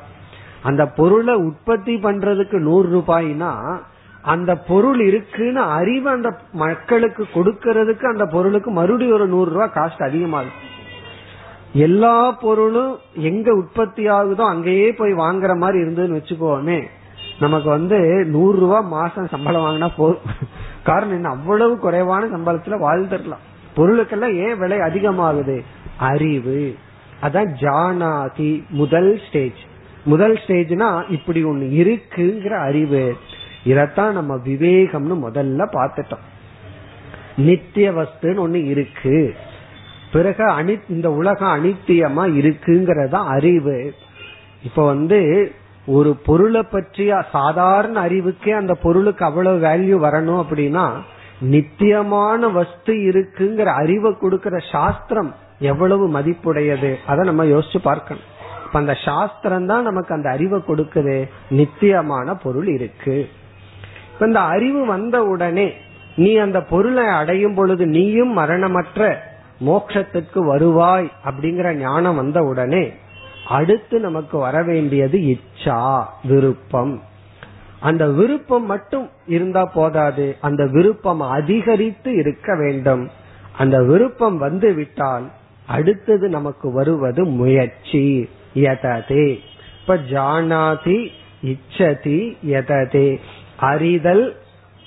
அந்த 0.63 0.87
பொருளை 0.87 1.35
உற்பத்தி 1.35 1.97
பண்றதுக்கு 1.97 2.59
நூறு 2.59 2.99
ரூபாய்னா 2.99 3.79
அந்த 4.25 4.57
பொருள் 4.57 5.01
இருக்குன்னு 5.01 5.61
அறிவு 5.61 6.11
அந்த 6.11 6.39
மக்களுக்கு 6.53 7.27
கொடுக்கறதுக்கு 7.35 8.05
அந்த 8.05 8.27
பொருளுக்கு 8.27 8.71
மறுபடியும் 8.71 9.15
ஒரு 9.15 9.27
நூறு 9.27 9.51
ரூபாய் 9.51 9.71
காஸ்ட் 9.75 10.03
அதிகமாகும் 10.03 10.73
எல்லா 11.73 12.33
பொருளும் 12.33 12.99
எங்க 13.15 13.55
உற்பத்தி 13.55 14.09
ஆகுதோ 14.09 14.47
அங்கேயே 14.49 14.93
போய் 14.93 15.13
வாங்குற 15.13 15.57
மாதிரி 15.57 15.79
இருந்ததுன்னு 15.85 16.21
வச்சுக்கோமே 16.21 16.83
நமக்கு 17.41 17.69
வந்து 17.69 18.25
நூறு 18.25 18.59
ரூபாய் 18.59 18.83
மாசம் 18.83 19.27
சம்பளம் 19.27 19.63
வாங்கினா 19.63 19.93
போதும் 19.97 20.21
காரணம் 20.85 21.15
என்ன? 21.15 21.29
அவ்வளவு 21.29 21.79
குறைவான 21.79 22.27
சம்பளத்துல 22.27 22.77
வாழ்ந்துடலாம். 22.87 23.45
பொருளுக்கெல்லாம் 23.77 24.49
ஏன் 24.49 24.59
விலை 24.59 24.79
அதிகமாகுது? 24.79 25.61
அறிவு. 25.97 26.77
அதான் 27.23 27.55
ஜானாதி 27.61 28.69
முதல் 28.69 29.21
ஸ்டேஜ் 29.29 29.61
முதல் 30.05 30.39
ஸ்டேஜ்னா 30.47 31.05
இப்படி 31.11 31.45
ஒண்ணு 31.45 31.67
இருக்குங்கிற 31.83 32.59
அறிவு. 32.59 33.17
இதத்தான் 33.65 34.11
நம்ம 34.11 34.35
விவேகம்னு 34.35 35.29
முதல்ல 35.29 35.67
பார்த்துட்டோம். 35.73 36.25
நித்திய 37.37 37.93
வஸ்துன்னு 37.93 38.43
ஒண்ணு 38.47 38.65
இருக்கு. 38.65 39.35
பிறகு 40.13 40.45
அனி 40.45 40.81
இந்த 40.89 41.13
உலகம் 41.13 41.65
அனித்தியமா 41.65 42.27
இருக்குங்கிறதா 42.27 43.25
அறிவு. 43.27 43.95
இப்ப 44.63 44.85
வந்து 44.85 45.53
ஒரு 45.87 46.17
பொருளை 46.17 46.63
பற்றிய 46.63 47.25
சாதாரண 47.33 48.05
அறிவுக்கே 48.05 48.51
அந்த 48.51 48.75
பொருளுக்கு 48.75 49.25
அவ்வளவு 49.25 49.67
வேல்யூ 49.69 50.07
வரணும் 50.07 50.45
அப்படின்னா 50.45 50.91
நித்தியமான 51.41 52.49
வஸ்து 52.49 52.95
இருக்குங்கிற 52.95 53.65
அறிவை 53.65 54.17
கொடுக்கிற 54.21 54.59
சாஸ்திரம் 54.73 55.35
எவ்வளவு 55.59 56.09
மதிப்புடையது? 56.09 56.97
அதை 57.07 57.25
நம்ம 57.25 57.45
யோசிச்சு 57.45 57.77
பார்க்கணும். 57.83 58.23
இப்ப 58.67 58.79
அந்த 58.79 58.95
சாஸ்திரம் 58.95 59.67
தான் 59.67 59.83
நமக்கு 59.83 60.15
அந்த 60.15 60.31
அறிவை 60.31 60.61
கொடுக்குது. 60.69 61.29
நித்தியமான 61.51 62.35
பொருள் 62.35 62.67
இருக்கு. 62.67 63.29
இப்ப 64.15 64.27
இந்த 64.27 64.41
அறிவு 64.41 64.87
வந்த 64.87 65.23
உடனே 65.23 65.73
நீ 66.17 66.37
அந்த 66.37 66.63
பொருளை 66.63 67.07
அடையும் 67.07 67.55
பொழுது 67.55 67.87
நீயும் 67.87 68.39
மரணமற்ற 68.39 69.19
மோட்சத்திற்கு 69.67 70.39
வருவாய் 70.39 71.11
அப்படிங்கிற 71.25 71.73
ஞானம் 71.73 72.17
வந்த 72.17 72.43
உடனே 72.43 72.93
அடுத்து 73.49 74.01
நமக்கு 74.01 74.39
வர 74.39 74.63
வேண்டியது 74.63 75.19
இச்சா 75.19 76.05
விருப்பம். 76.25 77.03
அந்த 77.81 78.07
விருப்பம் 78.07 78.67
மட்டும் 78.67 79.11
இருந்தா 79.27 79.65
போதாது. 79.65 80.37
அந்த 80.41 80.67
விருப்பம் 80.67 81.21
அதிகரித்து 81.21 82.15
இருக்க 82.15 82.57
வேண்டும். 82.57 83.11
அந்த 83.59 83.83
விருப்பம் 83.83 84.39
வந்து 84.39 84.73
விட்டால் 84.73 85.31
அடுத்தது 85.67 86.29
நமக்கு 86.29 86.73
வருவது 86.73 87.25
முயற்சி 87.25 88.29
யததே 88.55 89.39
இப்ப 89.81 89.97
ஜானாதி 90.11 91.09
இச்சதி 91.45 92.37
யததே 92.47 93.21
அறிதல் 93.73 94.25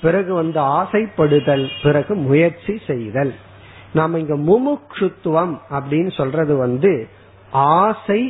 பிறகு 0.02 0.34
வந்து 0.34 0.60
ஆசைப்படுதல் 0.62 1.66
பிறகு 1.84 2.14
முயற்சி 2.28 2.74
செய்தல். 2.88 3.34
நாம 3.94 4.20
இங்க 4.20 4.36
முமுட்சுத்துவம் 4.50 5.54
அப்படின்னு 5.70 6.12
சொல்றது 6.12 6.56
வந்து 6.56 6.92
ஆசை 7.52 8.22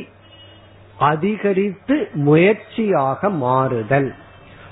அதிகரித்து 0.98 1.96
முயற்சியாக 2.12 3.30
மாறுதல். 3.30 4.08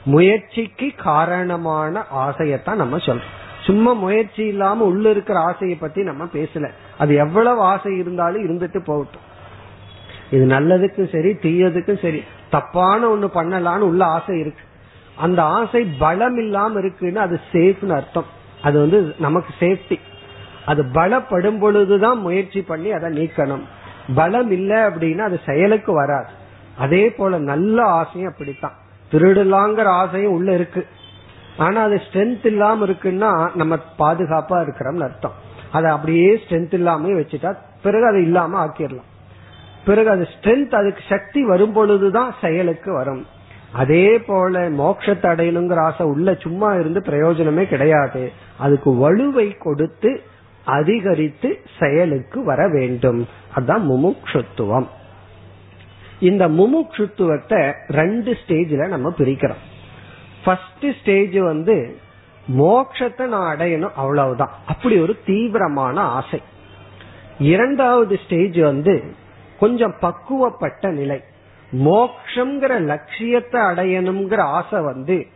முயற்சிக்கு 0.05 0.89
காரணமான 0.97 2.05
ஆசையத்தான் 2.16 2.81
நம்ம 2.83 2.97
சொல்றோம். 2.97 3.33
சும்மா 3.62 3.93
முயற்சி 3.93 4.43
இல்லாம 4.47 4.85
உள்ள 4.85 5.11
இருக்கிற 5.11 5.39
ஆசையை 5.41 5.77
பத்தி 5.77 6.03
நம்ம 6.03 6.24
பேசல. 6.24 6.66
அது 6.99 7.14
எவ்வளவு 7.14 7.61
ஆசை 7.61 7.93
இருந்தாலும் 7.99 8.45
இருந்துட்டு 8.47 8.81
போகட்டும். 8.85 9.24
இது 10.31 10.45
நல்லதுக்கும் 10.47 11.12
சரி 11.12 11.31
தீயதுக்கும் 11.45 12.03
சரி 12.03 12.20
தப்பான 12.51 13.01
ஒண்ணு 13.14 13.29
பண்ணலான்னு 13.35 13.89
உள்ள 13.91 14.05
ஆசை 14.05 14.35
இருக்கு. 14.39 14.64
அந்த 15.17 15.43
ஆசை 15.43 15.85
பலம் 15.99 16.39
இல்லாம 16.39 16.79
இருக்குன்னு 16.79 17.21
அது 17.21 17.41
சேஃப்னு 17.53 17.95
அர்த்தம். 17.95 18.25
அது 18.62 18.81
வந்து 18.81 19.14
நமக்கு 19.19 19.55
சேஃப்டி 19.61 19.99
அது 20.67 20.83
பலப்படும் 20.83 21.59
பொழுதுதான் 21.59 22.19
முயற்சி 22.19 22.62
பண்ணி 22.62 22.93
அதை 22.93 23.19
நீக்கணும். 23.19 23.62
பலம் 24.14 24.51
இல்லை 24.51 24.77
அப்படின்னா 24.77 25.19
அது 25.19 25.41
செயலுக்கு 25.47 25.93
வராது. 25.93 26.29
அதே 26.79 27.11
போல 27.11 27.39
நல்ல 27.39 27.83
ஆசையும் 27.83 28.31
அப்படித்தான். 28.31 28.73
திருடலாங்கிற 29.12 29.85
ஆசையும் 29.85 30.33
உள்ள 30.33 30.53
இருக்கு. 30.53 30.87
ஆனா 31.59 31.83
அது 31.83 32.01
ஸ்ட்ரென்த் 32.11 32.47
இல்லாம 32.47 32.87
இருக்குன்னா 32.87 33.51
நம்ம 33.55 33.79
பாதுகாப்பா 33.99 34.57
இருக்கிறோம்னு 34.62 35.03
அர்த்தம். 35.03 35.33
அதை 35.73 35.91
அப்படியே 35.91 36.43
ஸ்ட்ரென்த் 36.49 36.75
இல்லாம 36.75 37.09
வச்சுட்டா 37.09 37.57
பிறகு 37.83 38.07
அது 38.07 38.23
இல்லாம 38.23 38.67
ஆக்கிடலாம் 38.67 39.11
பிறகு 39.85 40.11
அது 40.11 40.29
ஸ்ட்ரென்த் 40.41 40.75
அதுக்கு 40.75 41.03
சக்தி 41.09 41.45
வரும் 41.45 41.73
பொழுதுதான் 41.73 42.35
செயலுக்கு 42.41 42.93
வரும். 42.93 43.27
அதே 43.73 44.19
போல 44.19 44.71
மோட்சத்தை 44.71 45.27
அடையணுங்கிற 45.27 45.75
ஆசை 45.75 46.07
உள்ள 46.07 46.35
சும்மா 46.35 46.75
இருந்து 46.75 47.01
பிரயோஜனமே 47.01 47.64
கிடையாது. 47.64 48.33
அதுக்கு 48.59 48.91
வலுவை 48.93 49.59
கொடுத்து 49.59 50.23
அதிகரித்து 50.64 51.61
செயலுக்கு 51.81 52.45
வர 52.45 52.69
வேண்டும். 52.69 53.29
அதுதான் 53.55 53.91
முமுட்சுத்துவம் 53.91 54.87
இந்த 56.19 56.49
முமுட்சுத்துவத்தை 56.49 57.73
ரெண்டு 57.89 58.37
ஸ்டேஜ்ல 58.47 58.89
நம்ம 58.89 59.14
பிரிக்கிறோம். 59.19 59.62
ஃபர்ஸ்ட் 60.45 60.87
ஸ்டேஜ் 61.01 61.39
வந்து 61.39 61.97
மோட்சத்தை 62.59 63.27
நான் 63.27 63.57
அடையணும் 63.57 63.93
அவ்வளவுதான். 63.97 64.51
அப்படி 64.67 64.99
ஒரு 64.99 65.19
தீவிரமான 65.27 66.01
ஆசை. 66.01 66.43
இரண்டாவது 67.39 68.19
ஸ்டேஜ் 68.25 68.59
வந்து 68.59 69.05
கொஞ்சம் 69.61 69.95
பக்குவப்பட்ட 70.01 70.91
நிலை. 70.91 71.23
மோக்ஷங்கிற 71.73 72.81
லட்சியத்தை 72.81 73.61
அடையணுங்கிற 73.61 74.41
ஆசை 74.41 74.81
வந்து 74.81 75.27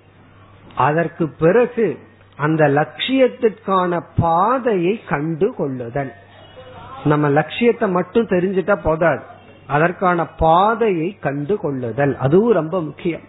அதற்கு 0.74 1.28
பிறகு 1.28 1.98
அந்த 2.36 2.68
லட்சியத்திற்கான 2.68 4.00
பாதையை 4.16 5.04
கண்டு 5.04 5.54
கொள்ளுதல். 5.54 6.12
நம்ம 7.04 7.28
லட்சியத்தை 7.28 7.88
மட்டும் 7.88 8.26
தெரிஞ்சிட்டா 8.26 8.76
போதாது. 8.82 9.20
அதற்கான 9.66 10.26
பாதையை 10.26 11.18
கண்டு 11.20 11.56
கொள்ளுதல். 11.56 12.16
அதுவும் 12.16 12.52
ரொம்ப 12.52 12.82
முக்கியம். 12.82 13.20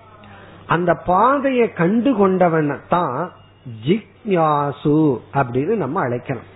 அந்த 0.67 0.93
பாதையை 0.93 1.73
கண்டு 1.73 2.27
கொண்டவன 2.27 2.79
தான் 2.89 3.31
ஜிக்யாசு 3.87 5.19
அப்படின்னு 5.33 5.75
நம்ம 5.75 6.07
அழைக்கணும். 6.07 6.49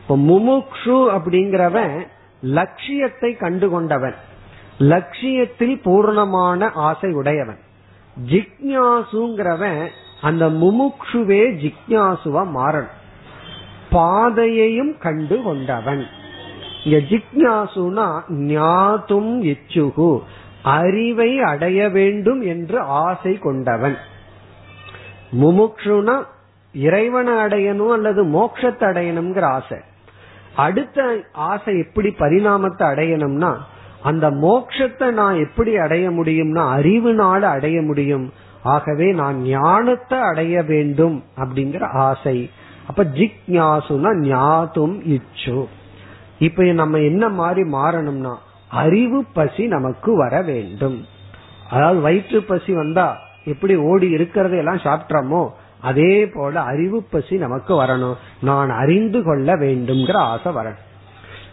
இப்போ 0.00 0.16
முமுக்ஷு 0.16 1.18
அப்படிங்கிறவன் 1.18 2.06
லட்சியத்தை 2.40 3.36
கண்டு 3.36 3.70
கொண்டவன். 3.70 4.14
லட்சியத்தில் 4.82 5.80
பூர்ணமான 5.84 6.70
ஆசை 6.72 7.12
உடையவன் 7.12 7.58
ஜிக்யாசுங்கிறவன் 8.28 9.88
அந்த 10.20 10.48
முமுக்ஷுவே 10.48 11.42
ஜிக்யாசுவா 11.62 12.42
மாறணும். 12.54 12.96
பாதையையும் 13.90 14.98
கண்டு 14.98 15.42
கொண்டவன். 15.42 16.06
இங்க 16.84 16.98
ஜிக்யாசுனா 16.98 18.06
ஞாதும் 18.28 19.32
இச்சுகு 19.52 20.22
அறிவை 20.62 21.40
அடைய 21.40 21.88
வேண்டும் 21.88 22.40
என்று 22.40 22.80
ஆசை 22.80 23.38
கொண்டவன். 23.38 23.96
முமுக்ஷுனா 25.40 26.24
இறைவனை 26.72 27.34
அடையணும் 27.34 27.92
அல்லது 27.92 28.24
மோட்சத்தை 28.24 28.84
அடையணுங்கிற 28.90 29.40
ஆசை. 29.40 29.78
அடுத்த 30.54 31.26
ஆசை 31.32 31.78
எப்படி 31.78 32.08
பரிணாமத்தை 32.08 32.86
அடையணும்னா 32.88 33.56
அந்த 34.02 34.30
மோட்சத்தை 34.30 35.10
நான் 35.10 35.38
எப்படி 35.38 35.76
அடைய 35.76 36.10
முடியும்னா 36.10 36.62
அறிவுனால 36.76 37.40
அடைய 37.40 37.82
முடியும். 37.82 38.32
ஆகவே 38.62 39.12
நான் 39.12 39.42
ஞானத்தை 39.42 40.18
அடைய 40.18 40.62
வேண்டும் 40.62 41.24
அப்படிங்கிற 41.36 41.88
ஆசை. 41.92 42.50
அப்ப 42.86 43.04
ஜிக்யாசுனா 43.04 44.10
ஞாதும் 44.26 45.06
இச்சு. 45.06 45.68
இப்ப 46.38 46.64
நம்ம 46.64 46.98
என்ன 46.98 47.28
மாதிரி 47.28 47.68
மாறணும்னா 47.70 48.34
அறிவு 48.68 49.24
பசி 49.32 49.66
நமக்கு 49.66 50.16
வர 50.16 50.42
வேண்டும். 50.42 51.04
அதாவது 51.70 52.00
வயிற்று 52.00 52.42
பசி 52.42 52.72
வந்தா 52.72 53.18
எப்படி 53.44 53.76
ஓடி 53.76 54.14
இருக்கிறத 54.14 54.56
எல்லாம் 54.56 54.84
சாப்பிட்றோமோ 54.84 55.48
அதே 55.80 56.26
போல 56.26 56.60
அறிவு 56.60 57.02
பசி 57.02 57.36
நமக்கு 57.36 57.82
வரணும். 57.82 58.16
நான் 58.40 58.70
அறிந்து 58.70 59.22
கொள்ள 59.22 59.56
வேண்டும்ங்கிற 59.56 60.12
ஆசை 60.12 60.52
வரணும். 60.52 60.86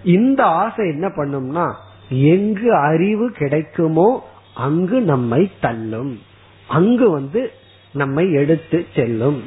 இந்த 0.03 0.43
ஆசை 0.43 0.89
என்ன 0.89 1.07
பண்ணும்னா 1.07 1.73
எங்கு 2.09 2.75
அறிவு 2.75 3.31
கிடைக்குமோ 3.31 4.27
அங்கு 4.55 5.01
நம்மை 5.01 5.51
தள்ளும். 5.61 6.19
அங்கு 6.67 7.09
வந்து 7.09 7.51
நம்மை 7.93 8.33
எடுத்து 8.33 8.85
செல்லும். 8.95 9.43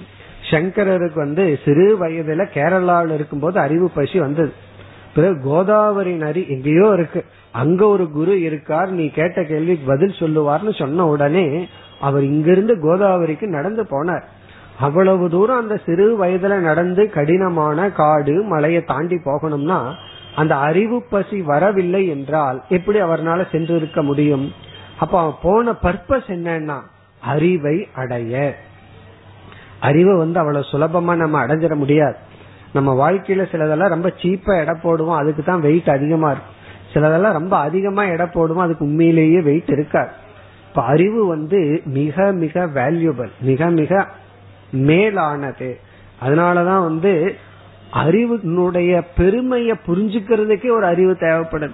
சங்கரருக்கு 0.51 1.15
வந்து 1.15 1.59
சிறு 1.65 1.97
வயதுல 2.01 2.45
கேரளாவில் 2.55 3.15
இருக்கும்போது 3.15 3.61
அறிவு 3.61 3.91
பசி 3.91 4.19
வந்தது. 4.19 4.53
பிறகு 5.15 5.41
கோதாவரி 5.43 6.13
நரி 6.13 6.47
எங்கேயோ 6.49 6.91
இருக்கு. 6.93 7.25
அங்க 7.51 7.87
ஒரு 7.87 8.11
குரு 8.11 8.41
இருக்கார் 8.41 8.91
நீ 8.91 9.09
கேட்ட 9.09 9.45
கேள்விக்கு 9.45 9.87
பதில் 9.87 10.15
சொல்லுவார்னு 10.19 10.79
சொன்ன 10.79 11.07
உடனே 11.07 11.69
அவர் 12.01 12.23
இங்கிருந்து 12.23 12.75
கோதாவரிக்கு 12.75 13.47
நடந்து 13.47 13.83
போனார். 13.83 14.23
அவ்வளவு 14.81 15.31
தூரம் 15.31 15.59
அந்த 15.59 15.81
சிறு 15.87 16.25
வயதுல 16.25 16.59
நடந்து 16.59 17.11
கடினமான 17.11 17.91
காடு 17.91 18.43
மலையை 18.43 18.83
தாண்டி 18.83 19.15
போகணும்னா 19.15 19.93
அந்த 20.35 20.57
அறிவு 20.57 21.03
பசி 21.03 21.43
வரவில்லை 21.43 22.09
என்றால் 22.09 22.63
எப்படி 22.69 23.03
அவர்னால 23.03 23.51
சென்று 23.51 23.77
இருக்க 23.77 24.03
முடியும்? 24.03 24.53
அப்ப 24.99 25.21
அவன் 25.21 25.35
போன 25.43 25.71
பர்பஸ் 25.71 26.29
என்னன்னா 26.29 26.81
அறிவை 27.21 27.89
அடைய. 27.95 28.57
அறிவை 29.81 30.17
வந்து 30.17 30.39
அவ்வளவு 30.39 30.65
சுலபமா 30.73 31.17
நம்ம 31.17 31.47
அடைஞ்சிட 31.47 31.75
முடியாது. 31.75 32.17
நம்ம 32.73 33.11
வாழ்க்கையில 33.11 33.43
சிலதெல்லாம் 33.53 33.89
ரொம்ப 33.89 34.13
சீப்பா 34.23 34.61
எடை 34.61 34.75
போடுவோம் 34.83 35.17
அதுக்கு 35.17 35.43
தான் 35.43 35.61
வெயிட் 35.61 35.91
அதிகமா 35.91 36.31
இருக்கும். 36.31 36.59
சிலதெல்லாம் 36.95 37.33
ரொம்ப 37.33 37.57
அதிகமா 37.57 38.05
எடை 38.05 38.27
போடுவோம் 38.27 38.57
அதுக்கு 38.57 38.85
உண்மையிலேயே 38.85 39.41
வெயிட் 39.41 39.69
இருக்காது. 39.69 40.11
இப்ப 40.69 40.83
அறிவு 40.83 41.27
வந்து 41.27 41.83
மிக 41.85 42.33
மிக 42.33 42.67
வேல்யூபிள் 42.67 43.31
மிக 43.41 43.71
மிக 43.71 44.07
மேலானது. 44.71 45.81
அதனாலதான் 46.25 46.83
வந்து 46.83 47.37
அறிவினுடைய 47.93 49.03
பெருமையை 49.17 49.77
புரிஞ்சுக்கிறதுக்கே 49.87 50.71
ஒரு 50.71 50.85
அறிவு 50.85 51.17
தேவைப்படும். 51.17 51.73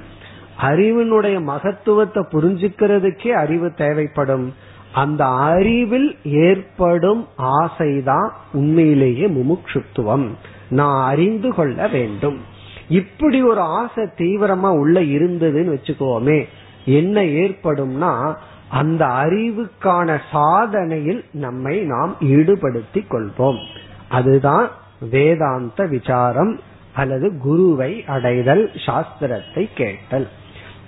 அறிவினுடைய 0.61 1.43
மகத்துவத்தை 1.43 2.23
புரிஞ்சுக்கிறதுக்கே 2.31 3.29
அறிவு 3.29 3.73
தேவைப்படும். 3.75 4.55
அந்த 4.93 5.27
அறிவில் 5.27 6.19
ஏற்படும் 6.23 7.27
ஆசைதான் 7.39 8.29
உண்மையிலேயே 8.53 9.27
முமுட்சுத்துவம். 9.27 10.29
நான் 10.69 11.11
அறிந்து 11.11 11.55
கொள்ள 11.55 11.89
வேண்டும். 11.89 12.41
இப்படி 12.89 13.43
ஒரு 13.43 13.61
ஆசை 13.61 14.05
தீவிரமா 14.05 14.69
உள்ள 14.79 15.01
இருந்ததுன்னு 15.01 15.77
வச்சுக்கோமே 15.77 16.49
என்ன 16.85 17.23
ஏற்படும்னா 17.23 18.37
அந்த 18.69 19.05
அறிவுக்கான 19.05 20.19
சாதனையில் 20.33 21.25
நம்மை 21.33 21.79
நாம் 21.79 22.17
ஈடுபடுத்தி 22.21 23.05
கொள்வோம். 23.11 23.65
அதுதான் 24.09 24.71
வேதாந்த 24.99 25.87
விசாரம் 25.87 26.61
அல்லது 26.95 27.39
குருவை 27.39 28.05
அடைதல் 28.07 28.71
சாஸ்திரத்தை 28.87 29.69
கேட்டல். 29.75 30.29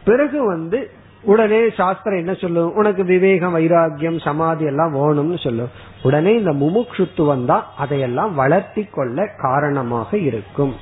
பிறகு 0.05 0.47
வந்து 0.47 0.91
உடனே 1.23 1.71
சாஸ்திரம் 1.71 2.19
என்ன 2.19 2.35
சொல்லும்? 2.35 2.75
உனக்கு 2.75 3.05
விவேகம் 3.05 3.57
வைராகியம் 3.57 4.21
சமாதி 4.21 4.65
எல்லாம் 4.65 4.95
வேணும்னு 4.95 5.43
சொல்லும். 5.43 5.71
உடனே 6.03 6.35
இந்த 6.35 6.53
முமுட்சுத்துவம் 6.53 7.45
தான் 7.45 7.65
அதையெல்லாம் 7.79 8.35
வளர்த்தி 8.35 8.85
கொள்ள 8.85 9.29
காரணமாக 9.37 10.17
இருக்கும். 10.17 10.75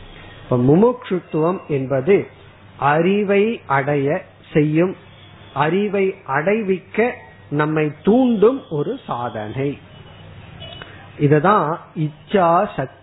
இப்ப 0.42 0.56
முமுட்சுத்துவம் 0.56 1.58
என்பது 1.68 2.26
அறிவை 2.76 3.60
அடைய 3.66 4.22
செய்யும் 4.52 4.96
அறிவை 5.54 6.14
அடைவிக்க 6.26 7.14
நம்மை 7.48 7.92
தூண்டும் 8.02 8.62
ஒரு 8.70 8.98
சாதனை. 9.06 9.78
இததான் 11.20 11.76
இச்சா 11.98 12.66
சக்தி 12.76 12.95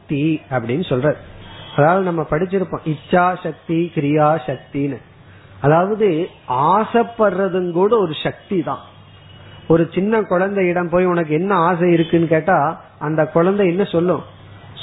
அப்படின்னு 0.52 0.86
சொல்ற 0.92 1.16
அதாவது 1.76 2.04
நம்ம 2.04 2.22
படிச்சிருப்போம் 2.30 2.88
இச்சா 2.94 3.26
சக்தி 3.44 3.92
கிரியா 3.96 4.30
சக்தின்னு 4.48 5.00
அதாவது 5.62 6.08
ஆசைப்படுறதும் 6.50 7.72
கூட 7.72 7.98
ஒரு 7.98 8.14
சக்தி 8.24 8.58
தான். 8.64 8.82
ஒரு 9.68 9.90
சின்ன 9.94 10.22
குழந்தையிடம் 10.22 10.90
போய் 10.90 11.06
உனக்கு 11.06 11.34
என்ன 11.34 11.56
ஆசை 11.56 11.92
இருக்குன்னு 11.92 12.28
கேட்டா 12.28 12.58
அந்த 13.00 13.22
குழந்தை 13.28 13.68
என்ன 13.68 13.84
சொல்லும்? 13.84 14.24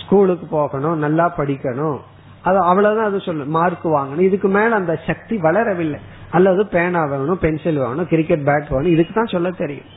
ஸ்கூலுக்கு 0.01 0.47
போகணும் 0.47 0.99
நல்லா 0.99 1.35
படிக்கணும். 1.37 1.99
அது 2.43 2.59
அவ்வளவுதான் 2.59 3.05
அது 3.05 3.21
சொல்லும். 3.21 3.51
மார்க் 3.51 3.87
வாங்கணும். 3.87 4.27
இதுக்கு 4.29 4.49
மேல 4.49 4.75
அந்த 4.75 4.95
சக்தி 5.07 5.37
வளரவில்லை. 5.37 6.01
அல்லது 6.31 6.67
பேனா 6.67 7.05
வேணும் 7.05 7.39
பென்சில் 7.39 7.83
வேணும் 7.85 8.09
கிரிக்கெட் 8.09 8.47
பேட் 8.49 8.71
வேணும் 8.71 8.93
இதுக்கு 8.93 9.15
தான் 9.15 9.33
சொல்ல 9.35 9.51
தெரியும். 9.51 9.89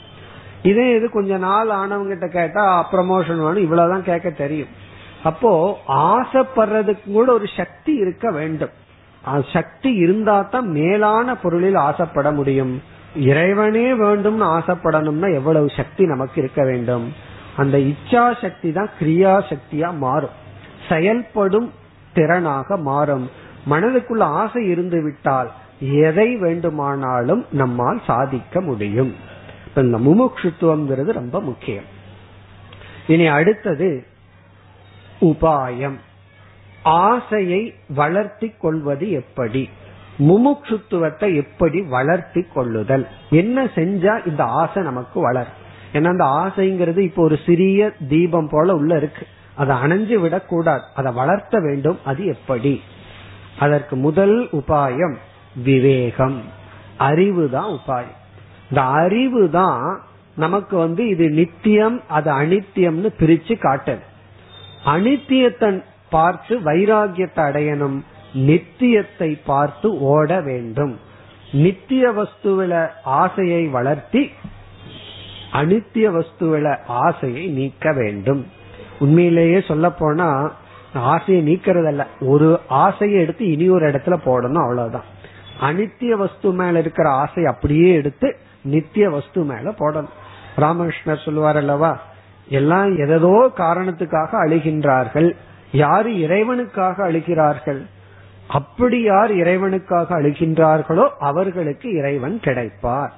இதே 0.64 0.96
இது 0.96 1.10
கொஞ்ச 1.10 1.38
நாள் 1.38 1.70
ஆனவங்க 1.70 2.08
கிட்ட 2.08 2.28
கேட்டா 2.28 2.66
ப்ரமோஷன் 2.92 3.42
வேணும் 3.46 3.66
இவ்வளவுதான் 3.68 4.04
கேட்க 4.04 4.30
தெரியும். 4.30 4.68
அப்போ 5.24 5.52
ஆசைப்படுறதுக்கு 5.88 7.08
கூட 7.18 7.28
ஒரு 7.34 7.48
சக்தி 7.60 7.94
இருக்க 8.04 8.26
வேண்டும். 8.38 8.74
சக்தி 9.52 9.92
இருந்தா 10.04 10.38
தான் 10.54 10.68
மேலான 10.78 11.36
பொருளில் 11.44 11.80
ஆசைப்பட 11.88 12.32
முடியும். 12.40 12.74
இறைவனே 13.30 13.86
வேண்டும்னு 14.02 14.46
ஆசைப்படணும்னா 14.56 15.28
எவ்வளவு 15.40 15.68
சக்தி 15.80 16.04
நமக்கு 16.14 16.38
இருக்க 16.44 16.62
வேண்டும். 16.72 17.06
அந்த 17.62 17.78
இச்சா 17.92 18.24
சக்தி 18.42 18.70
தான் 18.72 18.90
கிரியா 19.00 19.34
சக்தியா 19.52 19.90
மாறும். 20.06 20.38
செயல்படும் 20.90 21.70
திறனாக 22.16 22.78
மாறும். 22.90 23.26
மனதுக்குள்ள 23.72 24.24
ஆசை 24.42 24.64
இருந்து 24.70 25.00
விட்டால் 25.04 25.50
எதை 26.08 26.30
வேண்டுமானாலும் 26.38 27.44
நம்மால் 27.62 28.02
சாதிக்க 28.08 28.62
முடியும். 28.62 29.14
இந்த 29.82 29.98
முமுட்சுத்துவம்ங்கிறது 30.08 31.12
ரொம்ப 31.22 31.38
முக்கியம். 31.50 31.88
இனி 33.14 33.26
அடுத்தது 33.38 33.90
உபாயம். 35.24 35.98
ஆசையை 36.84 37.74
வளர்த்தி 37.88 38.50
கொள்வது 38.50 39.12
எப்படி? 39.12 39.70
முமுட்சுத்துவத்தை 40.20 41.36
எப்படி 41.36 41.82
வளர்த்தி 41.82 42.46
கொள்ளுதல்? 42.54 43.08
என்ன 43.30 43.64
செஞ்சா 43.64 44.28
இந்த 44.28 44.44
ஆசை 44.44 44.84
நமக்கு 44.84 45.20
வளர் 45.20 45.62
ஏன்னா 45.94 46.08
அந்த 46.08 46.24
ஆசைங்கிறது 46.24 46.98
இப்போ 46.98 47.24
ஒரு 47.24 47.40
சிறிய 47.46 47.92
தீபம் 48.10 48.48
போல 48.52 48.76
உள்ள 48.76 48.98
இருக்கு. 48.98 49.28
அதை 49.56 49.76
அணைஞ்சு 49.76 50.16
விடக்கூடாது. 50.16 50.82
அதை 50.96 51.12
வளர்த்த 51.12 51.60
வேண்டும். 51.60 52.00
அது 52.06 52.26
எப்படி? 52.26 52.82
அதற்கு 53.60 53.96
முதல் 53.96 54.50
உபாயம் 54.52 55.16
விவேகம். 55.56 56.42
அறிவு 56.98 57.50
தான் 57.50 57.70
உபாயம். 57.70 58.16
இந்த 58.70 58.82
அறிவு 58.84 59.50
தான் 59.50 60.02
நமக்கு 60.36 60.78
வந்து 60.78 61.08
இது 61.08 61.30
நித்தியம் 61.30 62.02
அது 62.08 62.32
அனித்தியம்னு 62.32 63.10
பிரிச்சு 63.20 63.60
காட்டது. 63.60 64.12
அனித்தியத்தை 64.86 65.84
பார்த்து 66.10 66.60
வைராகியத்தை 66.60 67.36
அடையணும் 67.36 68.00
நித்தியத்தை 68.34 69.40
பார்த்து 69.46 70.00
ஓட 70.00 70.42
வேண்டும். 70.42 71.00
நித்திய 71.52 72.12
வஸ்துவில 72.12 72.88
ஆசையை 73.04 73.68
வளர்த்தி 73.68 74.32
அனித்திய 75.52 76.06
வஸ்துவில 76.10 76.78
ஆசையை 76.88 77.48
நீக்க 77.48 77.92
வேண்டும். 77.94 78.48
உண்மையிலேயே 79.00 79.62
சொல்ல 79.62 79.90
போனா 79.92 80.54
ஆசையை 80.94 81.56
நீக்கிறதல்ல. 81.56 82.06
ஒரு 82.20 82.60
ஆசையை 82.68 83.22
எடுத்து 83.22 83.52
இனி 83.52 83.70
ஒரு 83.70 83.92
இடத்துல 83.92 84.18
போடணும் 84.26 84.62
அவ்வளவுதான். 84.62 85.04
அனித்திய 85.62 86.10
வஸ்து 86.10 86.52
மேல 86.52 86.80
இருக்கிற 86.80 87.10
ஆசை 87.10 87.46
அப்படியே 87.46 87.94
எடுத்து 87.94 88.38
நித்திய 88.64 89.10
வஸ்து 89.10 89.44
மேல 89.44 89.72
போடணும். 89.72 90.14
ராமகிருஷ்ணர் 90.58 91.26
சொல்லுவார் 91.26 91.58
அல்லவா 91.58 92.00
எல்லாம் 92.50 92.98
எதோ 92.98 93.52
காரணத்துக்காக 93.58 94.48
அழுகின்றார்கள். 94.48 95.36
யாரு 95.72 96.12
இறைவனுக்காக 96.12 96.96
அழுகிறார்கள்? 96.98 97.86
அப்படி 98.48 99.02
யார் 99.02 99.32
இறைவனுக்காக 99.32 100.06
அழுகின்றார்களோ 100.10 101.10
அவர்களுக்கு 101.20 101.92
இறைவன் 101.92 102.40
கிடைப்பார். 102.44 103.10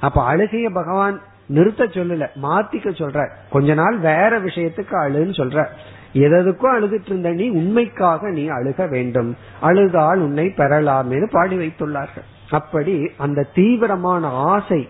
அப்ப 0.00 0.36
அழுகைய 0.36 0.70
பகவான் 0.70 1.20
நிறுத்த 1.46 1.84
சொல்லல 1.84 2.28
மாத்திக்க 2.42 2.90
சொல்ற. 2.90 3.30
கொஞ்ச 3.50 3.74
நாள் 3.74 3.98
வேற 3.98 4.40
விஷயத்துக்கு 4.40 4.92
அழுன்னு 4.92 5.34
சொல்ற. 5.36 5.66
எதற்கும் 6.12 6.82
அழுதுட்டு 6.82 7.06
இருந்த 7.06 7.30
நீ 7.30 7.50
உண்மைக்காக 7.50 8.30
நீ 8.30 8.48
அழுக 8.48 8.88
வேண்டும். 8.88 9.36
அழுதால் 9.60 10.18
உன்னை 10.18 10.52
பெறலாமேனு 10.56 11.26
பாடி 11.30 11.56
வைத்துள்ளார்கள். 11.56 12.26
அப்படி 12.50 13.10
அந்த 13.16 13.46
தீவிரமான 13.54 14.28
ஆசை 14.28 14.88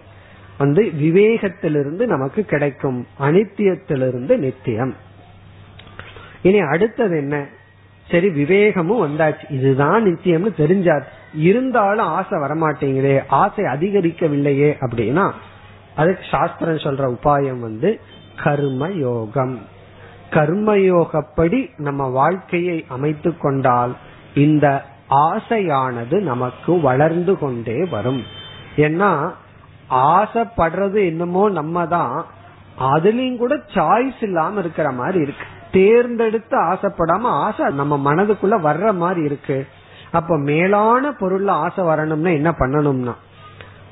வந்து 0.58 0.82
விவேகத்திலிருந்து 0.82 2.06
நமக்கு 2.06 2.44
கிடைக்கும் 2.44 3.06
அனித்தியத்திலிருந்து 3.20 4.36
நித்தியம். 4.36 4.94
இனி 6.42 6.58
அடுத்தது 6.58 7.16
என்ன? 7.16 7.46
சரி 8.10 8.28
விவேகமும் 8.28 9.06
வந்தாச்சு. 9.06 9.50
இதுதான் 9.50 10.04
நித்தியம்னு 10.04 10.50
தெரிஞ்சாச்சு 10.58 11.14
இருந்தாலும் 11.34 12.06
ஆசை 12.06 12.38
வரமாட்டேங்குதே 12.38 13.22
ஆசை 13.26 13.64
அதிகரிக்கவில்லையே 13.64 14.76
அப்படின்னா 14.80 15.32
அதுக்கு 15.96 16.24
சாஸ்திரம் 16.30 16.76
சொல்ற 16.76 17.16
உபாயம் 17.20 17.58
வந்து 17.58 18.00
கர்ம 18.42 18.88
யோகம் 18.88 19.58
கர்மயோகப்படி 20.30 21.70
நம்ம 21.76 22.08
வாழ்க்கையை 22.08 22.84
அமைத்து 22.88 23.38
கொண்டால் 23.38 23.96
இந்த 24.34 24.84
ஆசையானது 25.10 26.20
நமக்கு 26.20 26.80
வளர்ந்து 26.80 27.38
கொண்டே 27.38 27.84
வரும். 27.84 28.22
ஏன்னா 28.76 29.32
ஆசைப்படுறது 29.90 31.06
என்னமோ 31.06 31.48
நம்ம 31.48 31.86
தான் 31.86 32.24
அதுலயும் 32.80 33.36
கூட 33.36 33.60
சாய்ஸ் 33.74 34.22
இல்லாம 34.22 34.58
இருக்கிற 34.58 34.90
மாதிரி 34.90 35.22
இருக்கு. 35.22 35.44
தேர்ந்தெடுத்து 35.72 36.62
ஆசைப்படாம 36.62 37.22
ஆசை 37.22 37.74
நம்ம 37.74 38.14
மனதுக்குள்ள 38.14 38.60
வர்ற 38.64 38.94
மாதிரி 38.94 39.22
இருக்கு. 39.22 39.66
அப்ப 40.12 40.38
மேலான 40.38 41.10
பொருள்ல 41.10 41.48
ஆசை 41.48 41.84
வரணும்னா 41.84 42.30
என்ன 42.30 42.50
பண்ணணும்னா? 42.50 43.14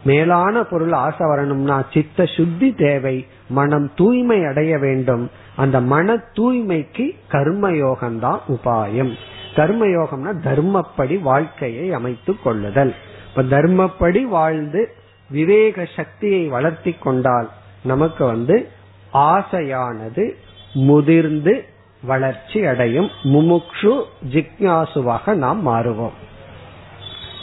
மேலான 0.05 0.63
பொருள் 0.63 0.93
ஆசை 0.93 1.27
வரணும்னா 1.27 1.83
சித்த 1.93 2.25
சுத்தி 2.25 2.75
தேவை. 2.75 3.27
மனம் 3.49 3.91
தூய்மை 3.95 4.45
அடைய 4.45 4.79
வேண்டும். 4.79 5.31
அந்த 5.57 5.81
மன 5.81 6.15
தூய்மைக்கு 6.15 7.17
கர்மயோகம் 7.31 8.19
தான் 8.19 8.41
உபாயம். 8.49 9.13
கர்மயோகம்னா 9.55 10.35
தர்மப்படி 10.45 11.23
வாழ்க்கையை 11.23 11.93
அமைத்து 11.93 12.35
கொள்ளுதல். 12.43 12.95
இப்ப 13.29 13.59
தர்மப்படி 13.59 14.23
வாழ்ந்து 14.23 14.95
விவேக 15.29 15.89
சக்தியை 15.97 16.47
வளர்த்தி 16.47 16.93
கொண்டால் 16.93 17.51
நமக்கு 17.83 18.25
வந்து 18.25 18.69
ஆசையானது 19.13 20.35
முதிர்ந்து 20.73 21.65
வளர்ச்சி 22.03 22.67
அடையும். 22.67 23.11
முமுக்ஷு 23.25 24.05
ஜிக்யாசுவாக 24.33 25.35
நாம் 25.35 25.69
மாறுவோம். 25.69 26.17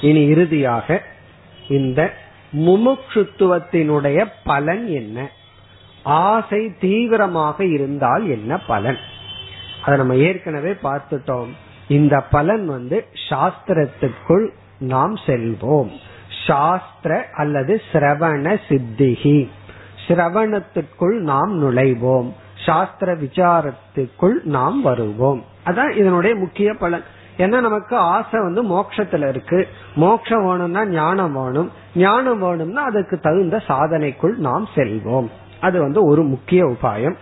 இனி 0.02 0.26
இறுதியாக 0.26 1.02
இந்த 1.68 2.14
முமுட்சுத்துவத்தினுடைய 2.54 4.26
பலன் 4.44 4.88
என்ன? 4.88 5.30
ஆசை 6.04 6.72
தீவிரமாக 6.80 7.66
இருந்தால் 7.66 8.30
என்ன 8.30 8.58
பலன்? 8.58 8.98
அதை 9.84 9.98
நம்ம 9.98 10.16
ஏற்கனவே 10.16 10.72
பார்த்துட்டோம். 10.72 11.50
இந்த 11.88 12.22
பலன் 12.22 12.66
வந்து 12.66 13.06
சாஸ்திரத்துக்குள் 13.30 14.50
நாம் 14.80 15.16
செல்வோம். 15.16 15.92
சாஸ்திர 16.52 17.26
அல்லது 17.34 17.82
சிரவண 17.92 18.60
சித்திகி. 18.68 19.50
சிரவணத்துக்குள் 20.08 21.20
நாம் 21.20 21.52
நுழைவோம். 21.64 22.34
சாஸ்திர 22.66 23.16
விசாரத்துக்குள் 23.16 24.44
நாம் 24.44 24.82
வருவோம். 24.82 25.44
அதான் 25.66 25.98
இதனுடைய 25.98 26.36
முக்கிய 26.36 26.74
பலன். 26.74 27.04
ஏன்னா 27.38 27.62
நமக்கு 27.62 27.96
ஆசை 27.96 28.40
வந்து 28.40 28.64
மோட்சத்துல 28.64 29.30
இருக்கு. 29.30 29.68
மோட்சம் 29.96 30.46
வேணும்னா 30.46 30.86
ஞானம் 30.86 31.34
வேணும். 31.34 31.72
ஞானம் 31.96 32.40
வேணும்னா 32.40 32.84
அதுக்கு 32.84 33.20
தகுந்த 33.20 33.64
சாதனைக்குள் 33.68 34.38
நாம் 34.38 34.68
செல்வோம். 34.76 35.30
அது 35.62 35.80
வந்து 35.80 36.06
ஒரு 36.06 36.24
முக்கிய 36.24 36.66
உபாயம். 36.66 37.16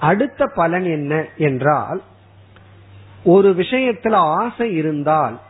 அடுத்த 0.00 0.50
பலன் 0.54 0.84
என்ன 0.84 1.24
என்றால் 1.36 2.02
ஒரு 3.24 3.50
விஷயத்துல 3.50 4.12
ஆசை 4.12 4.72
இருந்தால் 4.72 5.40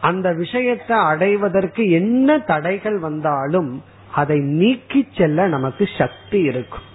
அந்த 0.00 0.32
விஷயத்தை 0.32 0.96
அடைவதற்கு 0.96 1.90
என்ன 1.90 2.38
தடைகள் 2.38 2.98
வந்தாலும் 2.98 3.82
அதை 4.14 4.38
நீக்கி 4.38 5.06
செல்ல 5.16 5.46
நமக்கு 5.46 5.88
சக்தி 5.98 6.40
இருக்கும். 6.40 6.86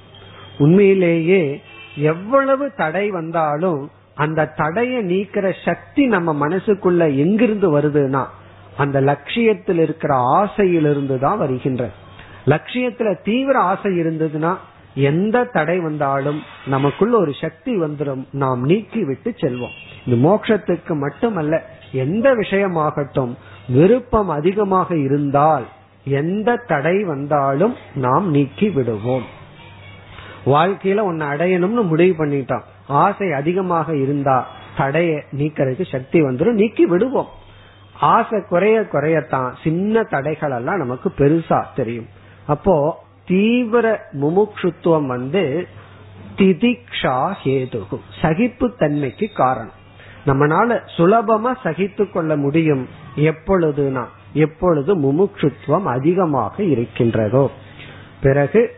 உண்மையிலேயே 0.57 1.61
எவ்வளவு 1.95 2.71
தடை 2.75 3.09
வந்தாலும் 3.09 3.89
அந்த 4.15 4.45
தடையை 4.45 5.05
நீக்கிற 5.05 5.65
சக்தி 5.65 6.05
நம்ம 6.05 6.47
மனசுக்குள்ள 6.47 7.15
எங்கிருந்து 7.15 7.79
வருதுன்னா 7.79 8.25
அந்த 8.77 9.01
லட்சியத்தில் 9.01 9.79
இருக்கிற 9.79 10.15
ஆசையிலிருந்து 10.15 11.19
தான் 11.19 11.37
வருகின்ற. 11.37 11.89
லட்சியத்துல 12.45 13.21
தீவிர 13.23 13.59
ஆசை 13.59 13.91
இருந்ததுன்னா 13.91 14.57
எந்த 14.93 15.43
தடை 15.43 15.79
வந்தாலும் 15.79 16.41
நமக்குள்ள 16.67 17.17
ஒரு 17.17 17.33
சக்தி 17.33 17.79
வந்துடும் 17.81 18.23
நாம் 18.31 18.61
நீக்கி 18.61 19.03
விட்டு 19.03 19.35
செல்வோம். 19.41 19.75
இது 20.05 20.17
மோட்சத்துக்கு 20.29 20.95
மட்டுமல்ல 20.95 21.73
எந்த 21.95 22.27
விஷயமாகட்டும் 22.33 23.33
விருப்பம் 23.69 24.29
அதிகமாக 24.29 24.89
இருந்தால் 24.97 25.65
எந்த 26.05 26.55
தடை 26.67 26.97
வந்தாலும் 27.03 27.75
நாம் 27.95 28.27
நீக்கி 28.29 28.69
விடுவோம். 28.69 29.25
வாழ்க்கையில 30.45 31.03
ஒன்னு 31.03 31.25
அடையணும்னு 31.25 31.87
முடிவு 31.87 32.25
பண்ணிட்டோம். 32.25 32.65
ஆசை 32.87 33.27
அதிகமாக 33.31 33.95
இருந்தா 33.95 34.37
தடைய 34.77 35.11
நீக்கிறதுக்கு 35.37 35.85
சக்தி 35.91 36.19
வந்துடும் 36.21 36.59
நீக்கி 36.61 36.85
விடுவோம். 36.85 37.31
ஆசை 38.13 38.39
குறைய 38.49 38.77
குறையத்தான் 38.91 39.49
சின்ன 39.63 40.03
தடைகள் 40.03 40.51
எல்லாம் 40.51 40.81
நமக்கு 40.83 41.09
பெருசா 41.17 41.59
தெரியும். 41.75 42.09
அப்போ 42.47 42.75
தீவிர 43.25 43.85
முமுட்சுத்துவம் 44.21 45.05
வந்து 45.05 45.43
திதிக்ஷா 46.37 47.17
ஹேதுகு 47.43 47.97
சகிப்பு 48.21 48.67
தன்மைக்கு 48.77 49.27
காரணம். 49.35 49.83
நம்மனால 50.25 50.79
சுலபமா 50.97 51.55
சகித்து 51.63 52.11
கொள்ள 52.11 52.35
முடியும் 52.35 52.87
எப்பொழுதுனா 53.15 54.03
எப்பொழுது 54.33 54.95
முமுட்சுத்துவம் 54.99 55.83
அதிகமாக 55.83 56.63
இருக்கின்றதோ. 56.63 57.51
பிறகு 58.21 58.75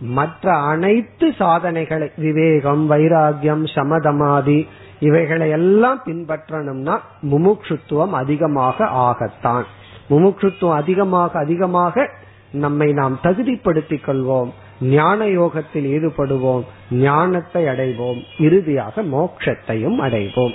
மற்ற 0.00 0.52
அனைத்து 0.56 1.34
சாதனைகளை 1.38 2.10
விவேகம் 2.16 2.90
வைராகியம் 2.90 3.66
சமதமாதி 3.74 4.68
இவைகளை 5.00 5.50
எல்லாம் 5.50 6.02
பின்பற்றணும்னா 6.06 6.98
முமுட்சுத்துவம் 7.22 8.10
அதிகமாக 8.10 8.84
ஆகத்தான். 8.84 9.62
முமுட்சுத்துவம் 10.10 10.74
அதிகமாக 10.74 11.38
அதிகமாக 11.38 12.10
நம்மை 12.52 12.92
நாம் 12.92 13.18
தகுதிப்படுத்திக் 13.22 14.08
கொள்வோம். 14.08 14.50
ஞான 14.82 15.26
யோகத்தில் 15.26 15.86
ஈடுபடுவோம் 15.98 16.64
ஞானத்தை 16.90 17.64
அடைவோம் 17.64 18.22
இறுதியாக 18.38 19.02
மோட்சத்தையும் 19.02 20.00
அடைவோம். 20.00 20.54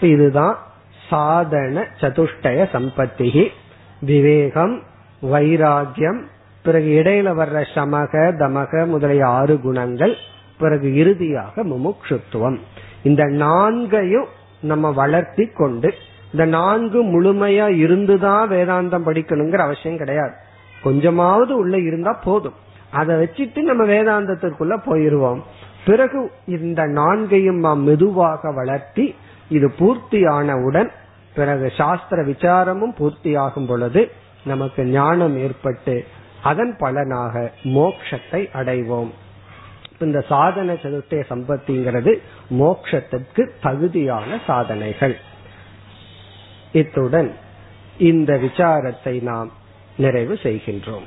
இதுதான் 0.00 0.58
சாதன 1.08 1.86
சதுஷ்டய 2.00 2.68
சம்பத்திகி 2.72 3.46
விவேகம் 4.00 4.82
வைராகியம் 5.22 6.20
பிறகு 6.62 7.02
இடையில 7.02 7.28
வர்ற 7.40 7.64
சமக 7.74 8.32
தமக 8.38 8.86
முதலிய 8.86 9.26
ஆறு 9.26 9.60
குணங்கள் 9.60 10.14
பிறகு 10.58 10.96
இறுதியாக 10.96 11.64
முமுட்சுத்துவம் 11.64 12.58
இந்த 13.02 13.24
நான்கையும் 13.24 14.26
நம்ம 14.60 14.90
வளர்த்தி 14.90 15.46
கொண்டு 15.46 15.94
இந்த 16.32 16.44
நான்கு 16.44 17.04
முழுமையா 17.04 17.76
இருந்துதான் 17.76 18.50
வேதாந்தம் 18.50 19.06
படிக்கணுங்கிற 19.06 19.56
அவசியம் 19.56 19.96
கிடையாது. 19.96 20.32
கொஞ்சமாவது 20.82 21.56
உள்ள 21.56 21.78
இருந்தா 21.78 22.12
போதும். 22.12 22.68
அதை 22.90 23.16
வச்சுட்டு 23.16 23.60
நம்ம 23.60 23.84
வேதாந்தத்திற்குள்ள 23.84 24.74
போயிருவோம். 24.86 25.40
பிறகு 25.84 26.32
இந்த 26.46 26.86
நான்கையும் 26.86 27.58
நாம் 27.58 27.82
மெதுவாக 27.82 28.52
வளர்த்தி 28.52 29.14
இது 29.48 29.70
பூர்த்தி 29.70 30.24
ஆனவுடன் 30.24 30.90
பிறகு 31.34 31.72
சாஸ்திர 31.76 32.22
விசாரமும் 32.22 32.94
பூர்த்தியாகும் 32.98 33.66
பொழுது 33.66 34.10
நமக்கு 34.44 34.84
ஞானம் 34.84 35.36
ஏற்பட்டு 35.38 36.04
அதன் 36.42 36.76
பலனாக 36.78 37.52
மோக்ஷத்தை 37.64 38.42
அடைவோம். 38.54 39.10
இந்த 39.98 40.20
சாதன 40.20 40.72
சதுர்த்திய 40.72 41.22
சம்பத்திங்கிறது 41.30 42.12
மோக்ஷத்திற்கு 42.58 43.46
தகுதியான 43.62 44.40
சாதனைகள். 44.46 45.16
இத்துடன் 46.72 47.34
இந்த 47.98 48.36
விசாரத்தை 48.36 49.22
நாம் 49.22 49.50
நிறைவு 49.96 50.38
செய்கின்றோம். 50.42 51.06